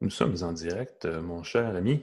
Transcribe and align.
Nous 0.00 0.10
sommes 0.10 0.36
en 0.42 0.52
direct, 0.52 1.06
euh, 1.06 1.22
mon 1.22 1.42
cher 1.42 1.74
ami. 1.74 2.02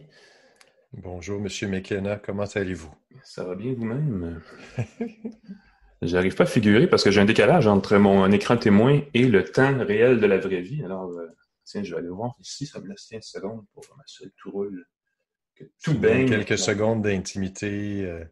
Bonjour, 0.94 1.40
Monsieur 1.40 1.68
McKenna, 1.68 2.16
comment 2.16 2.46
allez-vous? 2.46 2.92
Ça 3.24 3.44
va 3.44 3.54
bien 3.54 3.74
vous-même? 3.74 4.42
J'arrive 6.02 6.36
pas 6.36 6.44
à 6.44 6.48
figurer 6.48 6.88
parce 6.88 7.04
que 7.04 7.12
j'ai 7.12 7.22
un 7.22 7.26
décalage 7.26 7.68
entre 7.68 7.98
mon 7.98 8.32
écran 8.32 8.58
témoin 8.58 9.02
et 9.14 9.28
le 9.28 9.44
temps 9.44 9.78
réel 9.86 10.20
de 10.20 10.26
la 10.26 10.40
vraie 10.40 10.62
vie. 10.62 10.84
Alors, 10.84 11.12
euh, 11.12 11.28
tiens, 11.66 11.84
je 11.84 11.92
vais 11.92 12.00
aller 12.00 12.10
voir 12.10 12.34
ici, 12.40 12.66
ça 12.66 12.80
me 12.80 12.90
laisse 12.90 13.06
15 13.10 13.24
secondes 13.24 13.64
pour 13.74 13.84
m'assurer 13.96 14.30
que 14.30 14.36
tout 14.38 14.52
roule, 14.52 14.86
que 15.56 15.66
tout 15.84 15.98
baigne. 15.98 16.28
Quelques 16.28 16.58
secondes 16.58 17.04
d'intimité 17.04 18.06
euh, 18.06 18.24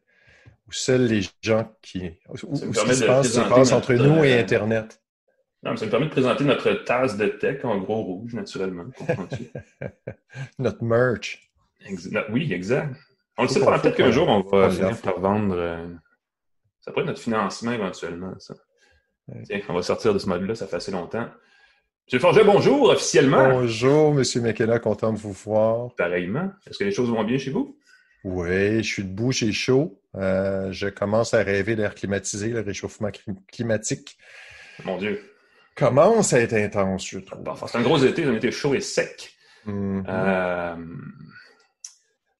où 0.67 0.71
seuls 0.71 1.05
les 1.05 1.21
gens 1.41 1.71
qui... 1.83 2.09
Où, 2.29 2.55
ce 2.55 2.65
qui 2.65 2.95
se 2.95 3.05
passe, 3.05 3.31
se 3.31 3.39
passe 3.41 3.71
entre 3.73 3.93
nous 3.93 4.23
et 4.23 4.39
Internet. 4.39 5.00
Non, 5.63 5.75
ça 5.75 5.85
me 5.85 5.91
permet 5.91 6.07
de 6.07 6.11
présenter 6.11 6.43
notre 6.43 6.71
tasse 6.71 7.17
de 7.17 7.27
tech 7.27 7.63
en 7.63 7.77
gros 7.77 8.01
rouge, 8.01 8.33
naturellement. 8.33 8.85
notre 10.59 10.83
merch. 10.83 11.51
oui, 12.31 12.51
exact. 12.51 12.95
On 13.37 13.43
le 13.43 13.47
sait 13.47 13.59
pas, 13.59 13.77
peut-être 13.79 13.95
qu'un 13.95 14.11
jour, 14.11 14.27
on 14.27 14.41
va 14.41 14.69
finir 14.69 14.99
par 15.01 15.19
vendre. 15.19 15.55
Euh, 15.55 15.87
ça 16.79 16.91
pourrait 16.91 17.03
être 17.03 17.09
notre 17.09 17.21
financement 17.21 17.71
éventuellement, 17.71 18.33
ça. 18.39 18.55
Tiens, 19.45 19.61
on 19.69 19.73
va 19.75 19.83
sortir 19.83 20.13
de 20.13 20.19
ce 20.19 20.27
mode-là, 20.27 20.55
ça 20.55 20.67
fait 20.67 20.77
assez 20.77 20.91
longtemps. 20.91 21.29
M. 22.11 22.19
Forget, 22.19 22.43
bonjour, 22.43 22.89
officiellement. 22.89 23.49
Bonjour, 23.49 24.19
M. 24.19 24.23
McKenna, 24.41 24.79
content 24.79 25.13
de 25.13 25.19
vous 25.19 25.31
voir. 25.31 25.93
Pareillement. 25.95 26.51
Est-ce 26.67 26.79
que 26.79 26.83
les 26.83 26.91
choses 26.91 27.09
vont 27.09 27.23
bien 27.23 27.37
chez 27.37 27.51
vous? 27.51 27.77
Oui, 28.23 28.83
je 28.83 28.93
suis 28.93 29.03
debout, 29.03 29.31
j'ai 29.31 29.51
chaud. 29.51 30.01
Euh, 30.15 30.71
je 30.71 30.87
commence 30.87 31.33
à 31.33 31.43
rêver 31.43 31.75
d'air 31.75 31.95
climatisé, 31.95 32.49
le 32.49 32.61
réchauffement 32.61 33.09
climatique. 33.47 34.17
Mon 34.83 34.97
Dieu 34.97 35.30
commence 35.81 36.33
à 36.33 36.39
être 36.39 36.53
intense, 36.53 37.07
je 37.07 37.19
trouve. 37.19 37.43
c'est 37.67 37.77
un 37.77 37.81
gros 37.81 37.97
été, 37.97 38.23
un 38.23 38.35
été 38.35 38.51
chaud 38.51 38.73
et 38.73 38.81
sec. 38.81 39.33
Mm-hmm. 39.67 40.05
Euh, 40.07 40.75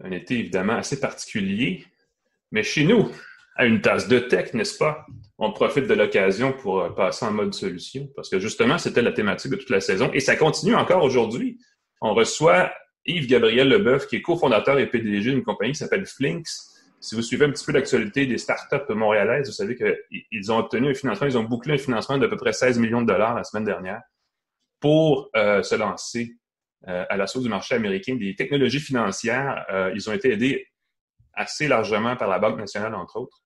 un 0.03 0.11
été 0.11 0.39
évidemment 0.39 0.75
assez 0.75 0.99
particulier. 0.99 1.85
Mais 2.51 2.63
chez 2.63 2.83
nous, 2.83 3.09
à 3.55 3.65
une 3.65 3.81
tasse 3.81 4.07
de 4.07 4.19
tech, 4.19 4.53
n'est-ce 4.53 4.77
pas? 4.77 5.05
On 5.37 5.51
profite 5.51 5.87
de 5.87 5.93
l'occasion 5.93 6.53
pour 6.53 6.81
euh, 6.81 6.89
passer 6.89 7.25
en 7.25 7.31
mode 7.31 7.53
solution. 7.53 8.09
Parce 8.15 8.29
que 8.29 8.39
justement, 8.39 8.77
c'était 8.77 9.01
la 9.01 9.11
thématique 9.11 9.51
de 9.51 9.57
toute 9.57 9.69
la 9.69 9.81
saison. 9.81 10.09
Et 10.13 10.19
ça 10.19 10.35
continue 10.35 10.75
encore 10.75 11.03
aujourd'hui. 11.03 11.59
On 12.01 12.13
reçoit 12.13 12.71
Yves-Gabriel 13.05 13.67
Leboeuf, 13.69 14.07
qui 14.07 14.17
est 14.17 14.21
cofondateur 14.21 14.79
et 14.79 14.87
PDG 14.87 15.31
d'une 15.31 15.43
compagnie 15.43 15.73
qui 15.73 15.79
s'appelle 15.79 16.05
Flinks, 16.05 16.49
si 17.01 17.15
vous 17.15 17.23
suivez 17.23 17.45
un 17.45 17.51
petit 17.51 17.65
peu 17.65 17.71
l'actualité 17.71 18.27
des 18.27 18.37
startups 18.37 18.93
montréalaises, 18.93 19.47
vous 19.47 19.53
savez 19.53 19.75
qu'ils 19.75 20.51
ont 20.51 20.59
obtenu 20.59 20.91
un 20.91 20.93
financement, 20.93 21.27
ils 21.27 21.37
ont 21.37 21.43
bouclé 21.43 21.73
un 21.73 21.77
financement 21.77 22.17
d'à 22.19 22.27
peu 22.27 22.37
près 22.37 22.53
16 22.53 22.77
millions 22.77 23.01
de 23.01 23.07
dollars 23.07 23.35
la 23.35 23.43
semaine 23.43 23.63
dernière 23.63 24.01
pour 24.79 25.29
euh, 25.35 25.63
se 25.63 25.75
lancer 25.75 26.37
euh, 26.87 27.03
à 27.09 27.17
l'assaut 27.17 27.41
du 27.41 27.49
marché 27.49 27.73
américain 27.75 28.15
des 28.15 28.35
technologies 28.35 28.79
financières. 28.79 29.65
Euh, 29.71 29.91
ils 29.95 30.09
ont 30.09 30.13
été 30.13 30.31
aidés 30.31 30.67
assez 31.33 31.67
largement 31.67 32.15
par 32.15 32.29
la 32.29 32.37
Banque 32.37 32.59
nationale, 32.59 32.93
entre 32.93 33.17
autres. 33.17 33.43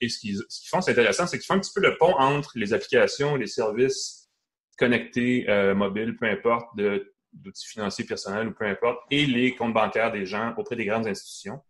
et 0.00 0.08
ce 0.08 0.18
qu'ils 0.20 0.38
font, 0.68 0.80
c'est 0.80 0.92
intéressant, 0.92 1.26
c'est 1.26 1.38
qu'ils 1.38 1.46
font 1.46 1.54
un 1.54 1.60
petit 1.60 1.72
peu 1.74 1.80
le 1.80 1.96
pont 1.98 2.14
entre 2.16 2.52
les 2.56 2.72
applications, 2.72 3.34
les 3.34 3.46
services 3.46 4.28
connectés, 4.76 5.46
mobiles, 5.74 6.16
peu 6.16 6.26
importe, 6.26 6.66
d'outils 6.76 7.66
financiers 7.66 8.04
personnels 8.04 8.48
ou 8.48 8.52
peu 8.52 8.66
importe, 8.66 9.00
et 9.10 9.24
les 9.26 9.54
comptes 9.54 9.72
bancaires 9.72 10.12
des 10.12 10.26
gens 10.26 10.54
auprès 10.58 10.76
des 10.76 10.84
grandes 10.84 11.06
institutions. 11.06 11.60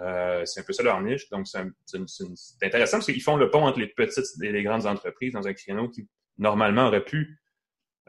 Euh, 0.00 0.44
c'est 0.44 0.60
un 0.60 0.62
peu 0.62 0.72
ça 0.72 0.82
leur 0.82 1.00
niche. 1.00 1.28
Donc, 1.30 1.46
c'est 1.46 1.60
intéressant 2.62 2.98
parce 2.98 3.06
qu'ils 3.06 3.22
font 3.22 3.36
le 3.36 3.50
pont 3.50 3.64
entre 3.64 3.80
les 3.80 3.88
petites 3.88 4.42
et 4.42 4.52
les 4.52 4.62
grandes 4.62 4.86
entreprises 4.86 5.32
dans 5.32 5.46
un 5.46 5.52
créneau 5.52 5.88
qui, 5.88 6.08
normalement, 6.38 6.86
aurait 6.86 7.04
pu 7.04 7.40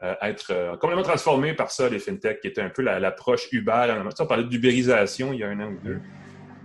euh, 0.02 0.14
être 0.22 0.52
euh, 0.52 0.76
complètement 0.76 1.04
transformé 1.04 1.54
par 1.54 1.70
ça, 1.70 1.88
les 1.88 1.98
fintechs, 1.98 2.40
qui 2.40 2.48
était 2.48 2.62
un 2.62 2.70
peu 2.70 2.82
l'approche 2.82 3.48
Uber. 3.52 4.02
On 4.18 4.26
parlait 4.26 4.44
d'ubérisation 4.44 5.32
il 5.32 5.40
y 5.40 5.44
a 5.44 5.48
un 5.48 5.60
an 5.60 5.72
ou 5.72 5.80
deux. 5.80 6.00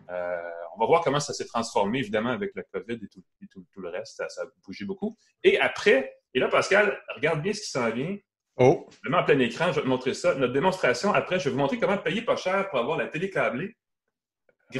on 0.09 0.80
va 0.80 0.86
voir 0.88 1.02
comment 1.03 1.20
ça 1.20 1.34
s'est 1.34 1.46
transformé, 1.46 2.00
évidemment, 2.00 2.30
avec 2.30 2.52
le 2.53 2.64
COVID 2.72 2.96
et 2.96 3.08
tout, 3.08 3.66
tout, 3.74 3.81
le 3.81 3.90
reste. 3.90 4.22
Ça, 4.30 4.41
a 4.41 4.46
bougé 4.66 4.85
beaucoup. 4.85 5.18
Et 5.44 5.59
après, 5.59 6.14
et 6.34 6.40
là, 6.40 6.50
Pascal, 6.50 7.02
regarde 7.16 7.41
bien 7.41 7.53
ce 7.53 7.62
qui 7.62 7.69
s'en 7.69 7.90
vient. 7.90 8.16
Oh! 8.58 8.88
Je 9.03 9.12
en 9.12 9.24
plein 9.24 9.40
écran, 9.40 9.72
je 9.72 9.78
vais 9.78 9.81
te 9.81 9.88
montrer 9.88 10.14
ça. 10.14 10.35
Notre 10.35 10.53
démonstration, 10.53 11.14
après, 11.14 11.40
je 11.40 11.46
vais 11.46 11.52
vous 11.52 11.58
montrer 11.58 11.78
comment 11.78 11.97
payer 11.97 12.22
pas 12.22 12.38
cher 12.38 12.69
pour 12.69 12.80
avoir 12.80 12.97
la 12.97 13.08
télé 13.08 13.30
câblée 13.30 13.75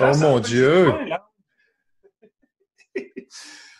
oh 0.01 0.17
mon 0.17 0.39
Dieu! 0.39 0.91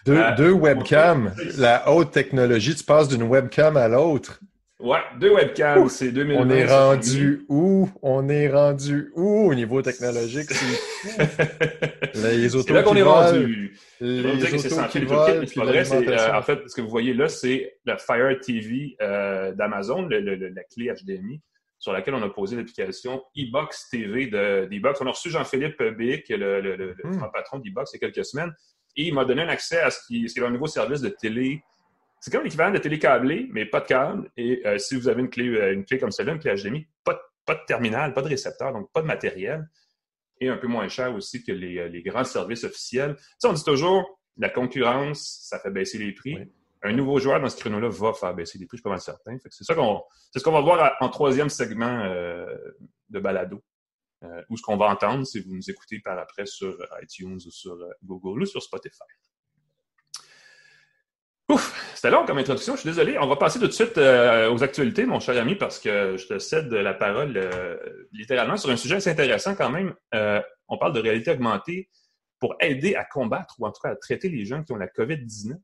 deux, 0.06 0.18
euh, 0.18 0.36
deux 0.36 0.52
webcams, 0.52 1.34
la 1.58 1.90
haute 1.90 2.12
technologie, 2.12 2.76
tu 2.76 2.84
passes 2.84 3.08
d'une 3.08 3.24
webcam 3.24 3.78
à 3.78 3.88
l'autre. 3.88 4.40
Ouais, 4.80 5.00
deux 5.20 5.34
webcams, 5.34 5.88
c'est 5.88 6.12
2020. 6.12 6.42
On 6.42 6.50
est 6.50 6.66
rendu 6.66 7.46
où? 7.48 7.90
On 8.02 8.28
est 8.28 8.50
rendu 8.50 9.12
où 9.16 9.50
au 9.50 9.56
niveau 9.56 9.82
technologique? 9.82 10.50
les 12.14 12.56
autos 12.56 12.74
là 12.74 12.84
qu'on 12.84 12.96
est 12.96 13.02
rendu. 13.02 13.74
Les 14.02 14.26
euh, 14.26 14.34
en 16.34 16.42
fait, 16.42 16.60
ce 16.68 16.76
que 16.76 16.82
vous 16.82 16.90
voyez 16.90 17.14
là, 17.14 17.30
c'est 17.30 17.78
la 17.86 17.98
Fire 17.98 18.38
TV 18.42 18.98
euh, 19.02 19.54
d'Amazon, 19.54 20.08
la 20.10 20.64
clé 20.64 20.92
HDMI 20.94 21.42
sur 21.86 21.94
laquelle 21.94 22.16
on 22.16 22.24
a 22.24 22.30
posé 22.30 22.56
l'application 22.56 23.24
e-box 23.38 23.90
TV 23.92 24.26
d'e-box. 24.26 25.02
On 25.02 25.06
a 25.06 25.12
reçu 25.12 25.30
Jean-Philippe 25.30 25.84
Bic, 25.96 26.28
le, 26.30 26.60
le, 26.60 26.76
le, 26.76 26.96
hmm. 27.04 27.30
patron 27.32 27.60
d'e-box, 27.60 27.92
il 27.94 28.02
y 28.02 28.04
a 28.04 28.10
quelques 28.10 28.26
semaines, 28.26 28.52
et 28.96 29.04
il 29.10 29.14
m'a 29.14 29.24
donné 29.24 29.44
un 29.44 29.50
accès 29.50 29.80
à 29.80 29.92
ce 29.92 30.00
qui, 30.08 30.26
est 30.26 30.40
un 30.40 30.50
nouveau 30.50 30.66
service 30.66 31.02
de 31.02 31.10
télé. 31.10 31.62
C'est 32.20 32.32
comme 32.32 32.44
l'équivalent 32.44 32.74
de 32.74 32.80
télé 32.80 32.98
câblée, 32.98 33.50
mais 33.52 33.68
pas 33.68 33.82
de 33.82 33.86
câble. 33.86 34.32
Et 34.36 34.66
euh, 34.66 34.80
si 34.80 34.96
vous 34.96 35.08
avez 35.08 35.22
une 35.22 35.30
clé, 35.30 35.48
euh, 35.48 35.74
une 35.74 35.86
clé 35.86 36.00
comme 36.00 36.10
celle-là, 36.10 36.34
une 36.34 36.40
clé 36.40 36.56
HDMI, 36.56 36.88
pas 37.04 37.14
de, 37.14 37.20
pas 37.46 37.54
de 37.54 37.62
terminal, 37.68 38.16
pas 38.16 38.24
de 38.24 38.30
récepteur, 38.30 38.74
donc 38.74 38.92
pas 38.92 39.04
de 39.04 39.08
matériel, 39.08 39.70
et 40.42 40.50
un 40.50 40.58
peu 40.58 40.68
moins 40.68 40.88
cher 40.88 41.14
aussi 41.14 41.44
que 41.44 41.52
les, 41.52 41.78
euh, 41.78 41.88
les 41.88 42.02
grands 42.02 42.24
services 42.24 42.64
officiels. 42.64 43.16
Tu 43.40 43.48
on 43.48 43.54
dit 43.54 43.64
toujours, 43.64 44.20
la 44.38 44.50
concurrence, 44.50 45.46
ça 45.48 45.60
fait 45.60 45.70
baisser 45.70 46.00
les 46.00 46.14
prix 46.14 46.50
un 46.86 46.94
nouveau 46.94 47.20
joueur 47.20 47.40
dans 47.40 47.50
ce 47.50 47.58
créneau-là 47.58 47.90
va 47.90 48.14
faire 48.14 48.34
baisser 48.34 48.58
les 48.58 48.66
prix, 48.66 48.78
je 48.78 48.82
suis 48.82 48.84
pas 48.84 48.90
mal 48.90 49.02
certain. 49.02 49.38
C'est 49.50 49.64
ça 49.64 49.76
qu'on, 49.76 50.04
ce 50.36 50.42
qu'on 50.44 50.52
va 50.52 50.62
voir 50.62 50.96
en 51.00 51.10
troisième 51.10 51.50
segment 51.50 52.04
euh, 52.04 52.46
de 53.10 53.20
balado, 53.20 53.64
euh, 54.24 54.42
ou 54.50 54.58
ce 54.58 54.62
qu'on 54.62 54.78
va 54.78 54.88
entendre 54.88 55.26
si 55.26 55.40
vous 55.42 55.54
nous 55.54 55.70
écoutez 55.70 56.00
par 56.00 56.18
après 56.18 56.46
sur 56.46 56.76
iTunes 57.02 57.40
ou 57.46 57.52
sur 57.52 57.74
euh, 57.74 57.90
Google 58.04 58.44
ou 58.44 58.46
sur 58.46 58.62
Spotify. 58.62 59.04
Ouf, 61.50 61.94
c'était 61.94 62.10
long 62.10 62.26
comme 62.26 62.40
introduction, 62.40 62.76
je 62.76 62.82
suis 62.82 62.90
désolé. 62.90 63.20
On 63.20 63.28
va 63.28 63.36
passer 63.36 63.60
tout 63.60 63.68
de 63.68 63.72
suite 63.72 63.98
aux 64.00 64.64
actualités, 64.64 65.06
mon 65.06 65.20
cher 65.20 65.40
ami, 65.40 65.56
parce 65.56 65.80
que 65.80 66.18
je 66.18 66.26
te 66.26 66.40
cède 66.40 66.74
la 66.74 66.96
parole 66.96 67.40
littéralement 68.12 68.58
sur 68.58 68.72
un 68.72 68.78
sujet 68.78 68.96
assez 68.96 69.12
intéressant 69.12 69.54
quand 69.54 69.70
même. 69.70 69.94
on 70.68 70.78
parle 70.80 70.94
de 70.94 71.02
réalité 71.02 71.30
augmentée 71.30 71.88
pour 72.40 72.56
aider 72.60 72.96
à 72.96 73.06
combattre 73.06 73.56
ou 73.60 73.68
en 73.68 73.72
tout 73.72 73.82
cas 73.82 73.90
à 73.90 73.96
traiter 73.96 74.30
les 74.30 74.46
gens 74.46 74.64
qui 74.64 74.72
ont 74.72 74.78
la 74.78 74.88
COVID-19. 74.88 75.56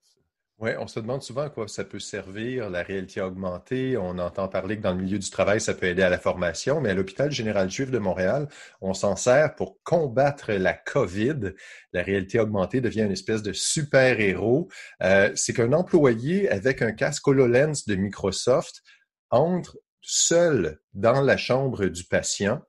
Oui, 0.61 0.69
on 0.77 0.85
se 0.85 0.99
demande 0.99 1.23
souvent 1.23 1.41
à 1.41 1.49
quoi 1.49 1.67
ça 1.67 1.83
peut 1.83 1.97
servir, 1.97 2.69
la 2.69 2.83
réalité 2.83 3.19
augmentée. 3.19 3.97
On 3.97 4.19
entend 4.19 4.47
parler 4.47 4.77
que 4.77 4.83
dans 4.83 4.93
le 4.93 5.01
milieu 5.01 5.17
du 5.17 5.29
travail, 5.31 5.59
ça 5.59 5.73
peut 5.73 5.87
aider 5.87 6.03
à 6.03 6.09
la 6.09 6.19
formation, 6.19 6.79
mais 6.81 6.91
à 6.91 6.93
l'hôpital 6.93 7.31
général 7.31 7.67
juif 7.71 7.89
de 7.89 7.97
Montréal, 7.97 8.47
on 8.79 8.93
s'en 8.93 9.15
sert 9.15 9.55
pour 9.55 9.81
combattre 9.81 10.51
la 10.51 10.73
COVID. 10.73 11.53
La 11.93 12.03
réalité 12.03 12.39
augmentée 12.39 12.79
devient 12.79 13.01
une 13.01 13.11
espèce 13.11 13.41
de 13.41 13.53
super-héros. 13.53 14.69
Euh, 15.01 15.31
c'est 15.33 15.53
qu'un 15.53 15.73
employé 15.73 16.47
avec 16.51 16.83
un 16.83 16.91
casque 16.91 17.27
HoloLens 17.27 17.85
de 17.87 17.95
Microsoft 17.95 18.83
entre 19.31 19.79
seul 20.03 20.79
dans 20.93 21.21
la 21.21 21.37
chambre 21.37 21.87
du 21.87 22.03
patient 22.03 22.61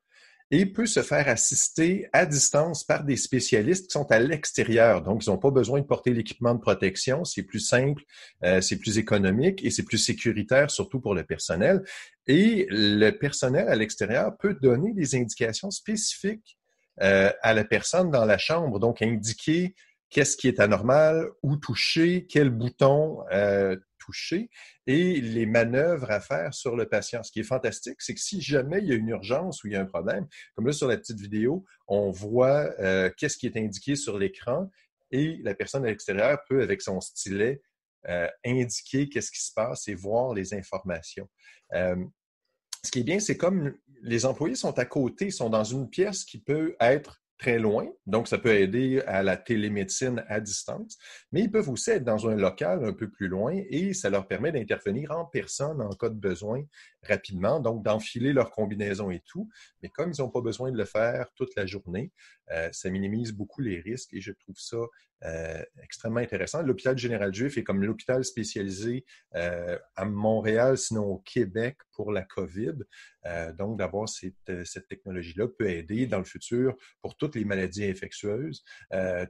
et 0.53 0.67
peut 0.67 0.85
se 0.85 1.03
faire 1.03 1.29
assister 1.29 2.09
à 2.13 2.27
distance 2.27 2.85
par 2.85 3.05
des 3.05 3.17
spécialistes 3.17 3.87
qui 3.87 3.93
sont 3.93 4.13
à 4.13 4.19
l'extérieur. 4.19 5.01
Donc, 5.03 5.25
ils 5.25 5.31
n'ont 5.31 5.39
pas 5.39 5.51
besoin 5.51 5.81
de 5.81 5.87
porter 5.87 6.13
l'équipement 6.13 6.55
de 6.55 6.61
protection. 6.61 7.25
C'est 7.25 7.43
plus 7.43 7.59
simple, 7.59 8.03
euh, 8.45 8.61
c'est 8.61 8.77
plus 8.77 8.99
économique 8.99 9.65
et 9.65 9.71
c'est 9.71 9.83
plus 9.83 9.97
sécuritaire, 9.97 10.71
surtout 10.71 11.01
pour 11.01 11.15
le 11.15 11.25
personnel. 11.25 11.83
Et 12.27 12.67
le 12.69 13.11
personnel 13.13 13.67
à 13.67 13.75
l'extérieur 13.75 14.37
peut 14.37 14.55
donner 14.61 14.93
des 14.93 15.15
indications 15.15 15.71
spécifiques 15.71 16.59
euh, 17.01 17.33
à 17.41 17.55
la 17.55 17.65
personne 17.65 18.11
dans 18.11 18.27
la 18.27 18.37
chambre. 18.37 18.79
Donc, 18.79 19.01
indiquer 19.01 19.75
qu'est-ce 20.13 20.37
qui 20.37 20.47
est 20.47 20.61
anormal, 20.61 21.31
où 21.43 21.57
toucher, 21.57 22.27
quel 22.29 22.51
bouton 22.51 23.25
euh, 23.33 23.77
toucher 23.99 24.51
et 24.87 25.21
les 25.21 25.47
manœuvres 25.47 26.11
à 26.11 26.21
faire 26.21 26.53
sur 26.53 26.77
le 26.77 26.87
patient. 26.87 27.23
Ce 27.23 27.33
qui 27.33 27.41
est 27.41 27.45
fantastique, 27.45 28.01
c'est 28.01 28.15
que 28.15 28.21
si 28.21 28.43
jamais 28.43 28.79
il 28.79 28.89
y 28.89 28.93
a 28.93 28.95
une 28.95 29.09
urgence 29.09 29.65
ou 29.65 29.69
il 29.69 29.73
y 29.73 29.77
a 29.77 29.81
un 29.81 29.87
problème, 29.87 30.27
comme 30.55 30.67
là 30.67 30.73
sur 30.73 30.87
la 30.87 30.99
petite 30.99 31.19
vidéo, 31.19 31.65
on 31.89 32.11
voit 32.11 32.71
euh, 32.79 33.11
qu'est-ce 33.17 33.39
qui 33.39 33.47
est 33.47 33.57
indiqué 33.57 33.97
sur 33.97 34.19
l'écran 34.19 34.71
et 35.11 35.39
la 35.43 35.55
personne 35.55 35.85
à 35.85 35.89
l'extérieur 35.89 36.39
peut, 36.49 36.63
avec 36.63 36.83
son 36.83 37.01
stylet, 37.01 37.63
euh, 38.09 38.29
indiquer 38.45 39.09
qu'est-ce 39.09 39.31
qui 39.31 39.43
se 39.43 39.53
passe 39.55 39.89
et 39.89 39.95
voir 39.95 40.35
les 40.35 40.53
informations. 40.55 41.29
Ce 42.85 42.91
qui 42.91 43.01
est 43.01 43.05
bien, 43.05 43.21
c'est 43.21 43.37
comme 43.37 43.75
les 44.03 44.27
employés 44.27 44.57
sont 44.57 44.77
à 44.79 44.85
côté, 44.85 45.31
sont 45.31 45.49
dans 45.49 45.65
une 45.65 45.89
pièce 45.89 46.25
qui 46.25 46.39
peut 46.39 46.75
être 46.81 47.23
très 47.43 47.59
loin, 47.59 47.89
donc 48.07 48.29
ça 48.29 48.39
peut 48.39 48.55
aider 48.55 49.03
à 49.05 49.25
la 49.25 49.37
télémédecine 49.37 50.25
à 50.29 50.39
distance, 50.39 50.97
mais 51.33 51.41
ils 51.41 51.51
peuvent 51.51 51.69
aussi 51.71 51.91
être 51.91 52.05
dans 52.05 52.29
un 52.29 52.37
local 52.37 52.85
un 52.85 52.93
peu 52.93 53.11
plus 53.11 53.27
loin 53.27 53.61
et 53.69 53.95
ça 53.95 54.11
leur 54.11 54.29
permet 54.29 54.53
d'intervenir 54.53 55.11
en 55.11 55.25
personne 55.25 55.83
en 55.83 55.91
cas 55.91 56.09
de 56.09 56.15
besoin 56.15 56.63
rapidement, 57.03 57.59
donc 57.59 57.85
d'enfiler 57.85 58.33
leur 58.33 58.53
combinaison 58.53 59.11
et 59.11 59.25
tout. 59.27 59.49
Mais 59.83 59.89
comme 59.89 60.13
ils 60.17 60.23
n'ont 60.23 60.31
pas 60.31 60.41
besoin 60.41 60.71
de 60.71 60.79
le 60.79 60.85
faire 60.85 61.27
toute 61.35 61.53
la 61.57 61.67
journée, 61.67 62.13
euh, 62.53 62.69
ça 62.73 62.91
minimise 62.91 63.33
beaucoup 63.33 63.61
les 63.61 63.81
risques 63.81 64.13
et 64.13 64.21
je 64.21 64.33
trouve 64.33 64.59
ça 64.59 64.77
euh, 65.25 65.63
extrêmement 65.83 66.21
intéressant. 66.21 66.63
L'hôpital 66.63 66.99
général 66.99 67.33
juif 67.33 67.57
est 67.57 67.63
comme 67.63 67.83
l'hôpital 67.85 68.25
spécialisé 68.25 69.05
euh, 69.37 69.79
à 69.95 70.05
Montréal, 70.05 70.77
sinon 70.77 71.05
au 71.05 71.19
Québec 71.19 71.79
pour 71.93 72.11
la 72.11 72.23
COVID. 72.23 72.75
donc, 73.57 73.79
d'avoir 73.79 74.09
cette, 74.09 74.65
cette 74.65 74.89
technologie-là 74.89 75.47
peut 75.47 75.69
aider 75.69 76.07
dans 76.07 76.19
le 76.19 76.25
futur 76.25 76.75
pour 77.01 77.17
toutes 77.17 77.37
les 77.37 77.45
maladies 77.45 77.85
infectieuses, 77.85 78.65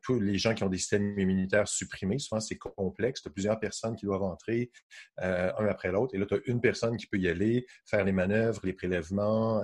tous 0.02 0.18
les 0.18 0.38
gens 0.38 0.54
qui 0.54 0.62
ont 0.64 0.70
des 0.70 0.78
systèmes 0.78 1.18
immunitaires 1.18 1.68
supprimés. 1.68 2.18
Souvent, 2.18 2.40
c'est 2.40 2.56
complexe. 2.56 3.20
Tu 3.20 3.28
as 3.28 3.32
plusieurs 3.32 3.60
personnes 3.60 3.96
qui 3.96 4.06
doivent 4.06 4.22
entrer 4.22 4.70
un 5.18 5.66
après 5.66 5.90
l'autre. 5.92 6.14
Et 6.14 6.18
là, 6.18 6.24
tu 6.24 6.34
as 6.34 6.40
une 6.46 6.60
personne 6.60 6.96
qui 6.96 7.06
peut 7.06 7.18
y 7.18 7.28
aller, 7.28 7.66
faire 7.84 8.04
les 8.04 8.12
manœuvres, 8.12 8.60
les 8.64 8.72
prélèvements, 8.72 9.60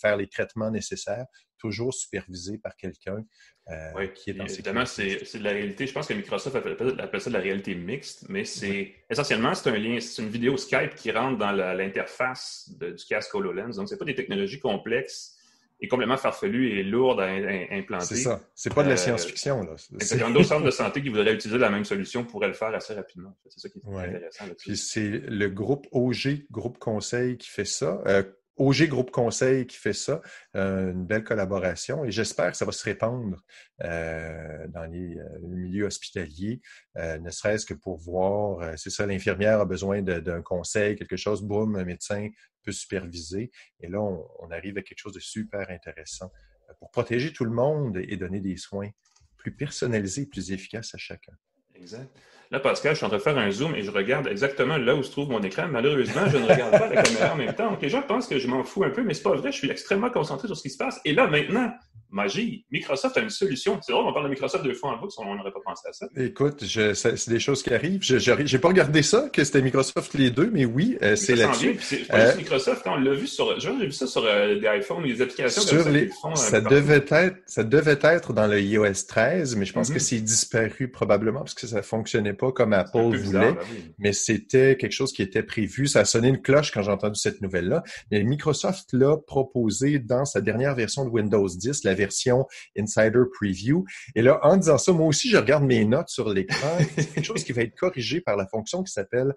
faire 0.00 0.16
les 0.16 0.28
traitements 0.28 0.70
nécessaires 0.70 1.26
toujours 1.58 1.92
supervisé 1.94 2.58
par 2.58 2.76
quelqu'un 2.76 3.24
euh, 3.70 4.06
qui 4.08 4.30
est 4.30 4.34
dans 4.34 4.46
Évidemment, 4.46 4.86
c'est 4.86 5.38
de 5.38 5.44
la 5.44 5.50
réalité. 5.50 5.86
Je 5.86 5.92
pense 5.92 6.06
que 6.06 6.14
Microsoft 6.14 6.56
appelle 6.56 7.20
ça 7.20 7.30
de 7.30 7.34
la 7.34 7.40
réalité 7.40 7.74
mixte, 7.74 8.26
mais 8.28 8.44
c'est 8.44 8.94
essentiellement, 9.10 9.54
c'est 9.54 9.70
un 9.70 9.76
lien, 9.76 9.98
c'est 10.00 10.22
une 10.22 10.30
vidéo 10.30 10.56
Skype 10.56 10.94
qui 10.94 11.10
rentre 11.10 11.38
dans 11.38 11.52
l'interface 11.52 12.70
du 12.78 13.04
casque 13.08 13.34
HoloLens. 13.34 13.76
Donc, 13.76 13.88
ce 13.88 13.94
pas 13.94 14.04
des 14.04 14.14
technologies 14.14 14.60
complexes 14.60 15.38
et 15.80 15.88
complètement 15.88 16.16
farfelues 16.16 16.78
et 16.78 16.82
lourdes 16.82 17.20
à, 17.20 17.28
implanter. 17.70 18.06
C'est 18.06 18.16
ça. 18.16 18.40
C'est 18.54 18.74
pas 18.74 18.82
de 18.82 18.88
la 18.88 18.94
euh, 18.94 18.96
science-fiction. 18.96 19.62
Là. 19.62 19.76
A 20.10 20.30
d'autres 20.30 20.44
centres 20.44 20.64
de 20.64 20.70
santé 20.70 21.02
qui 21.02 21.08
voudraient 21.08 21.34
utiliser 21.34 21.58
la 21.58 21.70
même 21.70 21.84
solution 21.84 22.24
pourraient 22.24 22.48
le 22.48 22.54
faire 22.54 22.74
assez 22.74 22.94
rapidement. 22.94 23.36
C'est 23.48 23.60
ça 23.60 23.68
qui 23.68 23.78
est 23.78 23.96
intéressant. 23.96 24.44
Puis 24.58 24.76
c'est 24.76 25.08
le 25.08 25.48
groupe 25.48 25.86
OG, 25.92 26.46
groupe 26.50 26.78
conseil, 26.78 27.36
qui 27.38 27.48
fait 27.48 27.64
ça. 27.64 28.02
Euh, 28.06 28.24
OG 28.58 28.88
Groupe 28.88 29.10
Conseil 29.10 29.66
qui 29.66 29.76
fait 29.76 29.92
ça, 29.92 30.20
euh, 30.56 30.92
une 30.92 31.06
belle 31.06 31.24
collaboration 31.24 32.04
et 32.04 32.10
j'espère 32.10 32.50
que 32.50 32.56
ça 32.56 32.64
va 32.64 32.72
se 32.72 32.84
répandre 32.84 33.42
euh, 33.84 34.66
dans 34.68 34.84
les, 34.84 35.16
euh, 35.16 35.38
milieux 35.42 35.86
hospitaliers, 35.86 36.60
ne 36.96 37.30
serait-ce 37.30 37.64
que 37.64 37.74
pour 37.74 37.96
voir, 37.98 38.76
c'est 38.76 38.90
ça, 38.90 39.06
l'infirmière 39.06 39.60
a 39.60 39.64
besoin 39.64 40.02
d'un 40.02 40.42
conseil, 40.42 40.96
quelque 40.96 41.16
chose, 41.16 41.42
boum, 41.42 41.76
un 41.76 41.84
médecin 41.84 42.28
peut 42.64 42.72
superviser 42.72 43.50
et 43.80 43.88
là, 43.88 44.00
on, 44.00 44.50
arrive 44.50 44.78
à 44.78 44.82
quelque 44.82 44.98
chose 44.98 45.12
de 45.12 45.20
super 45.20 45.70
intéressant 45.70 46.32
pour 46.80 46.90
protéger 46.90 47.32
tout 47.32 47.44
le 47.44 47.52
monde 47.52 47.98
et 47.98 48.16
donner 48.16 48.40
des 48.40 48.56
soins 48.56 48.90
plus 49.36 49.54
personnalisés, 49.54 50.26
plus 50.26 50.50
efficaces 50.50 50.94
à 50.94 50.98
chacun. 50.98 51.32
Exact. 51.74 52.10
Là, 52.50 52.60
Pascal, 52.60 52.92
je 52.92 52.96
suis 52.96 53.04
en 53.04 53.08
train 53.08 53.18
de 53.18 53.22
faire 53.22 53.36
un 53.36 53.50
zoom 53.50 53.74
et 53.74 53.82
je 53.82 53.90
regarde 53.90 54.26
exactement 54.26 54.78
là 54.78 54.94
où 54.94 55.02
se 55.02 55.10
trouve 55.10 55.28
mon 55.28 55.42
écran. 55.42 55.68
Malheureusement, 55.68 56.28
je 56.28 56.38
ne 56.38 56.44
regarde 56.44 56.72
pas 56.72 56.88
la 56.88 57.02
caméra 57.02 57.34
en 57.34 57.36
même 57.36 57.54
temps. 57.54 57.70
Donc, 57.70 57.82
les 57.82 57.90
gens 57.90 58.00
pensent 58.00 58.26
que 58.26 58.38
je 58.38 58.48
m'en 58.48 58.64
fous 58.64 58.84
un 58.84 58.90
peu, 58.90 59.02
mais 59.02 59.12
c'est 59.12 59.22
pas 59.22 59.34
vrai. 59.34 59.52
Je 59.52 59.58
suis 59.58 59.70
extrêmement 59.70 60.10
concentré 60.10 60.48
sur 60.48 60.56
ce 60.56 60.62
qui 60.62 60.70
se 60.70 60.78
passe. 60.78 60.98
Et 61.04 61.12
là, 61.12 61.26
maintenant, 61.26 61.70
magie. 62.10 62.64
Microsoft 62.70 63.16
a 63.16 63.20
une 63.20 63.30
solution. 63.30 63.78
C'est 63.82 63.92
drôle, 63.92 64.06
on 64.06 64.12
parle 64.12 64.24
de 64.24 64.30
Microsoft 64.30 64.64
deux 64.64 64.74
fois 64.74 64.92
en 64.92 64.98
boucle, 64.98 65.14
on 65.18 65.34
n'aurait 65.34 65.52
pas 65.52 65.60
pensé 65.64 65.88
à 65.88 65.92
ça. 65.92 66.06
Écoute, 66.16 66.64
c'est 66.64 67.28
des 67.28 67.40
choses 67.40 67.62
qui 67.62 67.72
arrivent. 67.72 68.02
Je 68.02 68.32
n'ai 68.32 68.58
pas 68.58 68.68
regardé 68.68 69.02
ça, 69.02 69.28
que 69.32 69.44
c'était 69.44 69.62
Microsoft 69.62 70.14
les 70.14 70.30
deux, 70.30 70.50
mais 70.52 70.64
oui, 70.64 70.96
euh, 71.02 71.16
c'est 71.16 71.36
là-dessus. 71.36 71.76
C'est 71.80 72.12
euh, 72.12 72.34
Microsoft, 72.36 72.82
on 72.86 72.96
l'a 72.96 73.14
vu 73.14 73.26
sur, 73.26 73.58
j'ai 73.60 73.72
vu 73.72 73.92
ça 73.92 74.06
sur 74.06 74.24
euh, 74.24 74.58
des 74.58 74.66
iPhones, 74.78 75.02
des 75.04 75.20
applications 75.20 75.62
sur 75.62 75.82
ça, 75.82 75.90
les, 75.90 76.10
ça 76.34 76.60
devait 76.60 77.04
être, 77.10 77.36
ça 77.46 77.64
devait 77.64 77.98
être 78.02 78.32
dans 78.32 78.46
le 78.46 78.60
iOS 78.60 79.06
13, 79.06 79.56
mais 79.56 79.64
je 79.64 79.72
pense 79.72 79.88
que 79.88 79.94
mhm. 79.94 80.00
c'est 80.00 80.20
disparu 80.20 80.88
probablement 80.88 81.40
parce 81.40 81.54
que 81.54 81.66
ça 81.66 81.82
fonctionnait 81.82 82.32
pas 82.38 82.52
comme 82.52 82.72
Apple 82.72 83.16
voulait. 83.16 83.54
Mais 83.98 84.12
c'était 84.12 84.76
quelque 84.76 84.92
chose 84.92 85.12
qui 85.12 85.22
était 85.22 85.42
prévu. 85.42 85.86
Ça 85.86 86.00
a 86.00 86.04
sonné 86.04 86.28
une 86.28 86.40
cloche 86.40 86.72
quand 86.72 86.82
j'ai 86.82 86.90
entendu 86.90 87.18
cette 87.18 87.42
nouvelle-là. 87.42 87.82
Mais 88.10 88.22
Microsoft 88.22 88.92
l'a 88.92 89.16
proposé 89.16 89.98
dans 89.98 90.24
sa 90.24 90.40
dernière 90.40 90.74
version 90.74 91.04
de 91.04 91.10
Windows 91.10 91.48
10, 91.48 91.84
la 91.84 91.94
version 91.94 92.46
Insider 92.78 93.22
Preview. 93.38 93.84
Et 94.14 94.22
là, 94.22 94.38
en 94.42 94.56
disant 94.56 94.78
ça, 94.78 94.92
moi 94.92 95.06
aussi, 95.06 95.28
je 95.28 95.36
regarde 95.36 95.64
mes 95.64 95.84
notes 95.84 96.08
sur 96.08 96.28
l'écran. 96.30 96.78
C'est 96.96 97.12
quelque 97.12 97.24
chose 97.24 97.44
qui 97.44 97.52
va 97.52 97.62
être 97.62 97.76
corrigé 97.76 98.20
par 98.20 98.36
la 98.36 98.46
fonction 98.46 98.82
qui 98.82 98.92
s'appelle 98.92 99.34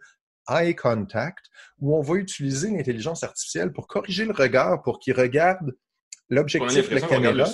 Eye 0.49 0.75
Contact, 0.75 1.45
où 1.79 1.95
on 1.95 2.01
va 2.01 2.15
utiliser 2.15 2.69
l'intelligence 2.69 3.23
artificielle 3.23 3.71
pour 3.71 3.87
corriger 3.87 4.25
le 4.25 4.33
regard, 4.33 4.81
pour 4.81 4.99
qu'il 4.99 5.13
regarde 5.13 5.75
l'objectif 6.31 6.89
de 6.89 6.95
la 6.95 7.01
caméra. 7.01 7.45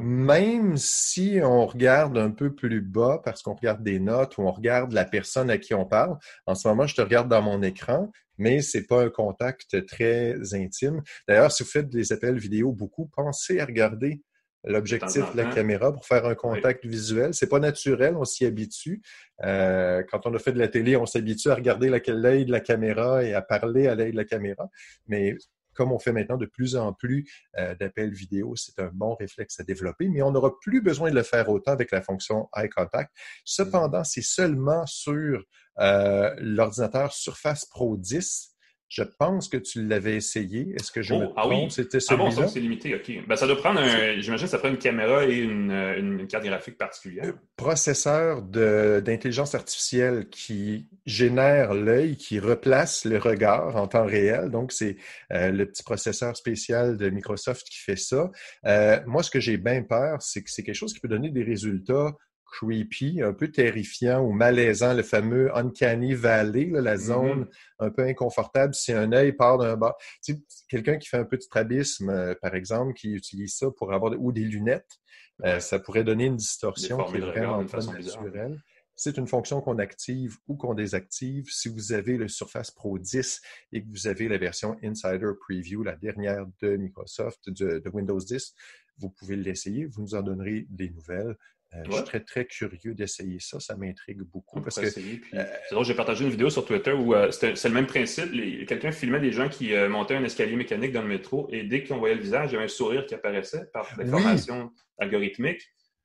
Même 0.00 0.76
si 0.76 1.38
on 1.42 1.66
regarde 1.66 2.18
un 2.18 2.30
peu 2.30 2.52
plus 2.52 2.80
bas 2.80 3.20
parce 3.24 3.42
qu'on 3.42 3.54
regarde 3.54 3.84
des 3.84 4.00
notes 4.00 4.38
ou 4.38 4.42
on 4.42 4.50
regarde 4.50 4.92
la 4.92 5.04
personne 5.04 5.50
à 5.50 5.58
qui 5.58 5.74
on 5.74 5.84
parle. 5.84 6.16
En 6.46 6.54
ce 6.54 6.66
moment, 6.66 6.86
je 6.86 6.96
te 6.96 7.02
regarde 7.02 7.28
dans 7.28 7.42
mon 7.42 7.62
écran, 7.62 8.10
mais 8.38 8.62
c'est 8.62 8.86
pas 8.86 9.02
un 9.04 9.10
contact 9.10 9.86
très 9.86 10.34
intime. 10.54 11.02
D'ailleurs, 11.28 11.52
si 11.52 11.62
vous 11.62 11.68
faites 11.68 11.90
des 11.90 12.12
appels 12.12 12.38
vidéo 12.38 12.72
beaucoup, 12.72 13.06
pensez 13.14 13.60
à 13.60 13.66
regarder 13.66 14.22
l'objectif 14.64 15.32
de 15.32 15.36
la 15.36 15.46
caméra 15.46 15.92
pour 15.92 16.06
faire 16.06 16.26
un 16.26 16.34
contact 16.34 16.84
visuel. 16.84 17.32
C'est 17.34 17.48
pas 17.48 17.60
naturel, 17.60 18.14
on 18.16 18.24
s'y 18.24 18.44
habitue. 18.44 19.02
Euh, 19.44 20.02
quand 20.10 20.26
on 20.26 20.34
a 20.34 20.38
fait 20.38 20.52
de 20.52 20.58
la 20.58 20.68
télé, 20.68 20.96
on 20.96 21.06
s'habitue 21.06 21.50
à 21.50 21.54
regarder 21.54 21.88
l'œil 21.88 22.44
de 22.44 22.52
la 22.52 22.60
caméra 22.60 23.24
et 23.24 23.34
à 23.34 23.42
parler 23.42 23.88
à 23.88 23.94
l'œil 23.94 24.12
de 24.12 24.16
la 24.16 24.24
caméra. 24.24 24.68
Mais 25.06 25.36
comme 25.80 25.92
on 25.92 25.98
fait 25.98 26.12
maintenant 26.12 26.36
de 26.36 26.44
plus 26.44 26.76
en 26.76 26.92
plus 26.92 27.26
euh, 27.58 27.74
d'appels 27.74 28.12
vidéo, 28.12 28.54
c'est 28.54 28.78
un 28.80 28.90
bon 28.92 29.14
réflexe 29.14 29.58
à 29.60 29.62
développer, 29.62 30.10
mais 30.10 30.20
on 30.20 30.30
n'aura 30.30 30.52
plus 30.60 30.82
besoin 30.82 31.08
de 31.08 31.14
le 31.14 31.22
faire 31.22 31.48
autant 31.48 31.72
avec 31.72 31.90
la 31.90 32.02
fonction 32.02 32.50
Eye 32.54 32.68
Contact. 32.68 33.10
Cependant, 33.46 34.04
c'est 34.04 34.20
seulement 34.20 34.84
sur 34.84 35.42
euh, 35.78 36.34
l'ordinateur 36.36 37.14
Surface 37.14 37.64
Pro 37.64 37.96
10 37.96 38.49
je 38.90 39.04
pense 39.04 39.48
que 39.48 39.56
tu 39.56 39.86
l'avais 39.86 40.16
essayé. 40.16 40.74
Est-ce 40.74 40.90
que 40.90 41.00
je 41.00 41.14
oh, 41.14 41.20
me 41.20 41.26
ah 41.36 41.46
oui. 41.46 41.70
C'était 41.70 42.00
celui-là? 42.00 42.28
Ah 42.32 42.40
bon, 42.40 42.48
c'est 42.48 42.58
limité, 42.58 42.92
OK. 42.96 43.24
Ben, 43.28 43.36
ça 43.36 43.46
doit 43.46 43.56
prendre 43.56 43.78
un... 43.78 44.20
J'imagine 44.20 44.46
que 44.46 44.50
ça 44.50 44.58
prend 44.58 44.68
une 44.68 44.78
caméra 44.78 45.24
et 45.24 45.38
une, 45.38 45.70
une 45.70 46.26
carte 46.26 46.44
graphique 46.44 46.76
particulière. 46.76 47.26
Euh, 47.26 47.32
processeur 47.56 48.42
d'intelligence 48.42 49.54
artificielle 49.54 50.28
qui 50.28 50.88
génère 51.06 51.72
l'œil, 51.72 52.16
qui 52.16 52.40
replace 52.40 53.04
le 53.04 53.18
regard 53.18 53.76
en 53.76 53.86
temps 53.86 54.06
réel. 54.06 54.50
Donc, 54.50 54.72
c'est 54.72 54.96
euh, 55.32 55.52
le 55.52 55.66
petit 55.66 55.84
processeur 55.84 56.36
spécial 56.36 56.96
de 56.96 57.10
Microsoft 57.10 57.68
qui 57.68 57.78
fait 57.78 57.94
ça. 57.94 58.28
Euh, 58.66 58.98
moi, 59.06 59.22
ce 59.22 59.30
que 59.30 59.38
j'ai 59.38 59.56
bien 59.56 59.84
peur, 59.84 60.20
c'est 60.20 60.42
que 60.42 60.50
c'est 60.50 60.64
quelque 60.64 60.74
chose 60.74 60.92
qui 60.92 60.98
peut 60.98 61.06
donner 61.06 61.30
des 61.30 61.44
résultats 61.44 62.16
creepy, 62.50 63.22
un 63.22 63.32
peu 63.32 63.50
terrifiant 63.50 64.20
ou 64.22 64.32
malaisant, 64.32 64.94
le 64.94 65.02
fameux 65.02 65.56
uncanny 65.56 66.14
valley, 66.14 66.70
la 66.72 66.96
mm-hmm. 66.96 66.98
zone 66.98 67.48
un 67.78 67.90
peu 67.90 68.02
inconfortable 68.02 68.74
si 68.74 68.92
un 68.92 69.12
œil 69.12 69.32
part 69.32 69.58
d'un 69.58 69.76
bas. 69.76 69.96
Tu 70.22 70.34
sais, 70.34 70.42
quelqu'un 70.68 70.98
qui 70.98 71.08
fait 71.08 71.18
un 71.18 71.24
peu 71.24 71.36
de 71.36 71.42
strabisme, 71.42 72.10
euh, 72.10 72.34
par 72.40 72.54
exemple, 72.54 72.94
qui 72.94 73.12
utilise 73.12 73.56
ça 73.56 73.70
pour 73.70 73.92
avoir 73.92 74.12
ou 74.18 74.32
des 74.32 74.44
lunettes, 74.44 75.00
euh, 75.44 75.60
ça 75.60 75.78
pourrait 75.78 76.04
donner 76.04 76.26
une 76.26 76.36
distorsion 76.36 77.04
qui 77.04 77.16
est 77.16 77.20
vraiment 77.20 77.64
pas 77.64 77.84
naturelle. 77.84 78.58
C'est 78.96 79.16
une 79.16 79.26
fonction 79.26 79.62
qu'on 79.62 79.78
active 79.78 80.36
ou 80.46 80.56
qu'on 80.56 80.74
désactive. 80.74 81.46
Si 81.48 81.70
vous 81.70 81.92
avez 81.92 82.18
le 82.18 82.28
Surface 82.28 82.70
Pro 82.70 82.98
10 82.98 83.40
et 83.72 83.82
que 83.82 83.88
vous 83.88 84.08
avez 84.08 84.28
la 84.28 84.36
version 84.36 84.76
Insider 84.84 85.30
Preview, 85.40 85.82
la 85.82 85.96
dernière 85.96 86.44
de 86.60 86.76
Microsoft, 86.76 87.48
de 87.48 87.88
Windows 87.94 88.18
10, 88.18 88.54
vous 88.98 89.08
pouvez 89.08 89.36
l'essayer. 89.36 89.86
Vous 89.86 90.02
nous 90.02 90.14
en 90.14 90.22
donnerez 90.22 90.66
des 90.68 90.90
nouvelles. 90.90 91.34
Euh, 91.74 91.82
je 91.86 91.92
suis 91.92 92.04
très, 92.04 92.20
très 92.20 92.44
curieux 92.46 92.94
d'essayer 92.94 93.38
ça. 93.38 93.60
Ça 93.60 93.76
m'intrigue 93.76 94.22
beaucoup. 94.22 94.60
Parce 94.60 94.80
que, 94.80 94.86
euh, 94.86 95.82
j'ai 95.82 95.94
partagé 95.94 96.24
une 96.24 96.30
vidéo 96.30 96.50
sur 96.50 96.64
Twitter 96.64 96.92
où 96.92 97.14
euh, 97.14 97.30
c'est 97.30 97.64
le 97.64 97.74
même 97.74 97.86
principe. 97.86 98.32
Quelqu'un 98.66 98.90
filmait 98.90 99.20
des 99.20 99.32
gens 99.32 99.48
qui 99.48 99.72
montaient 99.88 100.16
un 100.16 100.24
escalier 100.24 100.56
mécanique 100.56 100.92
dans 100.92 101.02
le 101.02 101.08
métro 101.08 101.48
et 101.52 101.62
dès 101.62 101.84
qu'on 101.84 101.98
voyait 101.98 102.16
le 102.16 102.22
visage, 102.22 102.50
il 102.50 102.54
y 102.54 102.56
avait 102.56 102.64
un 102.64 102.68
sourire 102.68 103.06
qui 103.06 103.14
apparaissait 103.14 103.66
par 103.72 103.88
l'information 103.98 104.72
algorithmique. 104.98 105.62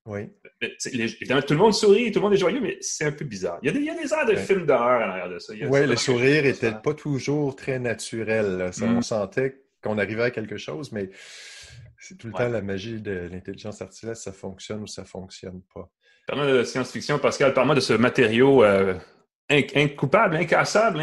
Oui. 0.08 0.30
évidemment, 0.86 1.42
tout 1.42 1.56
le 1.56 1.60
monde 1.60 1.74
sourit, 1.74 2.12
tout 2.12 2.20
le 2.20 2.26
monde 2.26 2.34
est 2.36 2.38
joyeux, 2.38 2.62
mais 2.62 2.78
c'est 2.80 3.06
un 3.06 3.12
peu 3.12 3.26
bizarre. 3.26 3.58
Il 3.64 3.66
y 3.66 3.70
a 3.70 3.72
des, 3.72 3.80
il 3.80 3.86
y 3.86 3.90
a 3.90 3.96
des 3.96 4.14
airs 4.14 4.28
de 4.28 4.36
films 4.36 4.68
d'horreur 4.68 5.02
à 5.02 5.08
l'arrière 5.08 5.30
de 5.30 5.40
ça. 5.40 5.52
Oui, 5.68 5.88
le 5.88 5.96
sourire 5.96 6.44
n'était 6.44 6.74
pas 6.74 6.94
toujours 6.94 7.56
très 7.56 7.80
naturel. 7.80 8.70
Ça, 8.72 8.86
On 8.86 9.00
mm. 9.00 9.02
sentait 9.02 9.64
qu'on 9.82 9.98
arrivait 9.98 10.24
à 10.24 10.32
quelque 10.32 10.58
chose, 10.58 10.92
mais 10.92 11.10
c'est 12.08 12.18
tout 12.18 12.28
le 12.28 12.34
temps 12.34 12.48
la 12.48 12.62
magie 12.62 13.02
de 13.02 13.30
l'intelligence 13.32 13.82
artificielle, 13.82 14.16
ça 14.16 14.32
fonctionne 14.32 14.84
ou 14.84 14.88
ça 14.88 15.06
fonctionne 15.06 15.62
pas. 15.74 15.90
Parlant 16.28 16.46
de 16.48 16.64
science-fiction, 16.64 17.20
Pascal, 17.20 17.54
parle-moi 17.54 17.76
de 17.76 17.80
ce 17.80 17.94
matériau 17.94 18.64
euh, 18.64 18.96
incoupable, 19.50 20.36
incassable. 20.36 21.02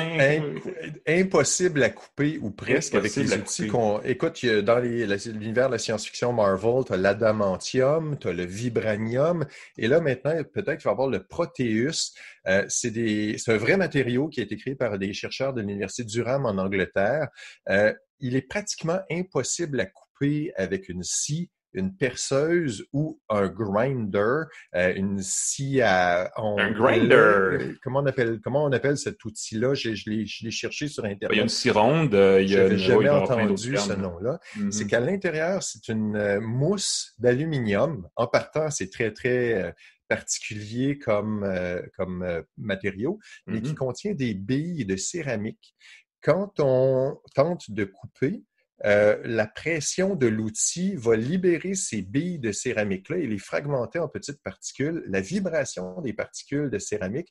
impossible 1.06 1.82
à 1.82 1.90
couper 1.90 2.38
ou 2.40 2.50
presque 2.50 2.94
avec 2.94 3.14
les 3.16 3.35
outils 3.35 3.66
qu'on. 3.68 4.00
Écoute, 4.02 4.44
dans 4.44 4.78
l'univers 4.78 5.66
de 5.66 5.73
la 5.73 5.78
science-fiction 5.78 6.32
Marvel, 6.32 6.85
tu 6.87 6.92
as 6.92 6.97
l'adamantium, 6.97 8.16
tu 8.18 8.28
as 8.28 8.32
le 8.32 8.44
vibranium, 8.44 9.44
et 9.78 9.88
là 9.88 10.00
maintenant, 10.00 10.35
peut-être 10.52 10.78
qu'il 10.78 10.85
va 10.85 10.90
y 10.90 10.92
avoir 10.92 11.09
le 11.09 11.25
Proteus. 11.25 12.12
Euh, 12.49 12.64
c'est 12.68 13.37
un 13.49 13.56
vrai 13.56 13.76
matériau 13.76 14.28
qui 14.28 14.40
a 14.40 14.44
été 14.44 14.56
créé 14.56 14.75
par 14.75 14.99
des 14.99 15.12
chercheurs 15.12 15.52
de 15.52 15.61
l'Université 15.61 16.04
Durham 16.04 16.47
en 16.47 16.59
Angleterre. 16.59 17.28
Euh, 17.68 17.92
il 18.18 18.37
est 18.37 18.49
pratiquement 18.49 19.00
impossible 19.11 19.80
à 19.80 19.87
couper 19.87 20.12
avec 20.57 20.88
une 20.88 21.02
scie 21.02 21.50
une 21.75 21.97
perceuse 21.97 22.85
ou 22.93 23.21
un 23.29 23.49
grinder, 23.49 24.45
euh, 24.75 24.95
une 24.95 25.21
scie 25.23 25.81
à... 25.81 26.31
un 26.37 26.71
grinder! 26.73 27.76
Comment 27.83 28.00
on 28.00 28.07
appelle, 28.07 28.41
comment 28.43 28.64
on 28.64 28.73
appelle 28.73 28.99
cet 28.99 29.25
outil-là? 29.25 29.75
Je, 29.75 29.95
je 29.95 30.11
l'ai 30.11 30.50
cherché 30.50 30.88
sur 30.88 31.05
Internet. 31.05 31.31
Il 31.33 31.37
y 31.37 31.41
a 31.41 31.43
une 31.43 31.49
scie 31.49 31.71
ronde. 31.71 32.14
Euh, 32.14 32.47
je 32.47 32.57
n'avais 32.57 32.79
jamais 32.79 33.09
entendu 33.09 33.76
ce 33.76 33.93
nom-là. 33.95 34.38
C'est 34.71 34.85
mm-hmm. 34.85 34.87
qu'à 34.87 35.00
l'intérieur, 35.00 35.62
c'est 35.62 35.88
une 35.88 36.41
mousse 36.41 37.14
d'aluminium. 37.19 38.07
En 38.17 38.26
partant, 38.26 38.71
c'est 38.71 38.91
très, 38.91 39.12
très 39.12 39.75
particulier 40.09 40.99
comme, 40.99 41.50
comme 41.97 42.45
matériau, 42.59 43.19
mais 43.47 43.62
qui 43.62 43.73
mm-hmm. 43.73 43.76
contient 43.76 44.14
des 44.14 44.35
billes 44.35 44.85
de 44.85 44.97
céramique. 44.97 45.75
Quand 46.23 46.61
on 46.61 47.19
tente 47.35 47.71
de 47.71 47.85
couper, 47.85 48.45
euh, 48.85 49.21
la 49.25 49.47
pression 49.47 50.17
de 50.17 50.27
l'outil 50.27 50.97
va 50.97 51.17
libérer 51.17 51.75
ces 51.75 52.03
billes 52.03 52.39
de 52.39 52.53
céramique-là 52.53 53.19
et 53.19 53.27
les 53.27 53.39
fragmenter 53.39 53.99
en 53.99 54.09
petites 54.09 54.43
particules. 54.43 55.05
La 55.07 55.21
vibration 55.21 56.01
des 56.01 56.12
particules 56.12 56.71
de 56.71 56.79
céramique 56.79 57.31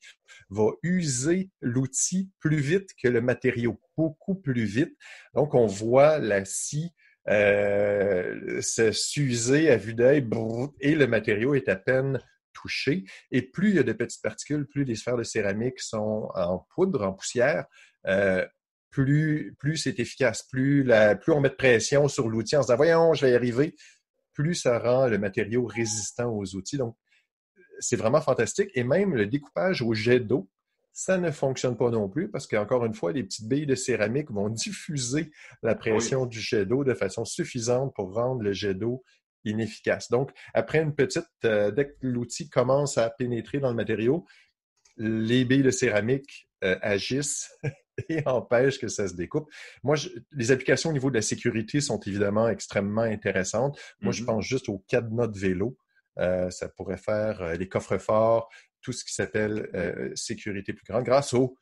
va 0.49 0.71
user 0.83 1.49
l'outil 1.59 2.31
plus 2.39 2.59
vite 2.59 2.89
que 3.01 3.07
le 3.07 3.21
matériau, 3.21 3.79
beaucoup 3.97 4.35
plus 4.35 4.63
vite. 4.63 4.95
Donc, 5.33 5.53
on 5.53 5.65
voit 5.65 6.19
la 6.19 6.45
scie 6.45 6.91
euh, 7.29 8.61
s'user 8.61 9.69
à 9.69 9.77
vue 9.77 9.93
d'œil 9.93 10.27
et 10.79 10.95
le 10.95 11.07
matériau 11.07 11.53
est 11.53 11.69
à 11.69 11.75
peine 11.75 12.19
touché. 12.53 13.03
Et 13.31 13.41
plus 13.41 13.69
il 13.69 13.75
y 13.75 13.79
a 13.79 13.83
de 13.83 13.93
petites 13.93 14.21
particules, 14.21 14.67
plus 14.67 14.83
les 14.83 14.95
sphères 14.95 15.17
de 15.17 15.23
céramique 15.23 15.79
sont 15.79 16.29
en 16.33 16.65
poudre, 16.73 17.05
en 17.05 17.13
poussière, 17.13 17.65
euh, 18.07 18.45
plus, 18.91 19.55
plus 19.57 19.77
c'est 19.77 19.99
efficace, 19.99 20.43
plus, 20.43 20.83
la, 20.83 21.15
plus 21.15 21.31
on 21.31 21.39
met 21.39 21.49
de 21.49 21.55
pression 21.55 22.07
sur 22.07 22.29
l'outil 22.29 22.57
en 22.57 22.61
se 22.61 22.67
disant 22.67 22.77
voyons, 22.77 23.13
je 23.13 23.25
vais 23.25 23.31
y 23.31 23.35
arriver, 23.35 23.75
plus 24.33 24.55
ça 24.55 24.79
rend 24.79 25.07
le 25.07 25.17
matériau 25.17 25.65
résistant 25.65 26.29
aux 26.29 26.55
outils. 26.55 26.77
Donc, 26.77 26.95
c'est 27.79 27.95
vraiment 27.95 28.21
fantastique. 28.21 28.69
Et 28.75 28.83
même 28.83 29.15
le 29.15 29.25
découpage 29.25 29.81
au 29.81 29.93
jet 29.93 30.19
d'eau, 30.19 30.49
ça 30.93 31.17
ne 31.17 31.31
fonctionne 31.31 31.77
pas 31.77 31.89
non 31.89 32.09
plus 32.09 32.29
parce 32.29 32.47
qu'encore 32.47 32.85
une 32.85 32.93
fois, 32.93 33.13
les 33.13 33.23
petites 33.23 33.47
billes 33.47 33.65
de 33.65 33.75
céramique 33.75 34.29
vont 34.29 34.49
diffuser 34.49 35.31
la 35.63 35.75
pression 35.75 36.25
du 36.25 36.39
jet 36.39 36.65
d'eau 36.65 36.83
de 36.83 36.93
façon 36.93 37.25
suffisante 37.25 37.93
pour 37.95 38.13
rendre 38.13 38.43
le 38.43 38.53
jet 38.53 38.73
d'eau 38.73 39.03
inefficace. 39.43 40.09
Donc, 40.11 40.31
après 40.53 40.79
une 40.81 40.93
petite, 40.93 41.25
euh, 41.45 41.71
dès 41.71 41.87
que 41.87 41.95
l'outil 42.01 42.49
commence 42.49 42.97
à 42.97 43.09
pénétrer 43.09 43.59
dans 43.59 43.69
le 43.69 43.75
matériau, 43.75 44.25
les 44.97 45.45
billes 45.45 45.63
de 45.63 45.71
céramique 45.71 46.49
euh, 46.63 46.77
agissent 46.81 47.49
et 48.09 48.25
empêche 48.27 48.79
que 48.79 48.87
ça 48.87 49.07
se 49.07 49.13
découpe. 49.13 49.49
Moi, 49.83 49.95
les 50.31 50.51
applications 50.51 50.89
au 50.89 50.93
niveau 50.93 51.09
de 51.09 51.15
la 51.15 51.21
sécurité 51.21 51.81
sont 51.81 51.99
évidemment 51.99 52.47
extrêmement 52.47 53.01
intéressantes. 53.01 53.79
Moi, 54.01 54.11
je 54.11 54.23
mm-hmm. 54.23 54.25
pense 54.25 54.45
juste 54.45 54.69
au 54.69 54.79
cadenas 54.87 55.27
de 55.27 55.39
vélo. 55.39 55.77
Euh, 56.19 56.49
ça 56.49 56.69
pourrait 56.69 56.97
faire 56.97 57.41
euh, 57.41 57.55
les 57.55 57.69
coffres 57.69 57.97
forts, 57.97 58.49
tout 58.81 58.91
ce 58.91 59.05
qui 59.05 59.13
s'appelle 59.13 59.69
euh, 59.75 60.11
sécurité 60.15 60.73
plus 60.73 60.83
grande 60.85 61.05
grâce 61.05 61.33
au 61.33 61.55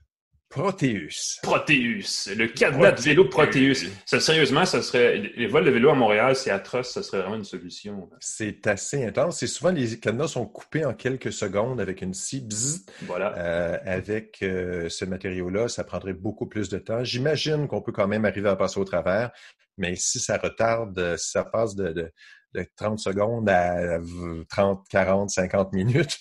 Proteus. 0.49 1.39
Proteus, 1.43 2.33
le 2.35 2.47
cadenas 2.47 2.93
de 2.93 3.01
vélo 3.01 3.25
Proteus. 3.25 3.87
Ça, 4.05 4.19
sérieusement, 4.19 4.65
ça 4.65 4.81
serait. 4.81 5.17
Les 5.35 5.45
vols 5.45 5.65
de 5.65 5.69
vélo 5.69 5.91
à 5.91 5.93
Montréal, 5.93 6.35
c'est 6.35 6.49
atroce, 6.49 6.89
ça 6.91 7.03
serait 7.03 7.19
vraiment 7.21 7.35
une 7.35 7.43
solution. 7.43 8.09
C'est 8.19 8.65
assez 8.65 9.05
intense. 9.05 9.39
C'est 9.39 9.47
souvent 9.47 9.71
les 9.71 9.99
cadenas 9.99 10.29
sont 10.29 10.47
coupés 10.47 10.85
en 10.85 10.93
quelques 10.95 11.31
secondes 11.31 11.79
avec 11.79 12.01
une 12.01 12.15
scie. 12.15 12.47
voilà. 13.03 13.37
Euh, 13.37 13.77
avec 13.85 14.39
euh, 14.41 14.89
ce 14.89 15.05
matériau-là, 15.05 15.67
ça 15.67 15.83
prendrait 15.83 16.13
beaucoup 16.13 16.47
plus 16.47 16.69
de 16.69 16.79
temps. 16.79 17.03
J'imagine 17.03 17.67
qu'on 17.67 17.81
peut 17.81 17.91
quand 17.91 18.07
même 18.07 18.25
arriver 18.25 18.49
à 18.49 18.55
passer 18.55 18.79
au 18.79 18.85
travers, 18.85 19.29
mais 19.77 19.95
si 19.95 20.19
ça 20.19 20.37
retarde, 20.37 21.15
si 21.17 21.29
ça 21.29 21.43
passe 21.43 21.75
de, 21.75 21.89
de 21.89 22.11
de 22.53 22.65
30 22.75 22.99
secondes 22.99 23.49
à 23.49 23.99
30, 24.49 24.87
40, 24.89 25.29
50 25.29 25.73
minutes, 25.73 26.19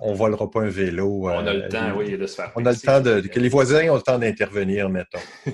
on 0.00 0.14
volera 0.14 0.50
pas 0.50 0.60
un 0.62 0.68
vélo. 0.68 1.24
On 1.24 1.46
a 1.46 1.52
le 1.52 1.64
euh, 1.64 1.68
temps, 1.68 1.96
oui, 1.96 2.16
de 2.16 2.26
se 2.26 2.34
faire. 2.34 2.52
On 2.56 2.64
a 2.66 2.70
le 2.70 2.76
temps 2.76 3.00
de. 3.00 3.20
que 3.20 3.40
les 3.40 3.48
voisins 3.48 3.88
ont 3.90 3.96
le 3.96 4.02
temps 4.02 4.18
d'intervenir, 4.18 4.88
mettons. 4.88 5.18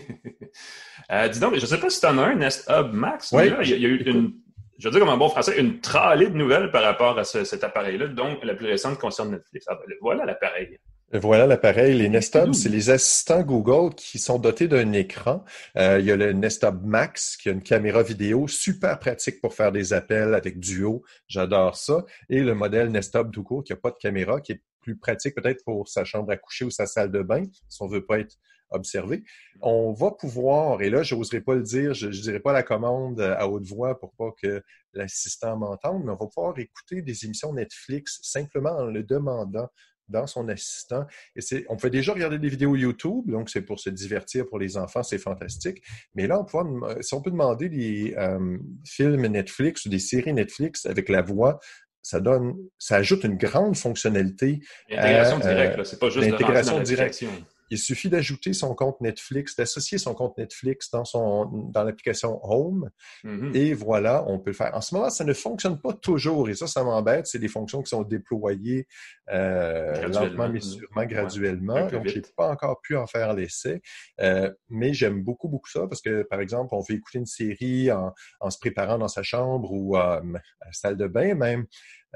euh, 1.13 1.29
dis 1.29 1.41
donc, 1.41 1.55
je 1.57 1.61
ne 1.61 1.67
sais 1.67 1.79
pas 1.79 1.91
si 1.91 2.01
tu 2.01 2.07
en 2.07 2.19
as 2.19 2.23
un 2.23 2.35
Nest 2.35 2.71
Hub 2.71 2.93
Max. 2.93 3.33
Oui, 3.33 3.51
il, 3.63 3.69
y 3.69 3.87
a, 3.87 3.89
eu 3.89 4.03
une, 4.05 4.33
je 4.79 4.89
veux 4.89 4.91
dire 4.91 5.01
comme 5.01 5.09
un 5.09 5.17
bon 5.17 5.29
français, 5.29 5.59
une 5.59 5.81
tralée 5.81 6.29
de 6.29 6.37
nouvelles 6.37 6.71
par 6.71 6.83
rapport 6.83 7.19
à 7.19 7.25
cet 7.25 7.65
appareil-là, 7.65 8.09
dont 8.09 8.39
la 8.43 8.55
plus 8.55 8.67
récente 8.67 8.99
concerne 8.99 9.31
Netflix. 9.31 9.67
Ah, 9.69 9.79
ben, 9.87 9.95
voilà 10.01 10.25
l'appareil. 10.25 10.79
Voilà 11.15 11.47
l'appareil. 11.47 11.97
Les 11.97 12.09
Nest 12.09 12.35
Hub, 12.35 12.55
c'est 12.55 12.69
les 12.69 12.91
assistants 12.91 13.45
Google 13.45 13.95
qui 13.95 14.19
sont 14.19 14.41
dotés 14.41 14.67
d'un 14.67 14.93
écran. 14.93 15.45
Euh, 15.77 16.01
il 16.01 16.07
y 16.07 16.11
a 16.11 16.17
le 16.17 16.33
Nest 16.33 16.65
Hub 16.65 16.85
Max 16.85 17.37
qui 17.37 17.49
a 17.49 17.53
une 17.53 17.63
caméra 17.63 18.03
vidéo 18.03 18.49
super 18.49 18.99
pratique 18.99 19.41
pour 19.41 19.55
faire 19.55 19.71
des 19.71 19.93
appels 19.93 20.35
avec 20.35 20.59
Duo. 20.59 21.05
J'adore 21.29 21.77
ça. 21.77 22.05
Et 22.29 22.41
le 22.41 22.57
modèle 22.57 22.89
Nest 22.89 23.15
Hub 23.15 23.31
tout 23.31 23.45
court 23.45 23.63
qui 23.63 23.73
n'a 23.73 23.77
pas 23.77 23.93
de 23.93 23.97
caméra, 23.97 24.41
qui 24.41 24.53
est 24.53 24.63
plus 24.81 24.97
pratique 24.97 25.37
peut-être 25.37 25.63
pour 25.65 25.87
sa 25.89 26.05
chambre 26.05 26.33
à 26.33 26.37
coucher 26.37 26.65
ou 26.65 26.71
sa 26.71 26.87
salle 26.87 27.13
de 27.13 27.23
bain, 27.23 27.45
si 27.69 27.81
on 27.81 27.87
veut 27.87 28.05
pas 28.05 28.19
être 28.19 28.35
observé. 28.71 29.23
On 29.61 29.93
va 29.93 30.11
pouvoir, 30.11 30.83
et 30.83 30.91
là, 30.91 31.05
je 31.05 31.15
n'oserais 31.15 31.43
pas 31.43 31.55
le 31.55 31.63
dire, 31.63 31.95
je 31.95 32.09
ne 32.09 32.13
dirai 32.13 32.41
pas 32.41 32.53
la 32.53 32.65
commande 32.65 33.21
à 33.21 33.49
haute 33.49 33.67
voix 33.67 34.01
pour 34.01 34.13
pas 34.15 34.31
que 34.43 34.63
l'assistant 34.93 35.57
m'entende, 35.57 36.03
mais 36.05 36.11
on 36.11 36.17
va 36.17 36.27
pouvoir 36.27 36.59
écouter 36.59 37.03
des 37.03 37.25
émissions 37.25 37.53
Netflix 37.53 38.19
simplement 38.23 38.77
en 38.77 38.87
le 38.87 39.05
demandant 39.05 39.69
dans 40.09 40.27
son 40.27 40.49
assistant. 40.49 41.05
Et 41.37 41.41
c'est, 41.41 41.65
on 41.69 41.77
peut 41.77 41.91
déjà 41.91 42.13
regarder 42.13 42.39
des 42.39 42.49
vidéos 42.49 42.77
YouTube, 42.77 43.31
donc 43.31 43.51
c'est 43.51 43.63
pour 43.63 43.81
se 43.81 43.91
divertir 43.91 44.47
pour 44.47 44.59
les 44.59 44.77
enfants, 44.77 45.03
c'est 45.03 45.19
fantastique. 45.19 45.83
Mais 46.15 46.27
là, 46.27 46.41
on 46.41 46.45
peut, 46.45 47.03
si 47.03 47.15
on 47.15 47.23
peut 47.23 47.31
demander 47.31 47.69
des 47.69 48.15
euh, 48.17 48.59
films 48.85 49.27
Netflix 49.27 49.87
ou 49.87 49.89
des 49.89 49.99
séries 49.99 50.33
Netflix 50.33 50.87
avec 50.87 51.09
la 51.09 51.23
voix, 51.23 51.59
ça 52.03 52.21
donne, 52.21 52.55
ça 52.79 52.97
ajoute 52.97 53.25
une 53.25 53.37
grande 53.37 53.77
fonctionnalité. 53.77 54.61
L'intégration 54.91 55.39
directe, 55.39 55.85
c'est 55.85 55.99
pas 55.99 56.11
juste 56.11 56.29
l'intégration 56.29 56.81
directe. 56.81 57.25
Il 57.75 57.79
suffit 57.79 58.09
d'ajouter 58.09 58.53
son 58.53 58.75
compte 58.77 59.01
Netflix, 59.01 59.57
d'associer 59.57 59.99
son 59.99 60.15
compte 60.15 60.39
Netflix 60.39 60.91
dans, 60.93 61.05
son, 61.05 61.47
dans 61.47 61.83
l'application 61.83 62.39
Home. 62.45 62.89
Mm-hmm. 63.25 63.57
Et 63.57 63.75
voilà, 63.75 64.25
on 64.29 64.39
peut 64.39 64.51
le 64.51 64.57
faire. 64.57 64.71
En 64.75 64.81
ce 64.81 64.95
moment, 64.95 65.11
ça 65.11 65.25
ne 65.25 65.33
fonctionne 65.33 65.81
pas 65.81 65.93
toujours. 65.93 66.49
Et 66.49 66.55
ça, 66.55 66.69
ça 66.69 66.85
m'embête. 66.85 67.27
C'est 67.27 67.41
des 67.41 67.49
fonctions 67.49 67.83
qui 67.83 67.91
sont 67.91 68.03
déployées 68.03 68.87
euh, 69.33 70.07
lentement, 70.07 70.49
mais 70.49 70.61
sûrement, 70.61 71.05
graduellement. 71.05 71.89
Donc, 71.89 72.07
je 72.07 72.17
n'ai 72.17 72.25
pas 72.37 72.49
encore 72.49 72.81
pu 72.81 72.97
en 72.97 73.09
faire 73.09 73.35
l'essai. 73.35 73.83
Euh, 74.21 74.53
mais 74.69 74.95
j'aime 74.95 75.25
beaucoup, 75.25 75.49
beaucoup 75.49 75.69
ça 75.69 75.89
parce 75.89 76.01
que, 76.01 76.23
par 76.23 76.41
exemple, 76.41 76.75
on 76.75 76.81
veut 76.81 76.95
écouter 76.95 77.19
une 77.19 77.27
série 77.27 77.91
en, 77.91 78.15
en 78.39 78.51
se 78.51 78.59
préparant 78.59 78.99
dans 78.99 79.09
sa 79.09 79.25
chambre 79.25 79.73
ou 79.73 79.97
à 79.97 80.23
la 80.25 80.73
salle 80.73 80.97
de 80.97 81.09
bain 81.09 81.35
même. 81.35 81.67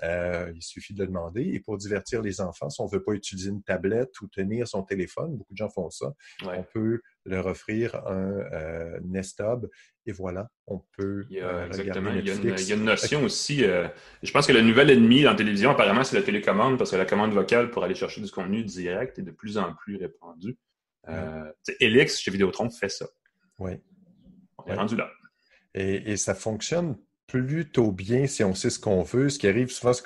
Euh, 0.03 0.53
il 0.55 0.63
suffit 0.63 0.95
de 0.95 1.01
le 1.01 1.09
demander. 1.09 1.43
Et 1.43 1.61
pour 1.61 1.77
divertir 1.77 2.23
les 2.23 2.41
enfants, 2.41 2.71
si 2.71 2.81
on 2.81 2.87
ne 2.87 2.91
veut 2.91 3.03
pas 3.03 3.13
utiliser 3.13 3.51
une 3.51 3.63
tablette 3.63 4.21
ou 4.21 4.29
tenir 4.29 4.67
son 4.69 4.83
téléphone, 4.83 5.37
beaucoup 5.37 5.53
de 5.53 5.59
gens 5.59 5.69
font 5.69 5.91
ça, 5.91 6.15
on 6.45 6.63
peut 6.63 7.01
leur 7.25 7.47
offrir 7.47 7.95
un 8.07 8.39
euh, 8.53 8.99
Nest 9.05 9.41
Hub 9.41 9.67
et 10.07 10.13
voilà, 10.13 10.49
on 10.67 10.83
peut 10.97 11.27
il 11.29 11.37
y 11.37 11.41
a, 11.41 11.49
euh, 11.49 11.67
exactement. 11.67 12.11
Il 12.11 12.27
y, 12.27 12.31
a 12.31 12.35
une, 12.35 12.43
il 12.43 12.69
y, 12.69 12.73
a 12.73 12.77
une, 12.77 12.85
notion 12.85 13.23
aussi. 13.25 13.59
je 13.59 14.33
pense 14.33 14.47
que 14.47 14.53
le 14.53 14.63
nouvel 14.63 14.91
ennemi 14.91 15.23
dans 15.23 15.31
la 15.31 15.37
télévision, 15.37 15.71
apparemment, 15.71 16.05
c'est 16.05 16.17
la 16.17 16.23
télécommande 16.23 16.79
parce 16.79 16.91
que 16.91 16.97
la 16.97 17.05
commande 17.05 17.33
vocale 17.33 17.71
pour 17.71 17.85
aller 17.85 17.95
chercher 17.95 18.21
du 18.21 18.31
contenu 18.31 18.65
direct 18.65 19.19
est 19.19 19.23
de 19.23 19.31
plus 19.31 19.59
en 19.59 19.75
plus 19.75 19.97
répandue. 19.97 20.57
Euh, 21.09 21.53
Elix 21.81 22.19
chez 22.19 22.31
Vidéotron 22.31 22.71
fait 22.71 22.89
ça. 22.89 23.07
Oui. 23.59 23.73
On 24.59 24.67
est 24.67 24.75
rendu 24.75 24.97
là. 24.97 25.11
Et, 25.75 26.13
et, 26.13 26.17
ça 26.17 26.35
fonctionne 26.35 26.97
plutôt 27.29 27.93
bien 27.93 28.27
si 28.27 28.43
on 28.43 28.55
sait 28.55 28.71
ce 28.71 28.81
qu'on 28.81 29.03
veut. 29.03 29.29
Ce 29.29 29.39
qui 29.39 29.47
arrive 29.47 29.71
souvent, 29.71 29.93
c'est 29.93 30.05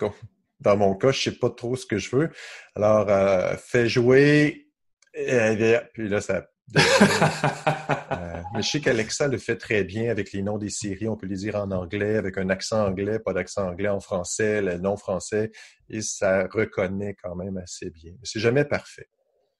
dans 0.60 0.76
mon 0.76 0.94
cas, 0.94 1.10
je 1.10 1.28
ne 1.28 1.32
sais 1.32 1.38
pas 1.38 1.50
trop 1.50 1.74
ce 1.76 1.86
que 1.86 1.98
je 1.98 2.14
veux. 2.14 2.30
Alors, 2.76 3.08
euh, 3.08 3.56
fais 3.56 3.88
jouer. 3.88 4.68
Euh, 5.16 5.80
puis 5.94 6.08
là, 6.08 6.20
ça. 6.20 6.46
euh, 6.76 8.42
mais 8.54 8.62
je 8.62 8.68
sais 8.68 8.80
qu'Alexa 8.80 9.28
le 9.28 9.36
fait 9.36 9.56
très 9.56 9.84
bien 9.84 10.10
avec 10.10 10.32
les 10.32 10.42
noms 10.42 10.58
des 10.58 10.70
séries. 10.70 11.08
On 11.08 11.16
peut 11.16 11.26
les 11.26 11.36
dire 11.36 11.56
en 11.56 11.70
anglais, 11.70 12.16
avec 12.16 12.38
un 12.38 12.48
accent 12.48 12.86
anglais, 12.86 13.18
pas 13.18 13.32
d'accent 13.32 13.68
anglais 13.68 13.88
en 13.88 14.00
français, 14.00 14.62
le 14.62 14.78
nom 14.78 14.96
français, 14.96 15.50
et 15.90 16.00
ça 16.00 16.46
reconnaît 16.50 17.16
quand 17.22 17.34
même 17.34 17.58
assez 17.58 17.90
bien. 17.90 18.12
C'est 18.22 18.40
jamais 18.40 18.64
parfait. 18.64 19.08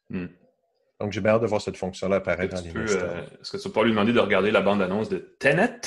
Hmm. 0.09 0.29
Donc, 1.01 1.13
j'ai 1.13 1.21
bien 1.21 1.33
hâte 1.33 1.43
de 1.43 1.49
voir 1.49 1.61
cette 1.61 1.77
fonction-là 1.77 2.17
apparaître 2.17 2.55
dans 2.55 2.63
les 2.63 2.73
euh, 2.77 3.23
Est-ce 3.41 3.51
que 3.51 3.57
tu 3.57 3.65
peux 3.65 3.73
pas 3.73 3.83
lui 3.83 3.91
demander 3.91 4.13
de 4.13 4.21
regarder 4.21 4.53
la 4.53 4.61
bande-annonce 4.61 5.09
de 5.09 5.19
Tenet? 5.39 5.81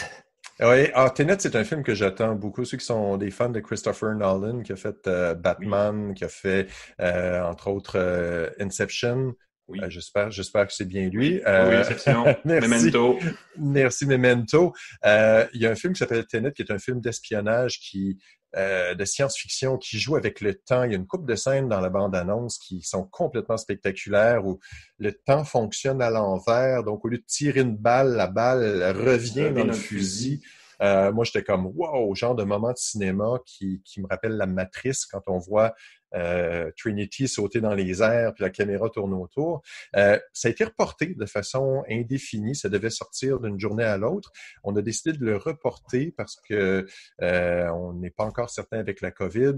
Oui, 0.61 0.89
ah, 0.93 1.09
Tenet, 1.09 1.37
c'est 1.39 1.55
un 1.57 1.65
film 1.65 1.83
que 1.83 1.93
j'attends 1.93 2.33
beaucoup. 2.35 2.63
Ceux 2.63 2.77
qui 2.77 2.85
sont 2.85 3.17
des 3.17 3.29
fans 3.29 3.49
de 3.49 3.59
Christopher 3.59 4.15
Nolan, 4.15 4.61
qui 4.63 4.71
a 4.71 4.77
fait 4.77 5.05
euh, 5.07 5.33
Batman, 5.35 6.13
qui 6.13 6.23
a 6.23 6.29
fait, 6.29 6.67
euh, 7.01 7.41
entre 7.43 7.67
autres, 7.67 7.97
euh, 7.97 8.49
Inception. 8.59 9.33
Oui. 9.67 9.79
j'espère, 9.87 10.31
j'espère 10.31 10.67
que 10.67 10.73
c'est 10.73 10.87
bien 10.87 11.09
lui. 11.09 11.41
oui, 11.45 11.75
Inception. 11.75 12.23
merci. 12.45 12.69
Memento. 12.69 13.19
Merci, 13.57 14.05
Memento. 14.05 14.73
il 15.03 15.61
y 15.61 15.65
a 15.65 15.71
un 15.71 15.75
film 15.75 15.93
qui 15.93 15.99
s'appelle 15.99 16.25
Tenet, 16.25 16.51
qui 16.51 16.61
est 16.61 16.71
un 16.71 16.79
film 16.79 17.01
d'espionnage 17.01 17.79
qui 17.79 18.17
de 18.55 19.03
science-fiction 19.03 19.77
qui 19.77 19.99
joue 19.99 20.15
avec 20.15 20.39
le 20.39 20.55
temps. 20.55 20.83
Il 20.83 20.91
y 20.91 20.95
a 20.95 20.97
une 20.97 21.07
coupe 21.07 21.27
de 21.27 21.35
scènes 21.35 21.67
dans 21.67 21.81
la 21.81 21.89
bande-annonce 21.89 22.57
qui 22.57 22.81
sont 22.83 23.03
complètement 23.03 23.57
spectaculaires 23.57 24.45
où 24.45 24.61
le 24.97 25.11
temps 25.11 25.43
fonctionne 25.43 26.01
à 26.01 26.09
l'envers. 26.09 26.83
Donc, 26.83 27.03
au 27.03 27.09
lieu 27.09 27.17
de 27.17 27.25
tirer 27.27 27.59
une 27.59 27.75
balle, 27.75 28.15
la 28.15 28.27
balle 28.27 28.93
revient 28.95 29.51
dans 29.51 29.65
le 29.65 29.73
fusil. 29.73 30.41
Euh, 30.81 31.11
moi, 31.11 31.23
j'étais 31.25 31.43
comme, 31.43 31.67
wow, 31.67 32.13
genre 32.15 32.35
de 32.35 32.43
moment 32.43 32.71
de 32.71 32.77
cinéma 32.77 33.39
qui, 33.45 33.81
qui 33.83 34.01
me 34.01 34.07
rappelle 34.07 34.33
la 34.33 34.45
matrice 34.45 35.05
quand 35.05 35.21
on 35.27 35.37
voit 35.37 35.73
euh, 36.15 36.71
Trinity 36.77 37.27
sauter 37.27 37.61
dans 37.61 37.73
les 37.73 38.01
airs, 38.01 38.33
puis 38.33 38.43
la 38.43 38.49
caméra 38.49 38.89
tourne 38.89 39.13
autour. 39.13 39.61
Euh, 39.95 40.19
ça 40.33 40.47
a 40.47 40.51
été 40.51 40.63
reporté 40.63 41.13
de 41.15 41.25
façon 41.25 41.83
indéfinie. 41.89 42.55
Ça 42.55 42.69
devait 42.69 42.89
sortir 42.89 43.39
d'une 43.39 43.59
journée 43.59 43.83
à 43.83 43.97
l'autre. 43.97 44.31
On 44.63 44.75
a 44.75 44.81
décidé 44.81 45.17
de 45.17 45.25
le 45.25 45.37
reporter 45.37 46.11
parce 46.15 46.37
que 46.47 46.85
euh, 47.21 47.69
on 47.69 47.93
n'est 47.93 48.09
pas 48.09 48.25
encore 48.25 48.49
certain 48.49 48.79
avec 48.79 49.01
la 49.01 49.11
COVID. 49.11 49.55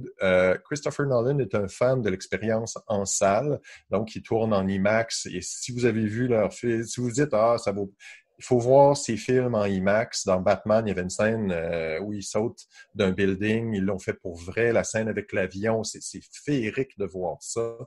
Christopher 0.66 1.06
Nolan 1.06 1.40
est 1.40 1.56
un 1.56 1.68
fan 1.68 2.02
de 2.02 2.10
l'expérience 2.10 2.78
en 2.88 3.06
salle, 3.06 3.60
donc 3.90 4.16
il 4.16 4.22
tourne 4.22 4.54
en 4.54 4.68
IMAX. 4.68 5.28
Et 5.28 5.42
si 5.42 5.72
vous 5.72 5.86
avez 5.86 6.06
vu 6.06 6.28
leur 6.28 6.54
film, 6.54 6.84
si 6.84 7.00
vous 7.00 7.12
dites 7.12 7.34
ah 7.34 7.58
ça 7.58 7.72
vaut 7.72 7.94
il 8.40 8.46
faut 8.46 8.60
voir 8.60 8.96
ces 8.96 9.18
films 9.18 9.56
en 9.56 9.66
IMAX. 9.66 10.26
Dans 10.26 10.40
Batman, 10.40 10.86
il 10.86 10.90
y 10.90 10.92
avait 10.92 11.02
une 11.02 11.10
scène 11.10 11.52
euh, 11.52 12.00
où 12.02 12.14
il 12.14 12.24
saute 12.24 12.66
d'un 12.94 13.12
building. 13.12 13.74
Ils 13.74 13.84
l'ont 13.84 14.00
fait 14.00 14.14
pour 14.14 14.38
vrai. 14.38 14.72
La 14.72 14.84
scène 14.84 15.08
avec 15.08 15.34
l'avion, 15.34 15.84
c'est 15.84 16.02
féerique 16.32 16.98
de 16.98 17.06
voir 17.06 17.38
ça. 17.42 17.78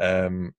Euh, 0.00 0.50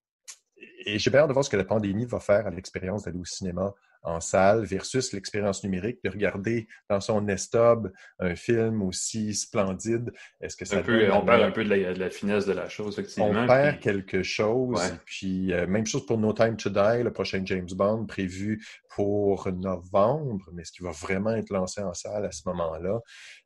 et 0.85 0.97
j'ai 0.97 1.11
peur 1.11 1.27
de 1.27 1.33
voir 1.33 1.45
ce 1.45 1.49
que 1.49 1.57
la 1.57 1.65
pandémie 1.65 2.05
va 2.05 2.19
faire 2.19 2.47
à 2.47 2.49
l'expérience 2.49 3.03
d'aller 3.03 3.19
au 3.19 3.25
cinéma 3.25 3.73
en 4.05 4.21
salle 4.21 4.63
versus 4.65 5.11
l'expérience 5.13 5.63
numérique 5.63 5.99
de 6.03 6.09
regarder 6.09 6.67
dans 6.89 6.99
son 7.01 7.21
nestob 7.21 7.91
un 8.19 8.35
film 8.35 8.81
aussi 8.83 9.33
splendide. 9.33 10.13
Est-ce 10.41 10.55
que 10.55 10.65
ça 10.65 10.81
peut, 10.81 11.11
on 11.11 11.25
perd 11.25 11.41
un 11.41 11.51
peu 11.51 11.63
de 11.63 11.69
la, 11.69 12.09
finesse 12.09 12.45
de 12.45 12.53
la 12.53 12.69
chose, 12.69 12.93
effectivement. 12.93 13.29
On 13.29 13.47
perd 13.47 13.79
quelque 13.79 14.23
chose. 14.23 14.79
Puis 15.05 15.53
euh, 15.53 15.67
même 15.67 15.85
chose 15.85 16.05
pour 16.05 16.17
No 16.17 16.33
Time 16.33 16.55
to 16.55 16.69
Die, 16.69 17.03
le 17.03 17.11
prochain 17.11 17.41
James 17.45 17.67
Bond 17.75 18.05
prévu 18.05 18.63
pour 18.89 19.51
novembre, 19.51 20.49
mais 20.53 20.61
est-ce 20.61 20.71
qu'il 20.71 20.85
va 20.85 20.91
vraiment 20.91 21.35
être 21.35 21.49
lancé 21.49 21.81
en 21.81 21.93
salle 21.93 22.25
à 22.25 22.31
ce 22.31 22.47
moment-là? 22.47 22.99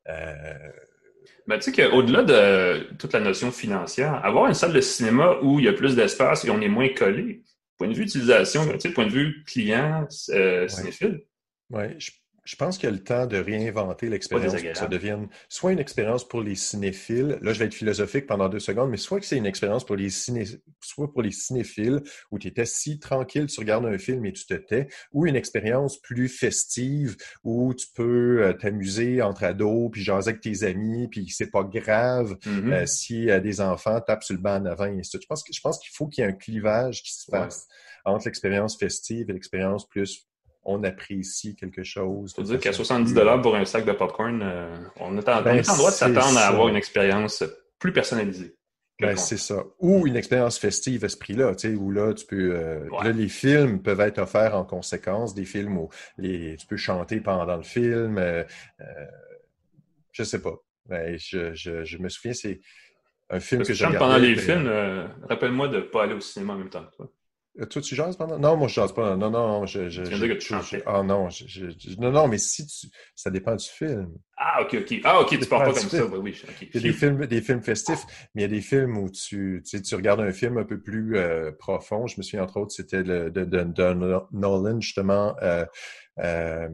Euh... 0.09 0.43
Ben, 1.47 1.57
tu 1.57 1.71
sais 1.71 1.89
qu'au-delà 1.89 2.23
de 2.23 2.95
toute 2.97 3.13
la 3.13 3.19
notion 3.19 3.51
financière, 3.51 4.23
avoir 4.23 4.47
une 4.47 4.53
salle 4.53 4.73
de 4.73 4.81
cinéma 4.81 5.37
où 5.41 5.59
il 5.59 5.65
y 5.65 5.67
a 5.67 5.73
plus 5.73 5.95
d'espace 5.95 6.45
et 6.45 6.49
on 6.51 6.61
est 6.61 6.69
moins 6.69 6.89
collé, 6.89 7.41
point 7.79 7.87
de 7.87 7.93
vue 7.93 8.03
utilisation, 8.03 8.71
tu 8.73 8.79
sais, 8.79 8.89
point 8.91 9.07
de 9.07 9.11
vue 9.11 9.43
client, 9.45 10.05
euh, 10.29 10.67
cinéphile. 10.67 11.23
Oui, 11.71 11.85
je 11.97 12.11
je 12.49 12.55
pense 12.55 12.79
qu'il 12.79 12.89
y 12.89 12.91
a 12.91 12.95
le 12.95 13.03
temps 13.03 13.27
de 13.27 13.37
réinventer 13.37 14.09
l'expérience 14.09 14.59
que 14.59 14.73
ça 14.73 14.87
devienne 14.87 15.27
soit 15.49 15.71
une 15.71 15.77
expérience 15.77 16.27
pour 16.27 16.41
les 16.41 16.55
cinéphiles, 16.55 17.37
là 17.43 17.53
je 17.53 17.59
vais 17.59 17.65
être 17.65 17.75
philosophique 17.75 18.25
pendant 18.25 18.49
deux 18.49 18.59
secondes, 18.59 18.89
mais 18.89 18.97
soit 18.97 19.19
que 19.19 19.27
c'est 19.27 19.37
une 19.37 19.45
expérience 19.45 19.85
pour 19.85 19.95
les 19.95 20.09
ciné... 20.09 20.45
soit 20.81 21.13
pour 21.13 21.21
les 21.21 21.29
cinéphiles 21.29 22.01
où 22.31 22.39
tu 22.39 22.47
es 22.47 22.59
assis 22.59 22.97
tranquille, 22.97 23.45
tu 23.45 23.59
regardes 23.59 23.85
un 23.85 23.99
film 23.99 24.25
et 24.25 24.33
tu 24.33 24.47
te 24.47 24.55
tais, 24.55 24.87
ou 25.11 25.27
une 25.27 25.35
expérience 25.35 26.01
plus 26.01 26.27
festive 26.27 27.17
où 27.43 27.75
tu 27.75 27.85
peux 27.93 28.41
euh, 28.41 28.53
t'amuser 28.53 29.21
entre 29.21 29.43
ados, 29.43 29.91
puis 29.91 30.01
jaser 30.01 30.31
avec 30.31 30.41
tes 30.41 30.63
amis, 30.63 31.07
puis 31.07 31.29
c'est 31.29 31.51
pas 31.51 31.63
grave 31.63 32.35
mm-hmm. 32.41 32.73
euh, 32.73 32.85
si 32.87 33.29
euh, 33.29 33.39
des 33.39 33.61
enfants 33.61 34.01
tapent 34.01 34.23
sur 34.23 34.33
le 34.33 34.41
banc 34.41 34.55
en 34.55 34.65
avant. 34.65 34.85
Et 34.85 35.03
je 35.03 35.19
pense, 35.27 35.43
je 35.47 35.61
pense 35.61 35.77
qu'il 35.77 35.91
faut 35.93 36.07
qu'il 36.07 36.23
y 36.23 36.27
ait 36.27 36.31
un 36.31 36.33
clivage 36.33 37.03
qui 37.03 37.13
se 37.13 37.25
fasse 37.29 37.67
entre 38.05 38.25
l'expérience 38.25 38.75
festive 38.75 39.29
et 39.29 39.33
l'expérience 39.33 39.87
plus 39.87 40.28
on 40.69 40.83
apprécie 40.83 41.55
quelque 41.55 41.83
chose. 41.83 42.33
Tu 42.33 42.41
veux 42.41 42.47
dire 42.47 42.59
qu'à 42.59 42.73
70 42.73 43.13
pour 43.41 43.55
un 43.55 43.65
sac 43.65 43.85
de 43.85 43.91
popcorn, 43.91 44.41
euh, 44.43 44.75
on, 44.99 45.17
est 45.17 45.27
en, 45.27 45.41
ben, 45.41 45.61
droit 45.61 45.89
de 45.89 45.95
s'attendre 45.95 46.37
à 46.37 46.47
avoir 46.47 46.67
une 46.67 46.75
expérience 46.75 47.43
plus 47.79 47.91
personnalisée. 47.91 48.55
Ben, 48.99 49.15
c'est 49.15 49.37
ça. 49.37 49.63
Ou 49.79 50.07
une 50.07 50.17
expérience 50.17 50.59
festive 50.59 51.05
à 51.05 51.09
ce 51.09 51.17
prix-là, 51.17 51.55
tu 51.55 51.69
sais, 51.69 51.75
où 51.75 51.89
là, 51.89 52.13
tu 52.13 52.25
peux. 52.25 52.53
Euh, 52.53 52.85
là, 53.01 53.11
les 53.11 53.29
films 53.29 53.81
peuvent 53.81 54.01
être 54.01 54.19
offerts 54.19 54.55
en 54.55 54.65
conséquence, 54.65 55.33
des 55.33 55.45
films 55.45 55.77
où 55.77 55.89
les, 56.17 56.57
tu 56.57 56.67
peux 56.67 56.77
chanter 56.77 57.21
pendant 57.21 57.55
le 57.55 57.63
film. 57.63 58.17
Euh, 58.17 58.43
euh 58.81 58.85
je 60.11 60.23
sais 60.23 60.41
pas. 60.41 60.55
Ben, 60.87 61.17
je, 61.17 61.53
je, 61.53 61.85
je, 61.85 61.97
me 61.97 62.09
souviens, 62.09 62.33
c'est 62.33 62.59
un 63.29 63.39
film 63.39 63.61
que, 63.61 63.67
que 63.67 63.73
j'ai 63.73 63.85
regardé. 63.85 64.05
pendant 64.05 64.17
les 64.17 64.35
films, 64.35 64.69
rappelle-moi 65.29 65.69
de 65.69 65.77
ne 65.77 65.81
pas 65.81 66.03
aller 66.03 66.15
au 66.15 66.19
cinéma 66.19 66.53
en 66.53 66.57
même 66.57 66.69
temps. 66.69 66.85
Toi. 66.97 67.09
Euh, 67.59 67.65
toi, 67.65 67.81
tu 67.81 67.95
jases 67.95 68.15
pendant? 68.15 68.37
Non, 68.37 68.55
moi, 68.55 68.67
je 68.67 68.75
jase 68.75 68.93
pas. 68.93 69.15
Non, 69.15 69.31
non, 69.31 69.65
je. 69.65 69.89
je, 69.89 70.03
je, 70.03 70.39
je 70.39 70.77
ah 70.85 71.03
non, 71.03 71.29
je, 71.29 71.65
non, 71.99 72.11
non, 72.11 72.27
mais 72.27 72.37
si 72.37 72.65
tu. 72.67 72.87
Ça 73.15 73.29
dépend 73.31 73.55
du 73.55 73.65
film. 73.65 74.13
Ah, 74.37 74.61
ok, 74.61 74.77
ok. 74.81 74.99
Ah, 75.03 75.19
ok, 75.19 75.39
tu 75.39 75.45
parles 75.47 75.73
pas 75.73 75.79
comme 75.79 75.89
ça. 75.89 76.05
Oui, 76.05 76.19
oui. 76.21 76.43
Il 76.61 76.75
y 76.75 76.77
a 76.77 76.81
des 76.81 76.93
films, 76.93 77.25
des 77.25 77.41
films 77.41 77.61
festifs, 77.61 78.05
mais 78.33 78.41
il 78.41 78.43
y 78.43 78.45
a 78.45 78.49
des 78.49 78.61
films 78.61 78.97
où 78.97 79.09
tu, 79.09 79.61
tu, 79.65 79.77
sais, 79.77 79.81
tu 79.81 79.95
regardes 79.95 80.21
un 80.21 80.31
film 80.31 80.57
un 80.57 80.63
peu 80.63 80.79
plus 80.79 81.17
euh, 81.17 81.51
profond. 81.51 82.07
Je 82.07 82.15
me 82.17 82.23
souviens, 82.23 82.43
entre 82.43 82.57
autres, 82.57 82.71
c'était 82.71 83.03
de, 83.03 83.29
de, 83.29 83.43
de, 83.43 83.93
Nolan, 84.31 84.79
justement. 84.79 85.35
Euh, 85.41 85.65
euh, 86.19 86.67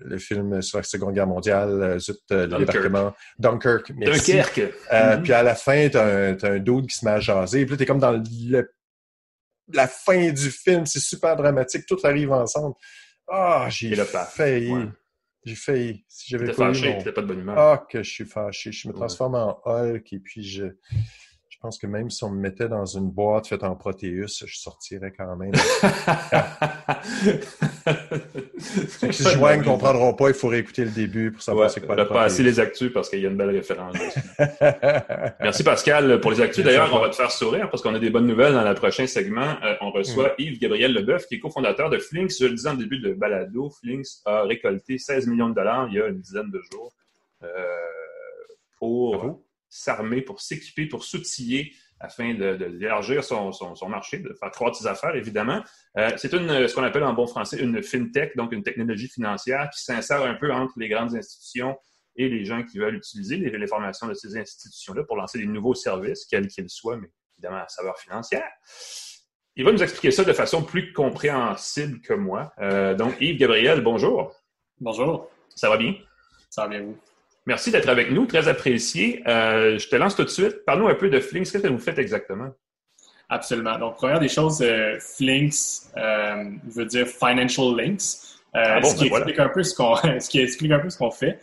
le 0.00 0.18
film 0.18 0.62
sur 0.62 0.78
la 0.78 0.84
Seconde 0.84 1.14
Guerre 1.14 1.26
mondiale, 1.26 1.98
zut, 1.98 2.18
le 2.30 2.46
débarquement. 2.46 3.12
Dunkirk. 3.38 3.92
Merci. 3.96 4.32
Dunkerque. 4.32 4.58
Euh, 4.92 5.16
mm-hmm. 5.16 5.22
Puis 5.22 5.32
à 5.32 5.42
la 5.42 5.54
fin, 5.56 5.88
t'as 5.88 6.04
un, 6.04 6.36
as 6.36 6.46
un 6.46 6.58
dude 6.58 6.86
qui 6.86 6.96
se 6.96 7.04
met 7.04 7.10
à 7.12 7.20
jaser. 7.20 7.64
Puis 7.64 7.72
là, 7.72 7.76
t'es 7.76 7.86
comme 7.86 7.98
dans 7.98 8.12
le 8.12 8.20
la 9.72 9.88
fin 9.88 10.30
du 10.30 10.50
film, 10.50 10.86
c'est 10.86 11.00
super 11.00 11.36
dramatique, 11.36 11.86
tout 11.86 11.98
arrive 12.04 12.32
ensemble. 12.32 12.74
Ah, 13.28 13.68
j'ai 13.70 13.94
failli. 13.94 14.72
J'ai 15.44 15.54
failli. 15.54 16.04
Si 16.08 16.30
j'avais 16.30 16.46
pas 16.46 16.72
fâché, 16.72 16.94
mon... 16.94 17.12
pas 17.12 17.22
de 17.22 17.26
bonne 17.26 17.40
humeur. 17.40 17.58
Ah, 17.58 17.86
que 17.88 18.02
je 18.02 18.10
suis 18.10 18.24
fâché. 18.24 18.72
Je 18.72 18.88
me 18.88 18.92
transforme 18.92 19.34
en 19.34 19.60
Hulk 19.64 20.12
et 20.12 20.18
puis 20.18 20.42
je, 20.42 20.66
je 21.58 21.62
pense 21.62 21.76
que 21.76 21.88
même 21.88 22.08
si 22.08 22.22
on 22.22 22.30
me 22.30 22.38
mettait 22.38 22.68
dans 22.68 22.84
une 22.84 23.10
boîte 23.10 23.48
faite 23.48 23.64
en 23.64 23.74
Proteus, 23.74 24.44
je 24.46 24.56
sortirais 24.56 25.10
quand 25.10 25.34
même. 25.34 25.50
Ceux 28.60 29.08
qui 29.08 29.24
se 29.24 29.30
joignent 29.30 29.62
ne 29.62 29.64
comprendront 29.64 30.14
pas, 30.14 30.28
il 30.28 30.34
faut 30.34 30.46
réécouter 30.46 30.84
le 30.84 30.92
début 30.92 31.32
pour 31.32 31.42
savoir 31.42 31.68
c'est 31.68 31.84
quoi 31.84 31.96
le 31.96 32.06
passer 32.06 32.44
les 32.44 32.60
actus 32.60 32.92
parce 32.92 33.10
qu'il 33.10 33.18
y 33.18 33.26
a 33.26 33.28
une 33.28 33.36
belle 33.36 33.50
référence. 33.50 33.96
Merci 35.40 35.64
Pascal 35.64 36.20
pour 36.20 36.30
les 36.30 36.40
actus. 36.40 36.64
D'ailleurs, 36.64 36.94
on 36.94 37.00
va 37.00 37.08
te 37.08 37.16
faire 37.16 37.32
sourire 37.32 37.68
parce 37.68 37.82
qu'on 37.82 37.92
a 37.96 37.98
des 37.98 38.10
bonnes 38.10 38.28
nouvelles 38.28 38.52
dans 38.52 38.62
le 38.62 38.74
prochain 38.76 39.08
segment. 39.08 39.56
Euh, 39.64 39.74
on 39.80 39.90
reçoit 39.90 40.34
Yves-Gabriel 40.38 40.94
Leboeuf, 40.94 41.26
qui 41.26 41.34
est 41.34 41.40
cofondateur 41.40 41.90
de 41.90 41.98
Flinks. 41.98 42.34
Je 42.38 42.46
le 42.46 42.54
disais 42.54 42.68
en 42.68 42.74
début 42.74 43.00
de 43.00 43.14
balado, 43.14 43.68
Flinks 43.80 44.06
a 44.26 44.42
récolté 44.42 44.96
16 44.96 45.26
millions 45.26 45.48
de 45.48 45.56
dollars 45.56 45.88
il 45.88 45.94
y 45.94 46.00
a 46.00 46.06
une 46.06 46.20
dizaine 46.20 46.52
de 46.52 46.62
jours 46.70 46.92
euh, 47.42 47.48
pour 48.78 49.42
s'armer, 49.68 50.22
pour 50.22 50.40
s'équiper, 50.40 50.86
pour 50.86 51.04
s'outiller 51.04 51.72
afin 52.00 52.34
d'élargir 52.34 53.24
son, 53.24 53.52
son, 53.52 53.88
marché, 53.88 54.18
de 54.18 54.32
faire 54.32 54.50
croître 54.50 54.76
ses 54.76 54.86
affaires, 54.86 55.16
évidemment. 55.16 55.62
Euh, 55.96 56.10
c'est 56.16 56.32
une, 56.32 56.68
ce 56.68 56.74
qu'on 56.74 56.84
appelle 56.84 57.02
en 57.02 57.12
bon 57.12 57.26
français 57.26 57.58
une 57.60 57.82
fintech, 57.82 58.36
donc 58.36 58.52
une 58.52 58.62
technologie 58.62 59.08
financière 59.08 59.68
qui 59.70 59.82
s'insère 59.82 60.22
un 60.22 60.34
peu 60.34 60.52
entre 60.52 60.74
les 60.76 60.88
grandes 60.88 61.16
institutions 61.16 61.76
et 62.16 62.28
les 62.28 62.44
gens 62.44 62.62
qui 62.64 62.78
veulent 62.78 62.96
utiliser 62.96 63.36
les, 63.36 63.66
formations 63.66 64.06
de 64.06 64.14
ces 64.14 64.36
institutions-là 64.36 65.04
pour 65.04 65.16
lancer 65.16 65.38
des 65.38 65.46
nouveaux 65.46 65.74
services, 65.74 66.24
quels 66.26 66.48
qu'ils 66.48 66.68
soient, 66.68 66.96
mais 66.96 67.08
évidemment 67.36 67.62
à 67.62 67.68
saveur 67.68 67.98
financière. 67.98 68.48
Il 69.56 69.64
va 69.64 69.72
nous 69.72 69.82
expliquer 69.82 70.10
ça 70.10 70.24
de 70.24 70.32
façon 70.32 70.62
plus 70.62 70.92
compréhensible 70.92 72.00
que 72.00 72.14
moi. 72.14 72.52
Euh, 72.60 72.94
donc, 72.94 73.14
Yves 73.20 73.38
Gabriel, 73.38 73.80
bonjour. 73.80 74.34
Bonjour. 74.80 75.30
Ça 75.54 75.68
va 75.68 75.76
bien? 75.76 75.94
Ça 76.50 76.62
va 76.62 76.68
bien, 76.68 76.82
vous? 76.82 76.96
Merci 77.48 77.70
d'être 77.70 77.88
avec 77.88 78.10
nous, 78.10 78.26
très 78.26 78.46
apprécié. 78.46 79.22
Euh, 79.26 79.78
je 79.78 79.88
te 79.88 79.96
lance 79.96 80.14
tout 80.14 80.22
de 80.22 80.28
suite. 80.28 80.66
Parle-nous 80.66 80.88
un 80.88 80.94
peu 80.94 81.08
de 81.08 81.18
Flinks. 81.18 81.50
Qu'est-ce 81.50 81.62
que 81.62 81.68
vous 81.68 81.78
faites 81.78 81.98
exactement? 81.98 82.50
Absolument. 83.30 83.78
Donc, 83.78 83.96
première 83.96 84.20
des 84.20 84.28
choses, 84.28 84.60
euh, 84.60 84.98
Flinks 85.00 85.54
euh, 85.96 86.44
veut 86.66 86.84
dire 86.84 87.06
Financial 87.06 87.74
Links. 87.74 88.02
Ah 88.52 88.82
ce, 88.82 88.94
qui 88.94 89.08
ben 89.08 89.16
explique 89.16 89.38
un 89.38 89.48
peu 89.48 89.62
ce, 89.62 89.74
qu'on, 89.74 89.94
ce 90.20 90.28
qui 90.28 90.40
explique 90.40 90.72
un 90.72 90.78
peu 90.78 90.90
ce 90.90 90.98
qu'on 90.98 91.10
fait. 91.10 91.40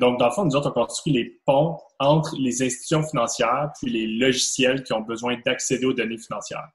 donc, 0.00 0.18
dans 0.18 0.28
le 0.28 0.32
fond, 0.32 0.46
nous 0.46 0.56
autres, 0.56 0.70
on 0.74 0.80
construit 0.86 1.12
les 1.12 1.38
ponts 1.44 1.80
entre 1.98 2.34
les 2.38 2.62
institutions 2.62 3.02
financières 3.02 3.72
puis 3.78 3.92
les 3.92 4.06
logiciels 4.06 4.84
qui 4.84 4.94
ont 4.94 5.02
besoin 5.02 5.36
d'accéder 5.44 5.84
aux 5.84 5.92
données 5.92 6.16
financières. 6.16 6.68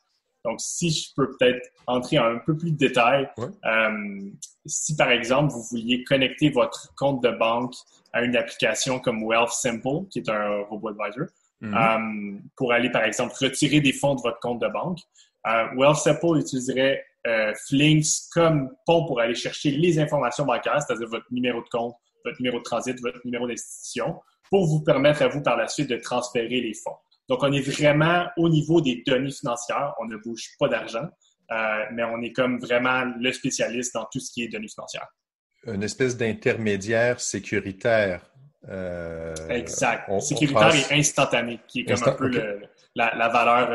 Donc, 0.44 0.60
si 0.60 0.90
je 0.90 1.10
peux 1.16 1.30
peut-être 1.38 1.70
entrer 1.88 2.18
en 2.20 2.26
un 2.26 2.40
peu 2.40 2.58
plus 2.58 2.72
de 2.72 2.78
détails, 2.78 3.30
si 4.66 4.96
par 4.96 5.12
exemple, 5.12 5.52
vous 5.52 5.64
vouliez 5.64 6.04
connecter 6.04 6.50
votre 6.50 6.94
compte 6.96 7.24
de 7.24 7.30
banque 7.30 7.76
à 8.14 8.24
une 8.24 8.36
application 8.36 9.00
comme 9.00 9.24
Wealth 9.24 9.52
Simple, 9.52 10.08
qui 10.10 10.20
est 10.20 10.30
un 10.30 10.62
robot 10.70 10.90
advisor, 10.90 11.28
mhm. 11.62 11.74
euh, 11.74 12.40
pour 12.56 12.74
aller, 12.74 12.90
par 12.90 13.04
exemple, 13.04 13.34
retirer 13.40 13.82
des 13.82 13.94
fonds 13.94 14.16
de 14.16 14.22
votre 14.22 14.40
compte 14.40 14.62
de 14.62 14.68
banque. 14.68 15.00
Euh, 15.48 15.68
Wealth 15.76 15.98
Simple 15.98 16.38
utiliserait 16.38 17.04
euh, 17.28 17.54
Flinks 17.68 18.30
comme 18.34 18.72
pont 18.86 19.06
pour 19.06 19.20
aller 19.20 19.36
chercher 19.36 19.72
les 19.72 20.00
informations 20.00 20.46
bancaires, 20.46 20.82
c'est-à-dire 20.82 21.08
votre 21.08 21.28
numéro 21.32 21.62
de 21.62 21.70
compte, 21.70 21.96
votre 22.26 22.40
numéro 22.40 22.60
de 22.60 22.64
transit, 22.64 23.00
votre 23.02 23.20
numéro 23.26 23.48
d'institution, 23.48 24.20
pour 24.50 24.68
vous 24.68 24.84
permettre 24.84 25.22
à 25.22 25.28
vous 25.28 25.42
par 25.42 25.58
la 25.58 25.68
suite 25.68 25.90
de 25.90 25.98
transférer 25.98 26.62
les 26.62 26.74
fonds. 26.74 26.98
Donc, 27.32 27.44
on 27.44 27.52
est 27.54 27.62
vraiment 27.62 28.26
au 28.36 28.50
niveau 28.50 28.82
des 28.82 29.04
données 29.08 29.32
financières. 29.32 29.94
On 30.02 30.06
ne 30.06 30.18
bouge 30.18 30.50
pas 30.60 30.68
d'argent, 30.68 31.08
mais 31.94 32.04
on 32.04 32.22
est 32.22 32.34
comme 32.34 32.60
vraiment 32.60 33.06
le 33.18 33.32
spécialiste 33.32 33.94
dans 33.94 34.06
tout 34.12 34.20
ce 34.20 34.34
qui 34.34 34.44
est 34.44 34.50
données 34.50 34.68
financières 34.68 35.08
une 35.68 35.84
espèce 35.84 36.18
d'intermédiaire 36.18 37.20
sécuritaire. 37.20 38.22
Euh, 38.70 39.34
exact. 39.50 40.12
sécuritaire 40.22 40.74
et 40.76 41.00
instantané, 41.00 41.60
qui 41.68 41.82
est 41.82 41.86
comme 41.86 42.04
un 42.04 42.12
peu 42.14 42.28
le, 42.28 42.62
la, 42.96 43.30
valeur 43.30 43.70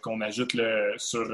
qu'on 0.00 0.20
ajoute 0.20 0.56
sur 0.96 1.24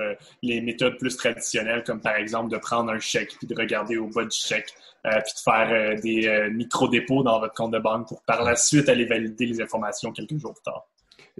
les 0.42 0.60
méthodes 0.60 0.98
plus 0.98 1.16
traditionnelles, 1.16 1.82
comme 1.84 2.00
par 2.00 2.16
exemple 2.16 2.50
de 2.50 2.58
prendre 2.58 2.90
un 2.90 2.98
chèque 2.98 3.36
puis 3.38 3.46
de 3.46 3.54
regarder 3.54 3.96
au 3.96 4.08
bas 4.08 4.24
du 4.24 4.36
chèque, 4.36 4.74
puis 5.02 5.12
de 5.12 5.40
faire 5.42 6.00
des 6.00 6.50
micro-dépôts 6.50 7.22
dans 7.22 7.40
votre 7.40 7.54
compte 7.54 7.72
de 7.72 7.78
banque 7.78 8.08
pour 8.08 8.22
par 8.22 8.42
la 8.42 8.56
suite 8.56 8.88
aller 8.88 9.06
valider 9.06 9.46
les 9.46 9.60
informations 9.62 10.12
quelques 10.12 10.38
jours 10.38 10.54
plus 10.54 10.62
tard 10.64 10.86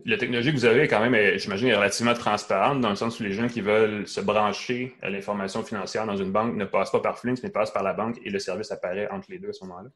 la 0.05 0.17
technologie 0.17 0.51
que 0.51 0.57
vous 0.57 0.65
avez, 0.65 0.89
quand 0.89 1.01
même, 1.01 1.39
j'imagine, 1.39 1.69
est 1.69 1.77
relativement 1.77 2.15
transparente, 2.15 2.81
dans 2.81 2.91
le 2.91 2.97
sens 2.97 3.21
où 3.21 3.23
les 3.23 3.33
gens 3.33 3.47
qui 3.47 3.61
veulent 3.61 4.07
se 4.09 4.21
brancher 4.21 4.95
à 5.03 5.09
l'information 5.09 5.63
financière 5.63 6.05
dans 6.07 6.17
une 6.17 6.33
banque 6.33 6.57
ne 6.57 6.65
passent 6.65 6.91
pas 6.91 7.01
par 7.01 7.19
Flinks, 7.19 7.43
mais 7.43 7.51
passent 7.51 7.73
par 7.73 7.85
la 7.85 7.93
banque 7.93 8.19
et 8.25 8.31
le 8.31 8.39
service 8.39 8.73
apparaît 8.73 9.09
entre 9.11 9.31
les 9.31 9.39
deux 9.39 9.51
à 9.51 9.53
ce 9.53 9.65
moment-là. 9.65 9.89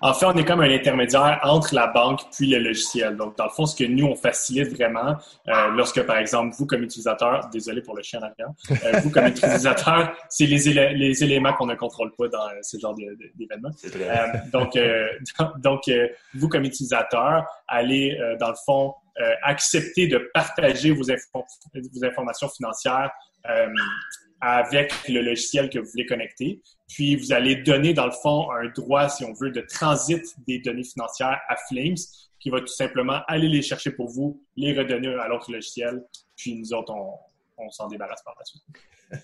En 0.00 0.14
fait, 0.14 0.26
on 0.26 0.36
est 0.36 0.44
comme 0.44 0.60
un 0.60 0.70
intermédiaire 0.70 1.40
entre 1.42 1.74
la 1.74 1.88
banque 1.88 2.20
puis 2.32 2.46
le 2.46 2.58
logiciel. 2.58 3.16
Donc, 3.16 3.36
dans 3.36 3.44
le 3.44 3.50
fond, 3.50 3.66
ce 3.66 3.74
que 3.74 3.84
nous, 3.84 4.06
on 4.06 4.14
facilite 4.14 4.72
vraiment, 4.76 5.16
euh, 5.48 5.70
lorsque, 5.74 6.00
par 6.02 6.18
exemple, 6.18 6.54
vous, 6.56 6.64
comme 6.64 6.84
utilisateur, 6.84 7.48
désolé 7.52 7.82
pour 7.82 7.96
le 7.96 8.02
chien 8.02 8.20
en 8.22 8.30
euh, 8.70 9.00
vous, 9.02 9.10
comme 9.10 9.26
utilisateur, 9.26 10.14
c'est 10.28 10.46
les, 10.46 10.94
les, 10.94 11.24
éléments 11.24 11.52
qu'on 11.54 11.66
ne 11.66 11.74
contrôle 11.74 12.12
pas 12.16 12.28
dans 12.28 12.48
ce 12.62 12.78
genre 12.78 12.94
d'événement. 12.94 13.70
Euh, 13.84 14.26
donc, 14.52 14.78
donc 15.58 15.90
vous, 16.34 16.48
comme 16.48 16.64
utilisateur, 16.64 17.44
allez, 17.66 18.16
dans 18.38 18.50
le 18.50 18.56
fond, 18.64 18.94
euh, 19.20 19.34
accepter 19.42 20.06
de 20.06 20.30
partager 20.34 20.90
vos, 20.90 21.10
informations 21.10 22.48
financières 22.48 23.10
euh, 23.48 23.68
avec 24.40 24.92
le 25.08 25.20
logiciel 25.20 25.70
que 25.70 25.78
vous 25.78 25.88
voulez 25.90 26.06
connecter. 26.06 26.60
Puis, 26.88 27.16
vous 27.16 27.32
allez 27.32 27.56
donner, 27.56 27.94
dans 27.94 28.06
le 28.06 28.12
fond, 28.12 28.50
un 28.50 28.68
droit, 28.68 29.08
si 29.08 29.24
on 29.24 29.32
veut, 29.32 29.50
de 29.50 29.62
transit 29.62 30.22
des 30.46 30.58
données 30.58 30.84
financières 30.84 31.40
à 31.48 31.56
Flames, 31.68 31.96
qui 32.40 32.50
va 32.50 32.60
tout 32.60 32.66
simplement 32.66 33.20
aller 33.26 33.48
les 33.48 33.62
chercher 33.62 33.90
pour 33.90 34.08
vous, 34.08 34.42
les 34.56 34.76
redonner 34.78 35.14
à 35.14 35.28
l'autre 35.28 35.50
logiciel, 35.50 36.04
puis 36.36 36.56
nous 36.56 36.74
autres, 36.74 36.92
on, 36.92 37.14
on 37.58 37.70
s'en 37.70 37.88
débarrasse 37.88 38.22
par 38.22 38.34
la 38.38 38.44
suite. 38.44 38.62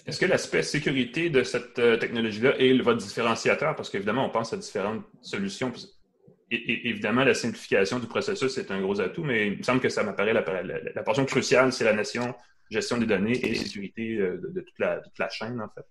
Est-ce 0.07 0.21
que 0.21 0.27
l'aspect 0.27 0.63
sécurité 0.63 1.31
de 1.31 1.43
cette 1.43 1.79
euh, 1.79 1.97
technologie-là 1.97 2.57
est 2.59 2.79
votre 2.79 2.99
différenciateur? 2.99 3.75
Parce 3.77 3.91
qu'évidemment, 3.91 4.27
on 4.27 4.31
pense 4.31 4.53
à 4.53 4.57
différentes 4.57 5.03
solutions 5.23 5.73
évidemment, 6.51 7.25
la 7.25 7.35
simplification 7.35 7.99
du 7.99 8.07
processus 8.07 8.59
est 8.59 8.71
un 8.71 8.81
gros 8.81 9.01
atout, 9.01 9.23
mais 9.23 9.49
il 9.49 9.59
me 9.59 9.63
semble 9.63 9.81
que 9.81 9.89
ça 9.89 10.03
m'apparaît 10.03 10.33
la, 10.33 11.03
portion 11.03 11.25
cruciale, 11.25 11.73
c'est 11.73 11.85
la 11.85 11.93
notion 11.93 12.35
gestion 12.71 12.99
des 12.99 13.07
données 13.07 13.33
et 13.33 13.55
sécurité 13.57 14.17
euh, 14.17 14.41
de, 14.55 14.61
toute, 14.61 14.79
la, 14.79 15.29
chaîne, 15.29 15.61
en 15.61 15.69
fait. 15.69 15.85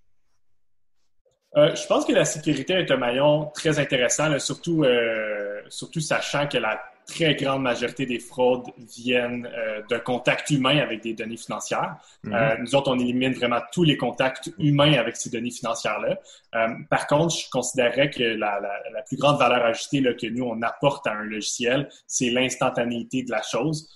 Euh, 1.57 1.75
je 1.75 1.85
pense 1.87 2.05
que 2.05 2.13
la 2.13 2.25
sécurité 2.25 2.73
est 2.73 2.91
un 2.91 2.97
maillon 2.97 3.47
très 3.53 3.79
intéressant, 3.79 4.37
surtout, 4.39 4.83
euh, 4.83 5.61
surtout 5.67 5.99
sachant 5.99 6.47
que 6.47 6.57
la 6.57 6.81
très 7.09 7.35
grande 7.35 7.63
majorité 7.63 8.05
des 8.05 8.19
fraudes 8.19 8.67
viennent 8.77 9.47
euh, 9.47 9.81
d'un 9.89 9.99
contact 9.99 10.49
humain 10.51 10.77
avec 10.77 11.01
des 11.01 11.13
données 11.13 11.37
financières. 11.37 11.97
Mhm. 12.23 12.33
Euh, 12.33 12.57
nous 12.59 12.75
autres, 12.75 12.91
on 12.91 12.99
élimine 12.99 13.33
vraiment 13.33 13.59
tous 13.73 13.83
les 13.83 13.97
contacts 13.97 14.51
humains 14.59 14.93
avec 14.93 15.17
ces 15.17 15.29
données 15.29 15.51
financières-là. 15.51 16.19
Euh, 16.55 16.67
par 16.89 17.07
contre, 17.07 17.35
je 17.35 17.49
considérerais 17.49 18.09
que 18.09 18.23
la, 18.23 18.61
plus 19.07 19.17
grande 19.17 19.39
valeur 19.39 19.65
ajoutée 19.65 20.01
là, 20.01 20.13
que 20.13 20.27
nous, 20.27 20.43
on 20.43 20.61
apporte 20.61 21.07
à 21.07 21.13
un 21.13 21.23
logiciel, 21.23 21.89
c'est 22.05 22.29
l'instantanéité 22.29 23.23
de 23.23 23.31
la 23.31 23.41
chose. 23.41 23.89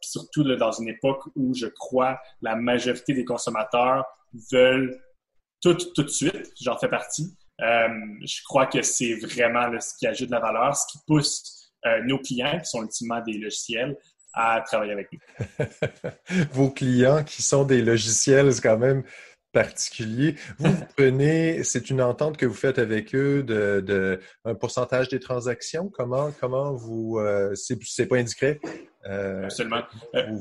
surtout 0.00 0.44
dans 0.56 0.72
une 0.72 0.88
époque 0.88 1.22
où 1.36 1.54
je 1.54 1.66
crois 1.66 2.20
la 2.40 2.54
majorité 2.54 3.14
des 3.14 3.24
consommateurs 3.24 4.04
veulent 4.52 5.00
tout 5.62 5.74
tout 5.94 6.02
de 6.02 6.08
suite. 6.08 6.52
J'en 6.60 6.76
fais 6.76 6.88
partie. 6.88 7.34
je 7.58 8.42
crois 8.44 8.66
que 8.66 8.82
c'est 8.82 9.14
vraiment 9.14 9.68
ce 9.80 9.96
qui 9.98 10.06
ajoute 10.06 10.28
de 10.28 10.34
la 10.34 10.40
valeur, 10.40 10.76
ce 10.76 10.86
qui 10.92 10.98
pousse 11.06 11.61
euh, 11.61 11.61
nos 12.04 12.18
clients, 12.18 12.58
qui 12.60 12.70
sont 12.70 12.82
ultimement 12.82 13.20
des 13.20 13.34
logiciels, 13.34 13.96
à 14.34 14.62
travailler 14.64 14.92
avec 14.92 15.08
nous. 15.12 15.66
Vos 16.52 16.70
clients 16.70 17.22
qui 17.22 17.42
sont 17.42 17.64
des 17.64 17.82
logiciels, 17.82 18.52
c'est 18.52 18.62
quand 18.62 18.78
même 18.78 19.02
particulier. 19.52 20.34
Vous, 20.58 20.74
prenez, 20.96 21.62
c'est 21.62 21.90
une 21.90 22.00
entente 22.00 22.36
que 22.36 22.46
vous 22.46 22.54
faites 22.54 22.78
avec 22.78 23.14
eux 23.14 23.42
de, 23.42 24.20
un 24.44 24.54
pourcentage 24.54 25.08
des 25.08 25.20
transactions? 25.20 25.88
Comment, 25.88 26.30
comment 26.40 26.72
vous, 26.72 27.18
euh, 27.18 27.54
c'est 27.54 28.06
pas 28.06 28.16
indiscret. 28.16 28.60
Euh, 29.08 29.44
Absolument. 29.44 29.82
Euh, 30.14 30.38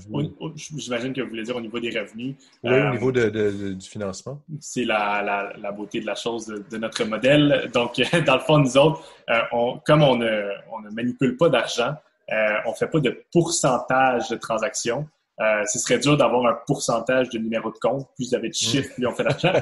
j'imagine 0.55 1.13
que 1.13 1.21
vous 1.21 1.29
voulez 1.29 1.43
dire 1.43 1.55
au 1.55 1.61
niveau 1.61 1.79
des 1.79 1.89
revenus. 1.99 2.35
Oui, 2.63 2.73
au 2.73 2.91
niveau 2.91 3.11
de, 3.11 3.73
du 3.73 3.89
financement. 3.89 4.41
C'est 4.59 4.85
la, 4.85 5.53
la, 5.57 5.71
beauté 5.71 5.99
de 5.99 6.05
la 6.05 6.15
chose 6.15 6.45
de, 6.47 6.77
notre 6.77 7.03
modèle. 7.03 7.69
Donc, 7.73 8.01
dans 8.25 8.35
le 8.35 8.41
fond, 8.41 8.59
nous 8.59 8.77
autres, 8.77 9.03
on, 9.51 9.79
comme 9.85 10.03
on 10.03 10.15
ne, 10.15 10.51
on 10.71 10.81
ne 10.81 10.89
manipule 10.91 11.37
pas 11.37 11.49
d'argent, 11.49 11.95
on 12.29 12.69
ne 12.69 12.75
fait 12.75 12.87
pas 12.87 12.99
de 12.99 13.23
pourcentage 13.31 14.29
de 14.29 14.35
transactions. 14.35 15.07
Euh, 15.39 15.63
ce 15.65 15.79
serait 15.79 15.97
dur 15.97 16.17
d'avoir 16.17 16.45
un 16.45 16.57
pourcentage 16.67 17.29
de 17.29 17.39
numéro 17.39 17.71
de 17.71 17.77
compte. 17.77 18.07
Plus 18.15 18.29
vous 18.29 18.35
avez 18.35 18.49
de 18.49 18.53
chiffres, 18.53 18.93
plus 18.93 19.07
on 19.07 19.15
fait 19.15 19.23
d'argent. 19.23 19.53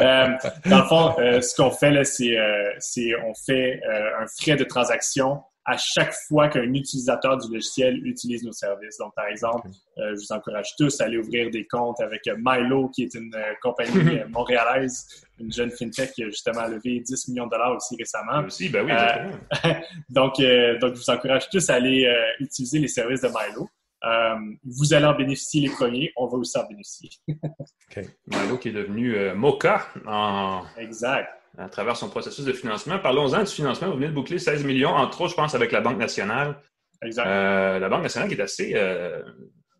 euh, 0.00 0.28
dans 0.66 0.78
le 0.78 0.84
fond, 0.84 1.14
euh, 1.18 1.40
ce 1.40 1.54
qu'on 1.54 1.70
fait 1.70 1.90
là, 1.90 2.04
c'est 2.04 2.36
euh, 2.38 3.20
on 3.26 3.34
fait 3.34 3.80
un 4.18 4.26
frais 4.40 4.56
de 4.56 4.64
transaction 4.64 5.42
à 5.68 5.76
chaque 5.76 6.14
fois 6.28 6.48
qu'un 6.48 6.72
utilisateur 6.72 7.36
du 7.38 7.52
logiciel 7.52 7.96
utilise 8.06 8.44
nos 8.44 8.52
services. 8.52 8.98
Donc, 8.98 9.12
par 9.16 9.26
exemple, 9.26 9.68
je 9.96 10.14
vous 10.14 10.32
encourage 10.32 10.76
tous 10.78 11.00
à 11.00 11.06
aller 11.06 11.18
ouvrir 11.18 11.50
des 11.50 11.66
comptes 11.66 12.00
avec 12.00 12.22
Milo, 12.38 12.88
qui 12.90 13.02
est 13.02 13.14
une 13.14 13.34
compagnie 13.60 14.20
montréalaise, 14.30 15.08
une 15.40 15.52
jeune 15.52 15.72
fintech 15.72 16.12
qui 16.12 16.22
a 16.22 16.26
justement 16.26 16.68
levé 16.68 17.00
10 17.00 17.28
millions 17.28 17.46
de 17.46 17.50
dollars 17.50 17.74
aussi 17.74 17.96
récemment. 17.96 18.46
Aussi, 18.46 18.68
ben 18.68 18.86
oui, 18.86 18.92
donc, 20.08 20.34
donc, 20.80 20.94
je 20.94 21.00
vous 21.00 21.10
encourage 21.10 21.50
tous 21.50 21.68
à 21.68 21.74
aller 21.74 22.08
utiliser 22.38 22.78
les 22.78 22.88
services 22.88 23.22
de 23.22 23.28
Milo. 23.28 23.68
Euh, 24.04 24.36
vous 24.64 24.94
allez 24.94 25.06
en 25.06 25.16
bénéficier 25.16 25.62
les 25.62 25.70
premiers, 25.70 26.12
on 26.16 26.26
va 26.26 26.38
aussi 26.38 26.58
en 26.58 26.66
bénéficier. 26.66 27.10
OK. 27.28 28.04
Milo 28.26 28.58
qui 28.58 28.68
est 28.68 28.72
devenu 28.72 29.16
euh, 29.16 29.34
Mocha 29.34 29.86
en... 30.06 30.64
exact. 30.76 31.30
à 31.56 31.68
travers 31.68 31.96
son 31.96 32.08
processus 32.08 32.44
de 32.44 32.52
financement. 32.52 32.98
Parlons-en 32.98 33.42
du 33.42 33.50
financement. 33.50 33.88
Vous 33.88 33.96
venez 33.96 34.08
de 34.08 34.12
boucler 34.12 34.38
16 34.38 34.64
millions, 34.64 34.90
entre 34.90 35.22
autres, 35.22 35.30
je 35.30 35.36
pense, 35.36 35.54
avec 35.54 35.72
la 35.72 35.80
Banque 35.80 35.98
nationale. 35.98 36.60
Exact. 37.02 37.26
Euh, 37.26 37.78
la 37.78 37.88
Banque 37.88 38.02
nationale 38.02 38.28
qui 38.28 38.34
est 38.34 38.40
assez, 38.40 38.74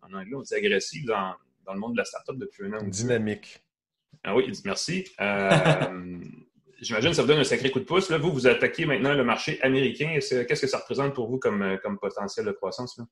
en 0.01 0.13
anglais, 0.13 0.35
on 0.35 0.41
dit 0.41 0.55
agressive 0.55 1.05
dans, 1.05 1.33
dans, 1.65 1.73
le 1.73 1.79
monde 1.79 1.93
de 1.93 1.99
la 1.99 2.05
startup 2.05 2.37
depuis 2.37 2.65
un 2.65 2.73
an. 2.73 2.83
Dynamique. 2.83 3.59
Ah 4.23 4.35
oui, 4.35 4.51
merci. 4.65 5.05
J'imagine 6.79 7.09
que 7.09 7.15
ça 7.15 7.23
vous 7.23 7.27
donne 7.27 7.39
un 7.39 7.43
sacré 7.43 7.71
coup 7.71 7.79
de 7.79 7.85
pouce. 7.85 8.09
Là, 8.09 8.19
vous, 8.19 8.31
vous 8.31 8.45
attaquez 8.45 8.85
maintenant 8.85 9.13
le 9.13 9.23
marché 9.23 9.59
américain. 9.63 10.19
Qu'est-ce 10.19 10.61
que 10.61 10.67
ça 10.67 10.77
représente 10.77 11.15
pour 11.15 11.27
vous 11.27 11.39
comme, 11.39 11.77
comme 11.81 11.97
potentiel 11.97 12.45
de 12.45 12.51
croissance? 12.51 12.97
Là? 12.97 13.05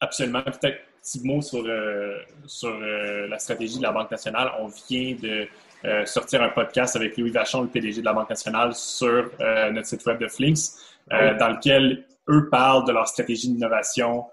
Absolument. 0.00 0.42
Peut-être 0.42 0.66
un 0.66 1.00
petit 1.00 1.26
mot 1.26 1.40
sur, 1.40 1.64
euh, 1.66 2.18
sur 2.46 2.68
euh, 2.68 3.26
la 3.28 3.38
stratégie 3.38 3.78
de 3.78 3.82
la 3.82 3.92
Banque 3.92 4.10
nationale. 4.10 4.50
On 4.60 4.66
vient 4.66 5.14
de 5.14 5.46
euh, 5.84 6.04
sortir 6.04 6.42
un 6.42 6.50
podcast 6.50 6.96
avec 6.96 7.16
Louis 7.16 7.30
Vachon, 7.30 7.62
le 7.62 7.68
PDG 7.68 8.00
de 8.00 8.04
la 8.04 8.12
Banque 8.12 8.30
nationale, 8.30 8.74
sur 8.74 9.30
notre 9.72 9.86
site 9.86 10.04
web 10.06 10.18
de 10.18 10.28
Flinks, 10.28 10.72
dans 11.10 11.56
lequel 11.56 12.04
eux 12.28 12.48
parlent 12.50 12.86
de 12.86 12.92
leur 12.92 13.06
stratégie 13.06 13.48
d'innovation, 13.48 14.24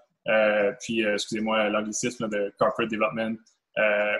puis, 0.79 1.03
excusez-moi, 1.03 1.69
l'anglicisme 1.69 2.27
de 2.29 2.51
corporate 2.57 2.89
development, 2.89 3.37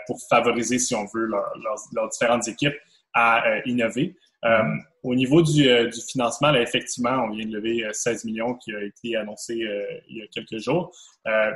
pour 0.05 0.19
favoriser, 0.29 0.77
si 0.77 0.93
on 0.93 1.05
veut, 1.05 1.25
leurs 1.25 2.09
différentes 2.09 2.47
équipes 2.47 2.75
à 3.13 3.43
innover. 3.65 4.15
Euh, 4.45 4.63
au 5.03 5.15
niveau 5.15 5.41
du, 5.41 5.69
euh, 5.69 5.89
financement, 6.09 6.53
effectivement, 6.53 7.25
on 7.25 7.29
vient 7.29 7.45
de 7.45 7.53
lever 7.53 7.87
16 7.91 8.23
euh, 8.23 8.27
millions 8.27 8.55
qui 8.55 8.73
a 8.73 8.83
été 8.83 9.15
annoncé 9.15 9.55
il 9.55 10.17
y 10.17 10.21
a 10.21 10.27
quelques 10.27 10.59
jours. 10.59 10.91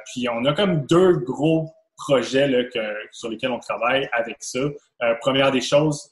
puis 0.05 0.27
on 0.29 0.45
a 0.45 0.53
comme 0.53 0.85
deux 0.85 1.13
gros 1.17 1.69
projets 1.97 2.69
sur 3.11 3.29
lesquels 3.29 3.51
on 3.51 3.59
travaille 3.59 4.07
avec 4.13 4.37
ça. 4.39 4.59
première 5.21 5.51
des 5.51 5.61
choses, 5.61 6.09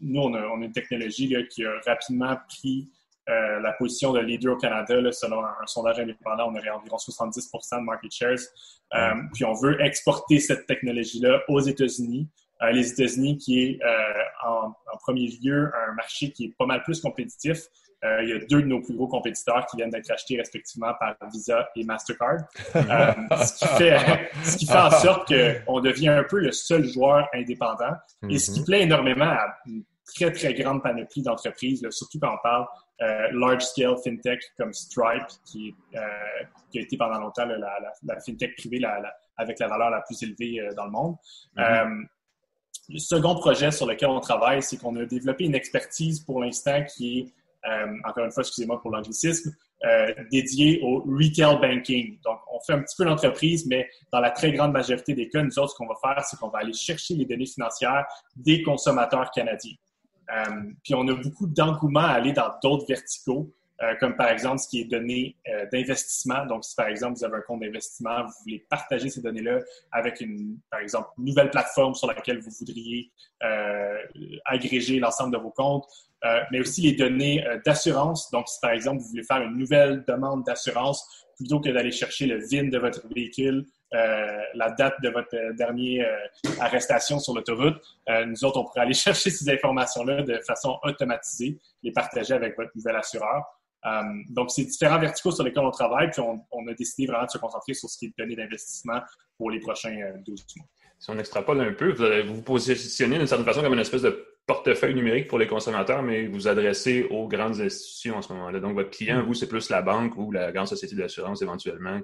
nous, 0.00 0.20
on 0.20 0.34
a, 0.34 0.64
une 0.64 0.72
technologie 0.72 1.34
qui 1.50 1.64
a 1.64 1.72
rapidement 1.86 2.36
pris 2.48 2.90
la 3.26 3.72
position 3.78 4.12
de 4.12 4.20
leader 4.20 4.54
au 4.54 4.56
Canada. 4.56 5.12
Selon 5.12 5.44
un, 5.44 5.66
sondage 5.66 6.00
indépendant, 6.00 6.50
on 6.50 6.56
aurait 6.56 6.70
environ 6.70 6.96
70% 6.96 7.78
de 7.78 7.84
market 7.84 8.12
shares. 8.12 9.28
puis 9.32 9.44
on 9.44 9.54
veut 9.54 9.80
exporter 9.80 10.40
cette 10.40 10.66
technologie-là 10.66 11.42
aux 11.48 11.60
États-Unis. 11.60 12.28
Euh, 12.62 12.70
les 12.70 12.88
États-Unis, 12.90 13.36
qui 13.36 13.62
est 13.62 13.78
euh, 13.82 14.48
en, 14.48 14.72
premier 15.00 15.28
lieu 15.42 15.72
un 15.88 15.94
marché 15.94 16.30
qui 16.30 16.46
est 16.46 16.54
pas 16.56 16.66
mal 16.66 16.82
plus 16.82 17.00
compétitif. 17.00 17.58
Euh, 18.04 18.22
il 18.22 18.28
y 18.28 18.32
a 18.32 18.38
deux 18.46 18.62
de 18.62 18.66
nos 18.66 18.80
plus 18.80 18.94
gros 18.94 19.08
compétiteurs 19.08 19.66
qui 19.66 19.76
viennent 19.76 19.90
d'être 19.90 20.10
achetés 20.10 20.36
respectivement 20.36 20.92
par 21.00 21.16
Visa 21.32 21.68
et 21.74 21.84
Mastercard, 21.84 22.36
ce, 22.58 23.58
qui 23.58 23.66
fait, 23.78 24.30
ce 24.44 24.56
qui 24.58 24.66
fait 24.66 24.78
en 24.78 24.90
sorte 24.90 25.32
qu'on 25.64 25.80
devient 25.80 26.08
un 26.08 26.24
peu 26.24 26.38
le 26.38 26.52
seul 26.52 26.84
joueur 26.84 27.28
indépendant 27.34 27.94
et 28.28 28.38
ce 28.38 28.50
qui 28.50 28.60
mhm. 28.60 28.66
plaît 28.66 28.82
énormément 28.82 29.24
à 29.24 29.56
une 29.66 29.84
très, 30.04 30.30
très 30.32 30.52
grande 30.52 30.82
panoplie 30.82 31.22
d'entreprises, 31.22 31.86
surtout 31.90 32.18
quand 32.20 32.34
on 32.34 32.42
parle 32.42 32.66
large-scale 33.32 33.96
fintech 34.04 34.40
comme 34.58 34.74
Stripe, 34.74 35.26
qui, 35.46 35.74
qui, 36.70 36.78
a 36.78 36.82
été 36.82 36.98
pendant 36.98 37.18
longtemps 37.18 37.46
la, 37.46 38.20
fintech 38.20 38.54
privée 38.56 38.82
avec 39.38 39.58
la 39.58 39.66
valeur 39.66 39.90
la 39.90 40.02
plus 40.02 40.22
élevée 40.22 40.60
dans 40.76 40.84
le 40.84 40.90
monde. 40.90 41.16
Mhm. 41.56 42.06
Le 42.88 42.98
second 42.98 43.34
projet 43.34 43.70
sur 43.70 43.86
lequel 43.86 44.08
on 44.08 44.20
travaille, 44.20 44.62
c'est 44.62 44.76
qu'on 44.76 44.94
a 44.96 45.04
développé 45.04 45.44
une 45.44 45.54
expertise 45.54 46.20
pour 46.20 46.42
l'instant 46.42 46.84
qui 46.84 47.18
est, 47.18 47.34
euh, 47.68 47.96
encore 48.04 48.24
une 48.24 48.30
fois, 48.30 48.42
excusez-moi 48.42 48.80
pour 48.80 48.90
l'anglicisme, 48.90 49.54
dédié 50.30 50.80
au 50.82 51.00
retail 51.00 51.60
banking. 51.60 52.18
Donc, 52.24 52.38
on 52.50 52.58
fait 52.60 52.72
un 52.72 52.80
petit 52.80 52.96
peu 52.96 53.04
l'entreprise, 53.04 53.66
mais 53.66 53.86
dans 54.10 54.20
la 54.20 54.30
très 54.30 54.50
grande 54.50 54.72
majorité 54.72 55.12
des 55.12 55.28
cas, 55.28 55.42
nous 55.42 55.58
autres, 55.58 55.72
ce 55.72 55.76
qu'on 55.76 55.86
va 55.86 55.96
faire, 56.00 56.24
c'est 56.24 56.38
qu'on 56.38 56.48
va 56.48 56.60
aller 56.60 56.72
chercher 56.72 57.14
les 57.14 57.26
données 57.26 57.44
financières 57.44 58.06
des 58.34 58.62
consommateurs 58.62 59.30
canadiens. 59.30 59.76
puis 60.82 60.94
on 60.94 61.06
a 61.08 61.14
beaucoup 61.14 61.46
d'engouement 61.46 62.00
à 62.00 62.12
aller 62.12 62.32
dans 62.32 62.50
d'autres 62.62 62.86
verticaux. 62.86 63.52
Euh, 63.82 63.96
comme 63.98 64.14
par 64.14 64.28
exemple 64.28 64.58
ce 64.58 64.68
qui 64.68 64.82
est 64.82 64.84
donné 64.84 65.36
euh, 65.48 65.66
d'investissement. 65.72 66.46
Donc, 66.46 66.64
si 66.64 66.76
par 66.76 66.86
exemple 66.86 67.18
vous 67.18 67.24
avez 67.24 67.38
un 67.38 67.40
compte 67.40 67.60
d'investissement, 67.60 68.22
vous 68.22 68.32
voulez 68.44 68.64
partager 68.70 69.08
ces 69.08 69.20
données-là 69.20 69.58
avec 69.90 70.20
une, 70.20 70.58
par 70.70 70.78
exemple, 70.78 71.08
nouvelle 71.18 71.50
plateforme 71.50 71.92
sur 71.94 72.06
laquelle 72.06 72.38
vous 72.40 72.52
voudriez 72.56 73.10
euh, 73.42 73.98
agréger 74.44 75.00
l'ensemble 75.00 75.36
de 75.36 75.42
vos 75.42 75.50
comptes, 75.50 75.86
mais 76.50 76.60
aussi 76.60 76.80
les 76.80 76.92
données 76.92 77.44
d'assurance. 77.66 78.30
Donc, 78.30 78.48
si 78.48 78.58
par 78.60 78.70
exemple 78.70 79.02
vous 79.02 79.08
voulez 79.08 79.24
faire 79.24 79.42
une 79.42 79.58
nouvelle 79.58 80.04
demande 80.08 80.44
d'assurance, 80.44 81.06
plutôt 81.36 81.60
que 81.60 81.68
d'aller 81.68 81.90
chercher 81.90 82.24
le 82.26 82.38
VIN 82.38 82.68
de 82.68 82.78
votre 82.78 83.06
véhicule, 83.08 83.66
la 83.92 84.70
date 84.70 84.94
de 85.02 85.10
votre 85.10 85.36
dernière 85.54 86.08
arrestation 86.60 87.18
sur 87.18 87.34
l'autoroute, 87.34 87.76
nous 88.26 88.42
autres, 88.42 88.58
on 88.58 88.64
pourrait 88.64 88.80
aller 88.80 88.94
chercher 88.94 89.28
ces 89.28 89.50
informations-là 89.50 90.22
de 90.22 90.40
façon 90.46 90.78
automatisée, 90.82 91.58
les 91.82 91.92
partager 91.92 92.32
avec 92.32 92.56
votre 92.56 92.70
nouvel 92.74 92.96
assureur. 92.96 93.44
Euh, 93.86 94.02
donc, 94.30 94.50
c'est 94.50 94.64
différents 94.64 94.98
verticaux 94.98 95.30
sur 95.30 95.44
lesquels 95.44 95.64
on 95.64 95.70
travaille, 95.70 96.10
puis 96.10 96.20
on, 96.20 96.68
a 96.68 96.74
décidé 96.74 97.06
vraiment 97.06 97.26
de 97.26 97.30
se 97.30 97.38
concentrer 97.38 97.74
sur 97.74 97.88
ce 97.88 97.98
qui 97.98 98.06
est 98.06 98.14
donné 98.18 98.34
d'investissement 98.34 99.00
pour 99.36 99.50
les 99.50 99.60
prochains 99.60 99.94
12 100.24 100.40
euh, 100.40 100.60
mois. 100.60 100.66
Si 100.98 101.10
on 101.10 101.18
extrapole 101.18 101.60
un 101.60 101.72
peu, 101.72 101.92
vous 102.22 102.34
vous 102.36 102.42
positionnez 102.42 103.18
d'une 103.18 103.26
certaine 103.26 103.44
façon 103.44 103.60
comme 103.60 103.74
une 103.74 103.80
espèce 103.80 104.02
de 104.02 104.26
portefeuille 104.46 104.94
numérique 104.94 105.28
pour 105.28 105.38
les 105.38 105.46
consommateurs, 105.46 106.02
mais 106.02 106.26
vous 106.26 106.48
adressez 106.48 107.06
aux 107.10 107.28
grandes 107.28 107.60
institutions 107.60 108.16
en 108.16 108.22
ce 108.22 108.32
moment-là. 108.32 108.60
Donc, 108.60 108.74
votre 108.74 108.90
client, 108.90 109.22
vous, 109.22 109.34
c'est 109.34 109.48
plus 109.48 109.68
la 109.68 109.82
banque 109.82 110.16
ou 110.16 110.32
la 110.32 110.50
grande 110.50 110.68
société 110.68 110.96
d'assurance 110.96 111.42
éventuellement 111.42 112.00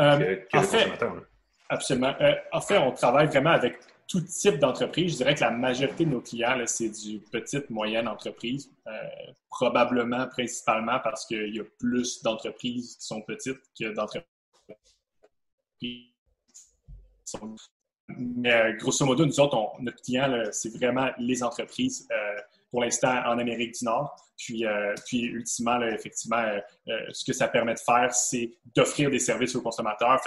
euh, 0.00 0.18
que, 0.18 0.24
le 0.24 0.48
consommateur. 0.50 1.22
Absolument. 1.68 2.14
en 2.52 2.60
fait, 2.60 2.78
on 2.78 2.92
travaille 2.92 3.26
vraiment 3.26 3.50
avec 3.50 3.78
tout 4.06 4.20
type 4.20 4.58
d'entreprise. 4.58 5.12
Je 5.12 5.16
dirais 5.16 5.34
que 5.34 5.40
la 5.40 5.50
majorité 5.50 6.04
de 6.04 6.10
nos 6.10 6.20
clients, 6.20 6.56
c'est 6.66 6.90
du 6.90 7.18
petite, 7.20 7.70
moyenne 7.70 8.08
entreprise. 8.08 8.70
Euh, 8.86 8.90
probablement, 9.48 10.26
principalement 10.28 10.98
parce 11.02 11.26
qu'il 11.26 11.54
y 11.54 11.60
a 11.60 11.64
plus 11.78 12.22
d'entreprises 12.22 12.96
qui 12.96 13.06
sont 13.06 13.22
petites 13.22 13.60
que 13.78 13.94
d'entreprises 13.94 14.28
qui 15.80 16.14
sont... 17.24 17.54
Mais 18.08 18.52
euh, 18.52 18.72
grosso 18.76 19.06
modo, 19.06 19.24
nous 19.24 19.40
autres, 19.40 19.56
notre 19.80 20.02
client, 20.02 20.44
c'est 20.52 20.76
vraiment 20.76 21.10
les 21.18 21.42
entreprises. 21.42 22.06
Euh, 22.10 22.40
pour 22.74 22.82
l'instant 22.82 23.22
en 23.26 23.38
Amérique 23.38 23.78
du 23.78 23.84
Nord. 23.84 24.16
Puis, 24.36 24.66
euh, 24.66 24.94
puis 25.06 25.20
ultimement, 25.20 25.80
effectivement, 25.82 26.40
euh, 26.40 26.58
euh, 26.88 26.98
ce 27.12 27.24
que 27.24 27.32
ça 27.32 27.46
permet 27.46 27.74
de 27.74 27.78
faire, 27.78 28.12
c'est 28.12 28.50
d'offrir 28.74 29.12
des 29.12 29.20
services 29.20 29.54
aux 29.54 29.62
consommateurs. 29.62 30.20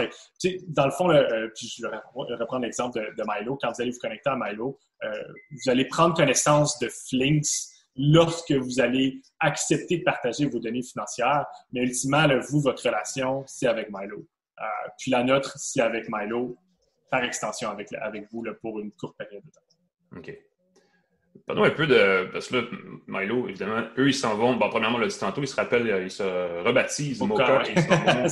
Dans 0.70 0.86
le 0.86 0.92
fond, 0.92 1.10
puis 1.54 1.68
je 1.68 1.86
vais 1.86 2.36
reprendre 2.36 2.64
l'exemple 2.64 3.02
de, 3.18 3.24
Milo. 3.28 3.58
Quand 3.62 3.74
vous 3.74 3.82
allez 3.82 3.92
vous 3.92 4.00
connecter 4.00 4.30
à 4.30 4.38
Milo, 4.38 4.80
vous 5.04 5.70
allez 5.70 5.84
prendre 5.90 6.16
connaissance 6.16 6.80
de 6.80 6.88
Flinks 7.10 7.50
lorsque 7.98 8.54
vous 8.54 8.80
allez 8.80 9.22
accepter 9.42 9.98
de 9.98 10.04
partager 10.04 10.46
vos 10.46 10.60
données 10.60 10.84
financières. 10.84 11.46
Mais 11.74 11.82
ultimement, 11.82 12.28
vous, 12.50 12.62
votre 12.62 12.82
relation, 12.82 13.44
c'est 13.46 13.68
avec 13.68 13.90
Milo. 13.92 14.26
puis 14.98 15.12
la 15.12 15.22
nôtre, 15.26 15.52
c'est 15.58 15.82
avec 15.82 16.06
Milo, 16.08 16.58
par 17.12 17.26
extension 17.26 17.70
avec, 17.70 17.92
avec 17.92 18.32
vous 18.32 18.46
pour 18.62 18.80
une 18.80 18.94
courte 18.94 19.18
période 19.18 19.44
de 19.44 19.52
temps. 19.52 20.20
OK. 20.20 20.47
Parlons 21.46 21.64
un 21.64 21.70
peu 21.72 21.88
de. 21.88 22.30
Parce 22.32 22.48
que 22.48 22.56
là, 22.58 22.64
Milo, 23.08 23.48
évidemment, 23.48 23.84
eux, 23.98 24.08
ils 24.08 24.14
s'en 24.14 24.36
vont. 24.36 24.56
Bon, 24.56 24.70
premièrement, 24.70 24.98
on 24.98 25.00
l'a 25.00 25.08
dit 25.08 25.20
tantôt, 25.20 25.42
ils 25.42 25.48
se 25.48 25.56
rappellent, 25.56 26.02
ils 26.04 26.12
se 26.12 26.24
rebaptisent 26.64 27.20
ils, 27.20 27.28
vont, 27.28 27.36
ben 27.38 28.28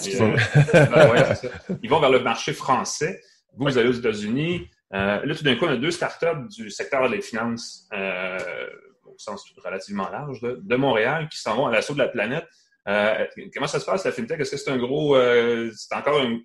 ils 1.84 1.89
vont 1.89 2.00
vers 2.00 2.10
le 2.10 2.20
marché 2.20 2.54
français. 2.54 3.22
Vous, 3.54 3.65
vous 3.65 3.78
allez 3.78 3.89
aux 3.89 3.94
États-Unis. 3.94 4.70
Euh, 4.94 5.26
là, 5.26 5.36
tout 5.36 5.44
d'un 5.44 5.56
coup, 5.56 5.65
on 5.65 5.70
a 5.70 5.78
deux 5.78 5.91
startups 5.91 6.48
du 6.50 6.70
secteur 6.70 7.10
des 7.10 7.22
finances, 7.22 7.88
euh, 7.94 8.70
au 9.06 9.15
sens 9.18 9.46
relativement 9.63 10.10
large, 10.10 10.41
de, 10.41 10.76
Montréal, 10.76 11.28
qui 11.30 11.39
s'en 11.39 11.56
vont 11.56 11.68
à 11.68 11.72
l'assaut 11.72 11.94
de 11.94 12.00
la 12.00 12.08
planète. 12.08 12.48
Euh, 12.88 13.26
comment 13.54 13.68
ça 13.68 13.80
se 13.80 13.86
passe, 13.86 14.06
la 14.06 14.12
FinTech? 14.12 14.39
Est-ce 14.39 14.52
que 14.52 14.58
c'est 14.58 14.72
un 14.72 14.78
gros. 14.78 15.18
c'est 15.74 15.96
encore 15.96 16.20
une 16.20 16.41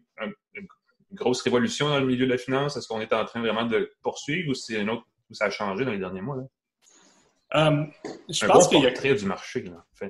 grosse 1.12 1.42
révolution 1.42 1.88
dans 1.88 2.00
le 2.00 2.06
milieu 2.06 2.26
de 2.26 2.32
la 2.32 2.38
finance? 2.38 2.76
Est-ce 2.76 2.88
qu'on 2.88 3.00
est 3.00 3.12
en 3.12 3.24
train 3.24 3.40
vraiment 3.40 3.64
de 3.64 3.92
poursuivre 4.02 4.50
ou 4.50 4.54
c'est 4.54 4.80
une 4.80 4.90
autre 4.90 5.04
ou 5.30 5.34
ça 5.34 5.46
a 5.46 5.50
changé 5.50 5.84
dans 5.84 5.92
les 5.92 5.98
derniers 5.98 6.20
mois? 6.20 6.36
Là? 6.36 6.42
Um, 7.52 7.90
je 8.28 8.46
pense 8.46 8.68
qu'il 8.68 8.80
y 8.80 8.86
a 8.86 9.14
du 9.14 9.24
marché. 9.26 9.62
Là. 9.62 9.84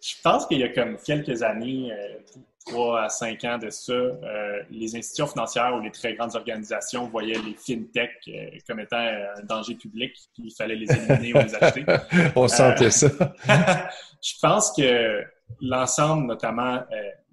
je 0.00 0.14
pense 0.24 0.46
qu'il 0.46 0.58
y 0.58 0.64
a 0.64 0.70
comme 0.70 0.96
quelques 0.96 1.40
années, 1.42 1.92
euh, 1.92 2.18
trois 2.66 3.04
à 3.04 3.08
cinq 3.08 3.44
ans 3.44 3.58
de 3.58 3.70
ça, 3.70 3.92
euh, 3.92 4.62
les 4.68 4.96
institutions 4.96 5.28
financières 5.28 5.72
ou 5.76 5.80
les 5.80 5.92
très 5.92 6.14
grandes 6.14 6.34
organisations 6.34 7.06
voyaient 7.06 7.38
les 7.38 7.54
fintech 7.54 8.10
euh, 8.26 8.58
comme 8.66 8.80
étant 8.80 8.96
un 8.96 9.42
danger 9.44 9.76
public, 9.76 10.12
puis 10.34 10.44
il 10.46 10.54
fallait 10.54 10.74
les 10.74 10.90
éliminer 10.90 11.32
ou 11.32 11.44
les 11.44 11.54
acheter. 11.54 11.84
On 12.36 12.48
sentait 12.48 12.90
ça. 12.90 13.08
je 14.20 14.32
pense 14.40 14.72
que 14.72 15.24
l'ensemble, 15.60 16.26
notamment 16.26 16.82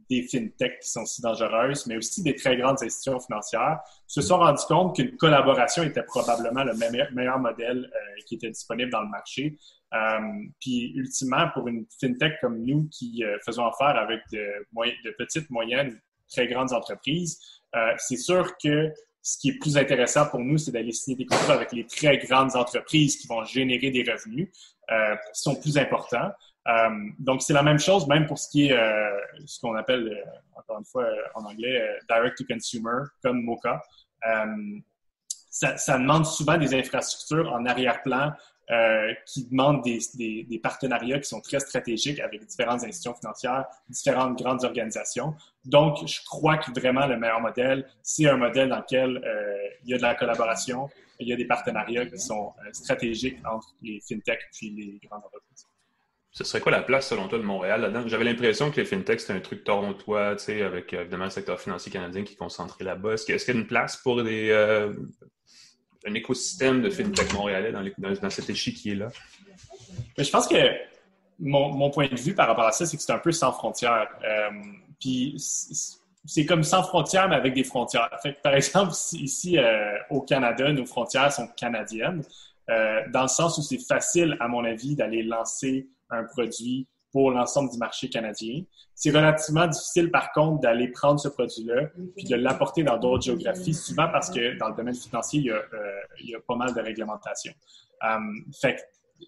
des 0.09 0.23
fintechs 0.23 0.79
qui 0.79 0.89
sont 0.89 1.05
si 1.05 1.21
dangereuses, 1.21 1.85
mais 1.85 1.97
aussi 1.97 2.23
des 2.23 2.35
très 2.35 2.57
grandes 2.57 2.81
institutions 2.81 3.19
financières, 3.19 3.79
se 4.07 4.21
sont 4.21 4.37
rendus 4.37 4.65
compte 4.67 4.95
qu'une 4.95 5.15
collaboration 5.17 5.83
était 5.83 6.03
probablement 6.03 6.63
le 6.63 6.73
meilleur, 7.13 7.39
modèle 7.39 7.89
euh, 7.93 8.21
qui 8.25 8.35
était 8.35 8.49
disponible 8.49 8.91
dans 8.91 9.01
le 9.01 9.09
marché. 9.09 9.57
Euh, 9.93 10.19
puis, 10.59 10.93
ultimement, 10.95 11.49
pour 11.53 11.67
une 11.67 11.85
fintech 11.99 12.39
comme 12.41 12.63
nous 12.63 12.87
qui 12.89 13.23
euh, 13.23 13.37
faisons 13.45 13.65
affaire 13.65 13.95
avec 13.97 14.21
de, 14.31 14.39
de, 14.39 15.15
petites, 15.17 15.49
moyennes, 15.49 15.99
très 16.27 16.47
grandes 16.47 16.73
entreprises, 16.73 17.39
c'est 17.97 18.17
sûr 18.17 18.55
que 18.63 18.91
ce 19.21 19.37
qui 19.39 19.49
est 19.49 19.59
plus 19.59 19.77
intéressant 19.77 20.27
pour 20.27 20.39
nous, 20.39 20.59
c'est 20.59 20.71
d'aller 20.71 20.91
signer 20.91 21.17
des 21.17 21.25
contrats 21.25 21.53
avec 21.53 21.71
les 21.71 21.85
très 21.85 22.19
grandes 22.19 22.55
entreprises 22.55 23.17
qui 23.17 23.27
vont 23.27 23.43
générer 23.43 23.89
des 23.89 24.03
revenus 24.03 24.49
qui 24.51 25.41
sont 25.41 25.55
plus 25.55 25.75
importants. 25.77 26.29
Euh, 26.69 26.89
donc, 27.17 27.41
c'est 27.41 27.53
la 27.53 27.63
même 27.63 27.79
chose, 27.79 28.08
même 28.08 28.27
pour 28.27 28.38
ce 28.38 28.49
qui 28.49 28.67
est 28.67 28.73
euh, 28.73 29.10
ce 29.45 29.60
qu'on 29.60 29.75
appelle, 29.75 30.08
euh, 30.08 30.60
encore 30.60 30.79
une 30.79 30.86
fois 30.86 31.08
en 31.36 31.45
anglais, 31.45 31.82
direct 32.10 32.38
to 32.38 32.43
consumer, 32.49 33.03
comme 33.23 33.43
Mocha. 33.43 33.82
Ça, 35.49 35.97
demande 35.97 36.25
souvent 36.25 36.58
des 36.58 36.75
infrastructures 36.75 37.51
en 37.51 37.65
arrière-plan 37.65 38.34
qui 39.25 39.47
demandent 39.47 39.82
des, 39.84 40.60
partenariats 40.62 41.19
qui 41.19 41.27
sont 41.27 41.41
très 41.41 41.60
stratégiques 41.60 42.19
avec 42.19 42.45
différentes 42.45 42.84
institutions 42.84 43.15
financières, 43.15 43.65
différentes 43.89 44.38
grandes 44.38 44.63
organisations. 44.63 45.34
Donc, 45.65 46.08
je 46.08 46.19
crois 46.23 46.58
que 46.58 46.69
vraiment 46.79 47.08
le 47.08 47.17
meilleur 47.17 47.41
modèle, 47.41 47.89
c'est 48.03 48.27
un 48.27 48.38
modèle 48.38 48.69
dans 48.69 48.77
lequel 48.77 49.19
il 49.84 49.89
y 49.89 49.93
a 49.95 49.97
de 49.97 50.03
la 50.03 50.13
collaboration, 50.13 50.88
il 51.19 51.29
y 51.29 51.34
a 51.34 51.36
des 51.36 51.45
partenariats 51.45 52.05
qui 52.05 52.19
sont 52.19 52.53
stratégiques 52.71 53.39
entre 53.43 53.73
les 53.82 53.99
fintechs 54.08 54.43
et 54.62 54.69
les 54.69 54.99
grandes 55.03 55.25
entreprises. 55.25 55.68
Ce 56.31 56.43
serait 56.43 56.61
quoi 56.61 56.71
la 56.71 56.83
place, 56.83 57.09
selon 57.09 57.27
toi, 57.27 57.39
de 57.39 57.43
Montréal 57.43 57.81
là-dedans? 57.81 58.07
J'avais 58.07 58.23
l'impression 58.23 58.69
que 58.69 58.79
les 58.79 58.85
fintechs, 58.85 59.21
c'était 59.21 59.33
un 59.33 59.39
truc 59.39 59.63
torontois, 59.63 60.35
tu 60.35 60.45
sais, 60.45 60.61
avec 60.61 60.93
évidemment 60.93 61.23
le 61.23 61.31
secteur 61.31 61.59
financier 61.59 61.91
canadien 61.91 62.23
qui 62.23 62.33
est 62.33 62.37
concentré 62.37 62.83
là-bas. 62.83 63.13
Est-ce 63.13 63.25
qu'il 63.25 63.35
y 63.35 63.57
a 63.57 63.59
une 63.59 63.65
place 63.65 63.97
pour 63.97 64.23
des, 64.23 64.51
euh, 64.51 64.93
un 66.05 66.13
écosystème 66.13 66.83
de 66.83 66.89
fintech 66.91 67.33
montréalais 67.33 67.71
dans, 67.71 67.83
dans, 67.97 68.29
cet 68.29 68.47
échiquier-là? 68.47 69.07
Je 70.17 70.29
pense 70.29 70.47
que 70.47 70.55
mon, 71.39 71.89
point 71.89 72.07
de 72.07 72.15
vue 72.15 72.35
par 72.35 72.47
rapport 72.47 72.65
à 72.65 72.73
ça, 72.73 72.85
c'est 72.85 72.95
que 72.95 73.01
c'est 73.01 73.11
un 73.11 73.19
peu 73.19 73.31
sans 73.31 73.51
frontières. 73.51 74.09
Euh, 74.23 74.49
puis 74.99 75.35
c'est 76.25 76.45
comme 76.45 76.63
sans 76.63 76.83
frontières, 76.83 77.27
mais 77.27 77.37
avec 77.37 77.55
des 77.55 77.63
frontières. 77.63 78.07
par 78.43 78.53
exemple, 78.53 78.91
ici 79.13 79.57
euh, 79.57 79.97
au 80.11 80.21
Canada, 80.21 80.71
nos 80.71 80.85
frontières 80.85 81.33
sont 81.33 81.47
canadiennes, 81.57 82.21
dans 82.67 83.23
le 83.23 83.27
sens 83.27 83.57
où 83.57 83.63
c'est 83.63 83.83
facile, 83.83 84.37
à 84.39 84.47
mon 84.47 84.63
avis, 84.63 84.95
d'aller 84.95 85.23
lancer 85.23 85.87
un 86.09 86.23
produit 86.23 86.87
pour 87.11 87.31
l'ensemble 87.31 87.71
du 87.71 87.77
marché 87.77 88.09
canadien. 88.09 88.61
C'est 88.93 89.09
relativement 89.09 89.65
difficile, 89.67 90.11
par 90.11 90.31
contre, 90.31 90.61
d'aller 90.61 90.89
prendre 90.89 91.19
ce 91.19 91.27
produit-là 91.27 91.87
puis 92.15 92.25
de 92.25 92.35
l'apporter 92.35 92.83
dans 92.83 92.97
d'autres 92.97 93.23
géographies, 93.23 93.73
souvent 93.73 94.09
parce 94.11 94.29
que 94.29 94.57
dans 94.57 94.69
le 94.69 94.75
domaine 94.75 94.95
financier, 94.95 95.39
il 95.39 95.45
y 95.45 95.51
a, 95.51 96.35
euh, 96.35 96.39
pas 96.47 96.55
mal 96.55 96.73
de 96.73 96.81
réglementations. 96.81 97.53
Fait 98.61 98.77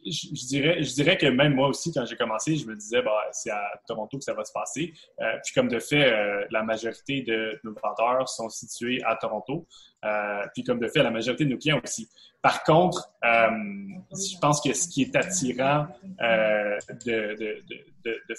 je, 0.05 0.47
dirais, 0.47 0.83
je 0.83 0.93
dirais 0.93 1.17
que 1.17 1.27
même 1.27 1.53
moi 1.53 1.67
aussi, 1.67 1.91
quand 1.93 2.05
j'ai 2.05 2.15
commencé, 2.15 2.55
je 2.55 2.65
me 2.65 2.75
disais, 2.75 3.01
bah, 3.01 3.23
c'est 3.31 3.51
à 3.51 3.71
Toronto 3.87 4.17
que 4.17 4.23
ça 4.23 4.33
va 4.33 4.43
se 4.43 4.51
passer. 4.53 4.93
Euh, 5.19 5.37
puis 5.43 5.53
comme 5.53 5.67
de 5.67 5.79
fait, 5.79 6.11
euh, 6.11 6.45
la 6.51 6.63
majorité 6.63 7.21
de 7.21 7.59
nos 7.63 7.73
vendeurs 7.73 8.27
sont 8.29 8.49
situés 8.49 9.01
à 9.05 9.15
Toronto. 9.15 9.67
Euh, 10.03 10.41
puis 10.53 10.63
comme 10.63 10.79
de 10.79 10.87
fait, 10.87 11.03
la 11.03 11.11
majorité 11.11 11.45
de 11.45 11.51
nos 11.51 11.57
clients 11.57 11.79
aussi. 11.83 12.09
Par 12.41 12.63
contre, 12.63 13.11
je 13.23 14.39
pense 14.39 14.61
que 14.61 14.73
ce 14.73 14.87
qui 14.87 15.03
est 15.03 15.15
attirant 15.15 15.85
de, 16.19 16.79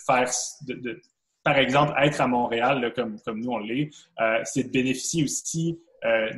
faire, 0.05 0.29
par 1.45 1.57
exemple, 1.57 1.95
être 1.99 2.21
à 2.21 2.27
Montréal, 2.27 2.93
comme, 2.95 3.17
nous 3.37 3.51
on 3.51 3.59
l'est, 3.59 3.91
c'est 4.43 4.65
de 4.65 4.71
bénéficier 4.71 5.23
aussi 5.23 5.79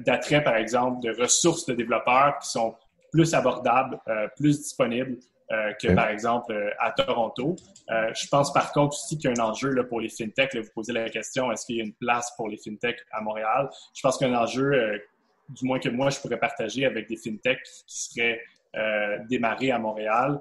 d'attrait, 0.04 0.44
par 0.44 0.56
exemple, 0.56 1.00
de 1.02 1.18
ressources 1.18 1.64
de 1.64 1.72
développeurs 1.72 2.38
qui 2.40 2.50
sont 2.50 2.74
plus 3.14 3.32
abordables, 3.32 4.00
euh, 4.08 4.26
plus 4.36 4.60
disponibles 4.60 5.18
que, 5.80 5.94
par 5.94 6.08
exemple, 6.08 6.52
à 6.80 6.90
Toronto. 6.90 7.54
je 7.88 8.26
pense 8.28 8.52
par 8.52 8.72
contre 8.72 8.96
aussi 8.96 9.18
qu'il 9.18 9.30
y 9.30 9.38
a 9.38 9.40
un 9.40 9.50
enjeu 9.50 9.68
là, 9.68 9.84
pour 9.84 10.00
les 10.00 10.08
fintechs. 10.08 10.56
vous 10.56 10.70
posez 10.74 10.92
la 10.92 11.08
question, 11.08 11.52
est-ce 11.52 11.64
qu'il 11.64 11.76
y 11.76 11.80
a 11.80 11.84
une 11.84 11.92
place 11.92 12.32
pour 12.36 12.48
les 12.48 12.56
fintechs 12.56 12.98
à 13.12 13.20
Montréal? 13.20 13.68
Je 13.94 14.00
pense 14.02 14.16
qu'il 14.16 14.26
y 14.26 14.32
a 14.32 14.36
un 14.36 14.42
enjeu, 14.42 15.00
du 15.50 15.64
moins 15.64 15.78
que 15.78 15.90
moi, 15.90 16.10
je 16.10 16.18
pourrais 16.18 16.40
partager 16.40 16.86
avec 16.86 17.08
des 17.08 17.16
fintechs 17.16 17.62
qui 17.86 18.02
seraient 18.04 18.40
démarrés 19.28 19.70
à 19.70 19.78
Montréal. 19.78 20.40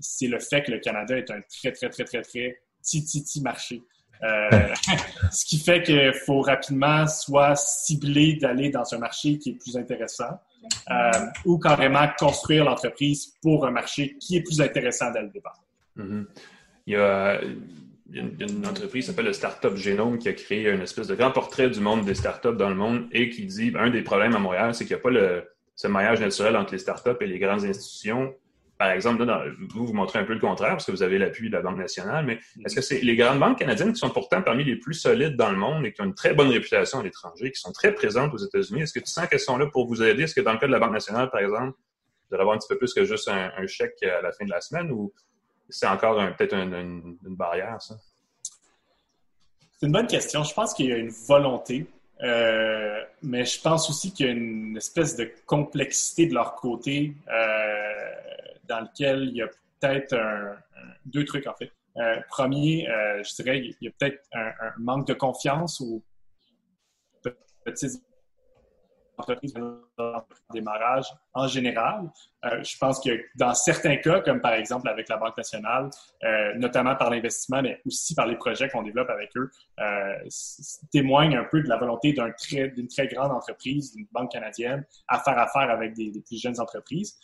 c'est 0.00 0.26
le 0.26 0.40
fait 0.40 0.62
que 0.62 0.72
le 0.72 0.78
Canada 0.80 1.16
est 1.16 1.30
un 1.30 1.42
très, 1.42 1.70
très, 1.70 1.88
très, 1.88 2.04
très, 2.04 2.22
très 2.22 2.58
petit, 2.82 3.02
petit 3.02 3.42
marché. 3.42 3.80
Euh, 4.22 4.50
ce 5.32 5.44
qui 5.44 5.58
fait 5.58 5.82
qu'il 5.82 6.12
faut 6.26 6.40
rapidement 6.40 7.06
soit 7.06 7.56
cibler 7.56 8.34
d'aller 8.34 8.70
dans 8.70 8.94
un 8.94 8.98
marché 8.98 9.38
qui 9.38 9.50
est 9.50 9.54
plus 9.54 9.76
intéressant 9.76 10.38
euh, 10.90 11.10
ou 11.44 11.58
carrément 11.58 12.06
construire 12.18 12.64
l'entreprise 12.64 13.34
pour 13.42 13.66
un 13.66 13.70
marché 13.70 14.16
qui 14.18 14.36
est 14.36 14.42
plus 14.42 14.60
intéressant 14.60 15.10
dès 15.10 15.22
le 15.22 15.28
départ. 15.28 15.60
Mm-hmm. 15.96 16.24
Il 16.86 16.94
y 16.94 16.96
a 16.96 17.40
une, 18.12 18.66
entreprise 18.66 19.04
qui 19.04 19.10
s'appelle 19.10 19.26
le 19.26 19.32
Startup 19.32 19.74
Genome 19.76 20.18
qui 20.18 20.28
a 20.28 20.32
créé 20.32 20.68
une 20.70 20.80
espèce 20.80 21.06
de 21.06 21.14
grand 21.14 21.30
portrait 21.30 21.70
du 21.70 21.80
monde 21.80 22.04
des 22.04 22.14
startups 22.14 22.56
dans 22.56 22.68
le 22.68 22.74
monde 22.74 23.06
et 23.12 23.30
qui 23.30 23.46
dit 23.46 23.72
un 23.78 23.90
des 23.90 24.02
problèmes 24.02 24.34
à 24.34 24.38
Montréal, 24.38 24.74
c'est 24.74 24.84
qu'il 24.84 24.96
n'y 24.96 25.00
a 25.00 25.02
pas 25.02 25.10
le, 25.10 25.44
ce 25.76 25.86
maillage 25.86 26.20
naturel 26.20 26.56
entre 26.56 26.72
les 26.72 26.78
startups 26.78 27.16
et 27.20 27.26
les 27.26 27.38
grandes 27.38 27.64
institutions 27.64 28.34
par 28.80 28.92
exemple, 28.92 29.26
vous, 29.74 29.88
vous 29.88 29.92
montrez 29.92 30.20
un 30.20 30.24
peu 30.24 30.32
le 30.32 30.40
contraire 30.40 30.70
parce 30.70 30.86
que 30.86 30.90
vous 30.90 31.02
avez 31.02 31.18
l'appui 31.18 31.50
de 31.50 31.52
la 31.54 31.60
Banque 31.60 31.76
nationale, 31.76 32.24
mais 32.24 32.40
est-ce 32.64 32.74
que 32.74 32.80
c'est 32.80 33.00
les 33.02 33.14
grandes 33.14 33.38
banques 33.38 33.58
canadiennes 33.58 33.92
qui 33.92 33.98
sont 33.98 34.08
pourtant 34.08 34.40
parmi 34.40 34.64
les 34.64 34.76
plus 34.76 34.94
solides 34.94 35.36
dans 35.36 35.50
le 35.50 35.58
monde 35.58 35.84
et 35.84 35.92
qui 35.92 36.00
ont 36.00 36.06
une 36.06 36.14
très 36.14 36.32
bonne 36.32 36.48
réputation 36.48 37.00
à 37.00 37.02
l'étranger, 37.02 37.52
qui 37.52 37.60
sont 37.60 37.72
très 37.72 37.92
présentes 37.92 38.32
aux 38.32 38.38
États-Unis? 38.38 38.80
Est-ce 38.80 38.94
que 38.94 39.00
tu 39.00 39.10
sens 39.10 39.26
qu'elles 39.26 39.38
sont 39.38 39.58
là 39.58 39.66
pour 39.66 39.86
vous 39.86 40.02
aider? 40.02 40.22
Est-ce 40.22 40.34
que 40.34 40.40
dans 40.40 40.54
le 40.54 40.58
cas 40.58 40.66
de 40.66 40.72
la 40.72 40.78
Banque 40.78 40.94
nationale, 40.94 41.28
par 41.28 41.42
exemple, 41.42 41.76
vous 42.30 42.34
allez 42.34 42.40
avoir 42.40 42.56
un 42.56 42.58
petit 42.58 42.68
peu 42.68 42.78
plus 42.78 42.94
que 42.94 43.04
juste 43.04 43.28
un, 43.28 43.66
chèque 43.66 44.02
à 44.02 44.22
la 44.22 44.32
fin 44.32 44.46
de 44.46 44.50
la 44.50 44.62
semaine 44.62 44.90
ou 44.90 45.12
c'est 45.68 45.86
encore 45.86 46.16
peut-être 46.38 46.54
une, 46.54 47.18
barrière, 47.36 47.82
ça? 47.82 47.96
C'est 49.78 49.88
une 49.88 49.92
bonne 49.92 50.06
question. 50.06 50.42
Je 50.42 50.54
pense 50.54 50.72
qu'il 50.72 50.86
y 50.86 50.92
a 50.94 50.96
une 50.96 51.10
volonté 51.10 51.86
euh, 52.22 53.02
mais 53.22 53.44
je 53.44 53.60
pense 53.60 53.88
aussi 53.88 54.12
qu'il 54.12 54.26
y 54.26 54.28
a 54.28 54.32
une 54.32 54.76
espèce 54.76 55.16
de 55.16 55.30
complexité 55.46 56.26
de 56.26 56.34
leur 56.34 56.54
côté. 56.54 57.14
Euh, 57.28 58.20
dans 58.70 58.80
lequel 58.80 59.24
il 59.24 59.36
y 59.36 59.42
a 59.42 59.48
peut-être 59.48 60.16
deux 61.04 61.24
trucs 61.24 61.46
en 61.46 61.54
fait. 61.54 61.70
Euh, 61.96 62.20
premier, 62.28 62.88
euh, 62.88 63.22
je 63.22 63.42
dirais, 63.42 63.58
il 63.58 63.76
y 63.80 63.88
a 63.88 63.90
peut-être 63.98 64.22
un, 64.32 64.52
manque 64.78 65.06
de 65.08 65.14
confiance 65.14 65.80
ou 65.80 66.02
petites 67.64 68.02
entreprises 69.18 69.52
démarrage 70.54 71.04
en 71.34 71.46
général. 71.46 72.10
Euh, 72.46 72.62
je 72.62 72.78
pense 72.78 73.00
que 73.00 73.10
dans 73.34 73.52
certains 73.52 73.96
cas, 73.96 74.20
comme 74.20 74.40
par 74.40 74.54
exemple 74.54 74.88
avec 74.88 75.10
la 75.10 75.18
Banque 75.18 75.36
nationale, 75.36 75.90
notamment 76.56 76.96
par 76.96 77.10
l'investissement, 77.10 77.60
mais 77.60 77.82
aussi 77.84 78.14
par 78.14 78.26
les 78.26 78.36
projets 78.36 78.70
qu'on 78.70 78.82
développe 78.82 79.10
avec 79.10 79.30
eux, 79.36 79.50
témoigne 80.90 81.36
un 81.36 81.44
peu 81.44 81.60
de 81.62 81.68
la 81.68 81.76
volonté 81.76 82.14
d'une 82.14 82.88
très, 82.88 83.08
grande 83.08 83.32
entreprise, 83.32 83.94
d'une 83.94 84.06
banque 84.10 84.32
canadienne, 84.32 84.86
à 85.06 85.18
faire 85.20 85.38
affaire 85.38 85.68
avec 85.68 85.92
des 85.92 86.22
plus 86.26 86.40
jeunes 86.40 86.58
entreprises 86.58 87.18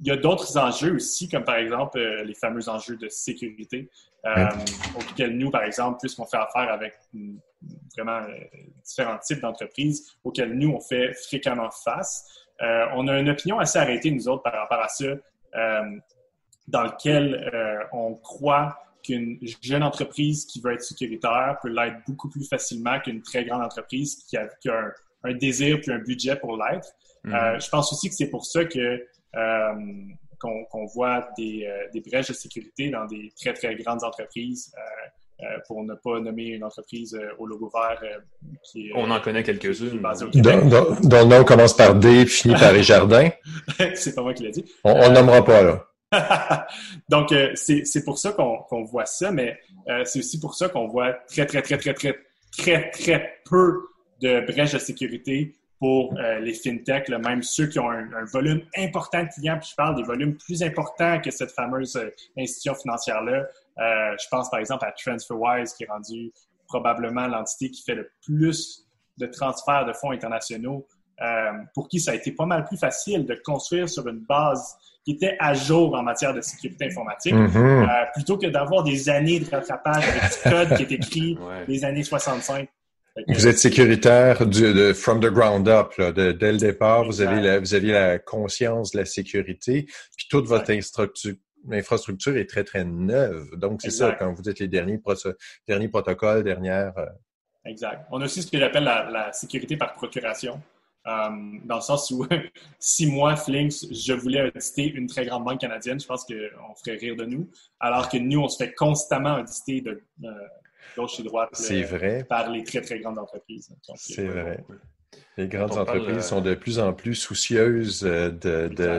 il 0.00 0.06
y 0.06 0.10
a 0.10 0.16
d'autres 0.16 0.56
enjeux 0.56 0.94
aussi, 0.94 1.28
comme 1.28 1.44
par 1.44 1.56
exemple 1.56 1.98
euh, 1.98 2.24
les 2.24 2.34
fameux 2.34 2.68
enjeux 2.68 2.96
de 2.96 3.08
sécurité, 3.08 3.90
euh, 4.24 4.46
auxquels 4.96 5.36
nous, 5.36 5.50
par 5.50 5.62
exemple, 5.62 5.98
puisqu'on 6.00 6.26
fait 6.26 6.38
affaire 6.38 6.72
avec 6.72 6.94
vraiment 7.96 8.22
euh, 8.22 8.38
différents 8.84 9.18
types 9.18 9.40
d'entreprises, 9.40 10.16
auxquels 10.24 10.54
nous, 10.54 10.70
on 10.70 10.80
fait 10.80 11.12
fréquemment 11.12 11.70
face. 11.70 12.46
on 12.60 13.08
a 13.08 13.18
une 13.18 13.28
opinion 13.28 13.58
assez 13.58 13.78
arrêtée, 13.78 14.10
nous 14.10 14.28
autres, 14.28 14.42
par 14.42 14.54
rapport 14.54 14.80
à 14.80 14.88
ça, 14.88 15.06
dans 16.68 16.82
lequel 16.84 17.50
on 17.92 18.14
croit 18.14 18.78
qu'une 19.02 19.38
jeune 19.62 19.82
entreprise 19.82 20.44
qui 20.44 20.60
veut 20.60 20.74
être 20.74 20.82
sécuritaire 20.82 21.56
peut 21.62 21.70
l'être 21.70 21.96
beaucoup 22.06 22.28
plus 22.28 22.46
facilement 22.46 23.00
qu'une 23.00 23.22
très 23.22 23.46
grande 23.46 23.62
entreprise 23.62 24.24
qui 24.28 24.36
a, 24.36 24.46
un, 25.24 25.32
désir 25.32 25.80
puis 25.80 25.90
un 25.90 25.98
budget 25.98 26.36
pour 26.36 26.56
l'être. 26.56 26.88
Mm-hmm. 27.24 27.64
je 27.64 27.68
pense 27.70 27.92
aussi 27.92 28.08
que 28.08 28.14
c'est 28.14 28.30
pour 28.30 28.44
ça 28.44 28.64
que 28.64 29.02
euh, 29.36 29.74
qu'on 30.38 30.86
voit 30.86 31.28
des, 31.36 31.66
euh, 31.66 31.90
des, 31.92 32.00
brèches 32.00 32.28
de 32.28 32.32
sécurité 32.32 32.88
dans 32.88 33.04
des 33.04 33.30
très, 33.38 33.52
très 33.52 33.74
grandes 33.74 34.02
entreprises. 34.02 34.72
Euh, 35.40 35.44
pour 35.66 35.82
ne 35.82 35.94
pas 35.94 36.20
nommer 36.20 36.48
une 36.48 36.64
entreprise 36.64 37.18
au 37.38 37.46
logo 37.46 37.70
vert 37.72 38.02
qui 38.62 38.88
est, 38.88 38.92
On 38.94 39.10
en 39.10 39.20
connaît 39.20 39.42
quelques-unes. 39.42 39.98
Dont, 40.34 40.96
le 41.02 41.24
nom 41.24 41.44
commence 41.44 41.74
par 41.74 41.94
D 41.94 42.08
et 42.08 42.26
finit 42.26 42.54
par 42.54 42.72
les 42.74 42.82
jardins. 42.82 43.30
c'est 43.94 44.14
pas 44.14 44.20
moi 44.20 44.34
qui 44.34 44.42
l'ai 44.42 44.50
dit. 44.50 44.66
On 44.84 45.08
ne 45.08 45.14
nommera 45.14 45.42
pas, 45.42 45.62
là. 45.62 45.86
Donc, 47.08 47.34
c'est 47.54 48.04
pour 48.04 48.18
ça 48.18 48.32
qu'on 48.32 48.84
voit 48.84 49.06
ça, 49.06 49.30
mais 49.30 49.58
c'est 50.04 50.18
aussi 50.18 50.38
pour 50.38 50.54
ça 50.54 50.68
qu'on 50.68 50.88
voit 50.88 51.12
très, 51.26 51.46
très, 51.46 51.62
très, 51.62 51.78
très, 51.78 51.94
très, 51.94 52.18
très, 52.58 52.90
très 52.90 53.34
peu 53.46 53.88
de 54.20 54.40
brèches 54.46 54.74
de 54.74 54.78
sécurité 54.78 55.54
pour 55.80 56.14
euh, 56.18 56.38
les 56.40 56.52
fintechs, 56.52 57.08
même 57.08 57.42
ceux 57.42 57.66
qui 57.66 57.78
ont 57.78 57.90
un, 57.90 58.24
volume 58.30 58.60
important 58.76 59.22
de 59.22 59.28
clients, 59.28 59.58
puis 59.58 59.70
je 59.70 59.74
parle 59.74 59.96
des 59.96 60.02
volumes 60.02 60.36
plus 60.36 60.62
importants 60.62 61.18
que 61.20 61.30
cette 61.30 61.52
fameuse 61.52 61.96
euh, 61.96 62.10
institution 62.38 62.74
financière-là. 62.74 63.46
Euh, 63.78 64.16
je 64.22 64.28
pense 64.30 64.50
par 64.50 64.60
exemple 64.60 64.84
à 64.84 64.92
TransferWise, 64.92 65.72
qui 65.72 65.84
est 65.84 65.88
rendu 65.88 66.32
probablement 66.68 67.26
l'entité 67.26 67.70
qui 67.70 67.82
fait 67.82 67.94
le 67.94 68.10
plus 68.22 68.86
de 69.16 69.26
transferts 69.26 69.86
de 69.86 69.94
fonds 69.94 70.12
internationaux, 70.12 70.86
pour 71.74 71.88
qui 71.88 72.00
ça 72.00 72.12
a 72.12 72.14
été 72.14 72.32
pas 72.32 72.46
mal 72.46 72.64
plus 72.64 72.78
facile 72.78 73.26
de 73.26 73.38
construire 73.44 73.90
sur 73.90 74.08
une 74.08 74.20
base 74.20 74.74
qui 75.04 75.12
était 75.12 75.36
à 75.38 75.52
jour 75.52 75.94
en 75.94 76.02
matière 76.02 76.32
de 76.32 76.40
sécurité 76.40 76.86
informatique, 76.86 77.34
mm-hmm. 77.34 78.12
plutôt 78.14 78.38
que 78.38 78.46
d'avoir 78.46 78.84
des 78.84 79.10
années 79.10 79.38
de 79.38 79.50
rattrapage 79.50 80.08
avec 80.08 80.22
du 80.22 80.50
code 80.50 80.76
qui 80.78 80.82
est 80.84 80.92
écrit 80.92 81.38
des 81.68 81.84
années 81.84 82.04
65. 82.04 82.66
Vous 83.28 83.48
êtes 83.48 83.58
sécuritaire 83.58 84.46
du, 84.46 84.72
de, 84.72 84.92
from 84.92 85.20
the 85.20 85.26
ground 85.26 85.68
up, 85.68 85.94
là, 85.98 86.12
de, 86.12 86.32
dès 86.32 86.52
le 86.52 86.58
départ, 86.58 87.04
vous 87.04 87.20
avez, 87.20 87.40
la, 87.40 87.58
vous 87.58 87.74
aviez 87.74 87.92
la 87.92 88.18
conscience 88.18 88.92
de 88.92 88.98
la 88.98 89.04
sécurité, 89.04 89.86
puis 90.16 90.26
toute 90.28 90.46
votre 90.46 90.70
infrastructure, 90.70 92.36
est 92.36 92.48
très, 92.48 92.64
très 92.64 92.84
neuve. 92.84 93.56
Donc, 93.56 93.82
c'est 93.82 93.90
ça, 93.90 94.12
quand 94.12 94.32
vous 94.32 94.48
êtes 94.48 94.60
les 94.60 94.68
derniers, 94.68 95.00
derniers 95.66 95.88
protocoles, 95.88 96.44
dernières... 96.44 96.96
Euh, 96.98 97.06
exact. 97.64 98.06
On 98.10 98.20
a 98.20 98.24
aussi 98.24 98.42
ce 98.42 98.50
que 98.50 98.58
j'appelle 98.58 98.84
la, 98.84 99.10
la, 99.10 99.32
sécurité 99.32 99.76
par 99.76 99.92
procuration. 99.92 100.60
Euh, 101.06 101.30
dans 101.64 101.76
le 101.76 101.80
sens 101.80 102.10
où, 102.10 102.26
si 102.78 103.06
moi, 103.06 103.34
Flinks, 103.36 103.86
je 103.90 104.12
voulais 104.12 104.42
auditer 104.42 104.86
une 104.86 105.06
très 105.06 105.24
grande 105.26 105.44
banque 105.44 105.60
canadienne, 105.60 105.98
je 105.98 106.06
pense 106.06 106.24
qu'on 106.24 106.74
ferait 106.76 106.96
rire 106.96 107.16
de 107.16 107.24
nous. 107.24 107.50
Alors 107.80 108.08
que 108.08 108.18
nous, 108.18 108.40
on 108.40 108.48
se 108.48 108.62
fait 108.62 108.72
constamment 108.74 109.40
auditer 109.40 109.80
de, 109.80 110.02
euh, 110.24 110.30
gauche 110.96 111.20
et 111.20 111.22
droite 111.22 111.50
c'est 111.52 111.82
vrai. 111.82 112.24
par 112.28 112.50
les 112.50 112.64
très, 112.64 112.80
très 112.80 112.98
grandes 113.00 113.18
entreprises. 113.18 113.74
C'est 113.96 114.26
vrai. 114.26 114.64
Les 115.36 115.48
grandes 115.48 115.76
entreprises 115.76 116.24
sont 116.24 116.40
de 116.40 116.54
plus 116.54 116.78
en 116.78 116.92
plus 116.92 117.14
soucieuses 117.14 118.04
euh, 118.04 118.30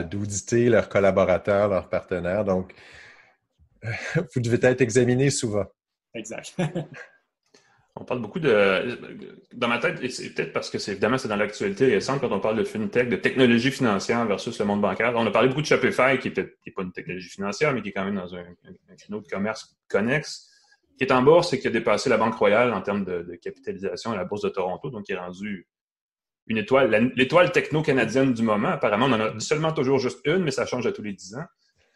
d'auditer 0.02 0.68
leurs 0.68 0.88
collaborateurs, 0.88 1.68
leurs 1.68 1.88
partenaires. 1.88 2.44
Donc, 2.44 2.74
vous 4.34 4.40
devez 4.40 4.58
être 4.66 4.80
examiné 4.80 5.30
souvent. 5.30 5.66
Exact. 6.14 6.56
On 7.94 8.04
parle 8.04 8.20
beaucoup 8.22 8.40
de. 8.40 8.98
Dans 9.52 9.68
ma 9.68 9.78
tête, 9.78 10.02
et 10.02 10.08
c'est 10.08 10.30
peut-être 10.30 10.52
parce 10.54 10.70
que 10.70 10.78
c'est 10.78 10.92
évidemment 10.92 11.18
c'est 11.18 11.28
dans 11.28 11.36
l'actualité 11.36 11.86
récente 11.86 12.22
quand 12.22 12.32
on 12.32 12.40
parle 12.40 12.56
de 12.56 12.64
fintech, 12.64 13.10
de 13.10 13.16
technologie 13.16 13.70
financière 13.70 14.24
versus 14.24 14.58
le 14.58 14.64
monde 14.64 14.80
bancaire. 14.80 15.12
On 15.14 15.26
a 15.26 15.30
parlé 15.30 15.48
beaucoup 15.48 15.60
de 15.60 15.66
Shopify, 15.66 16.18
qui 16.18 16.30
n'est 16.30 16.72
pas 16.72 16.82
une 16.82 16.92
technologie 16.92 17.28
financière, 17.28 17.74
mais 17.74 17.82
qui 17.82 17.90
est 17.90 17.92
quand 17.92 18.06
même 18.06 18.14
dans 18.14 18.34
un, 18.34 18.40
un, 18.40 18.96
créneau 18.96 19.20
de 19.20 19.28
commerce 19.28 19.76
connexe 19.88 20.51
qui 20.98 21.04
est 21.04 21.12
en 21.12 21.22
bourse 21.22 21.52
et 21.52 21.58
qui 21.58 21.66
a 21.66 21.70
dépassé 21.70 22.08
la 22.10 22.16
Banque 22.16 22.34
Royale 22.34 22.72
en 22.72 22.80
termes 22.80 23.04
de, 23.04 23.38
capitalisation 23.42 24.12
à 24.12 24.16
la 24.16 24.24
Bourse 24.24 24.42
de 24.42 24.48
Toronto, 24.48 24.90
donc 24.90 25.04
qui 25.04 25.12
est 25.12 25.18
rendu 25.18 25.66
une 26.46 26.58
étoile, 26.58 27.12
l'étoile 27.14 27.52
techno-canadienne 27.52 28.34
du 28.34 28.42
moment. 28.42 28.68
Apparemment, 28.68 29.06
on 29.06 29.12
en 29.12 29.20
a 29.20 29.40
seulement 29.40 29.72
toujours 29.72 29.98
juste 29.98 30.20
une, 30.24 30.38
mais 30.38 30.50
ça 30.50 30.66
change 30.66 30.86
à 30.86 30.92
tous 30.92 31.02
les 31.02 31.12
dix 31.12 31.34
ans. 31.34 31.44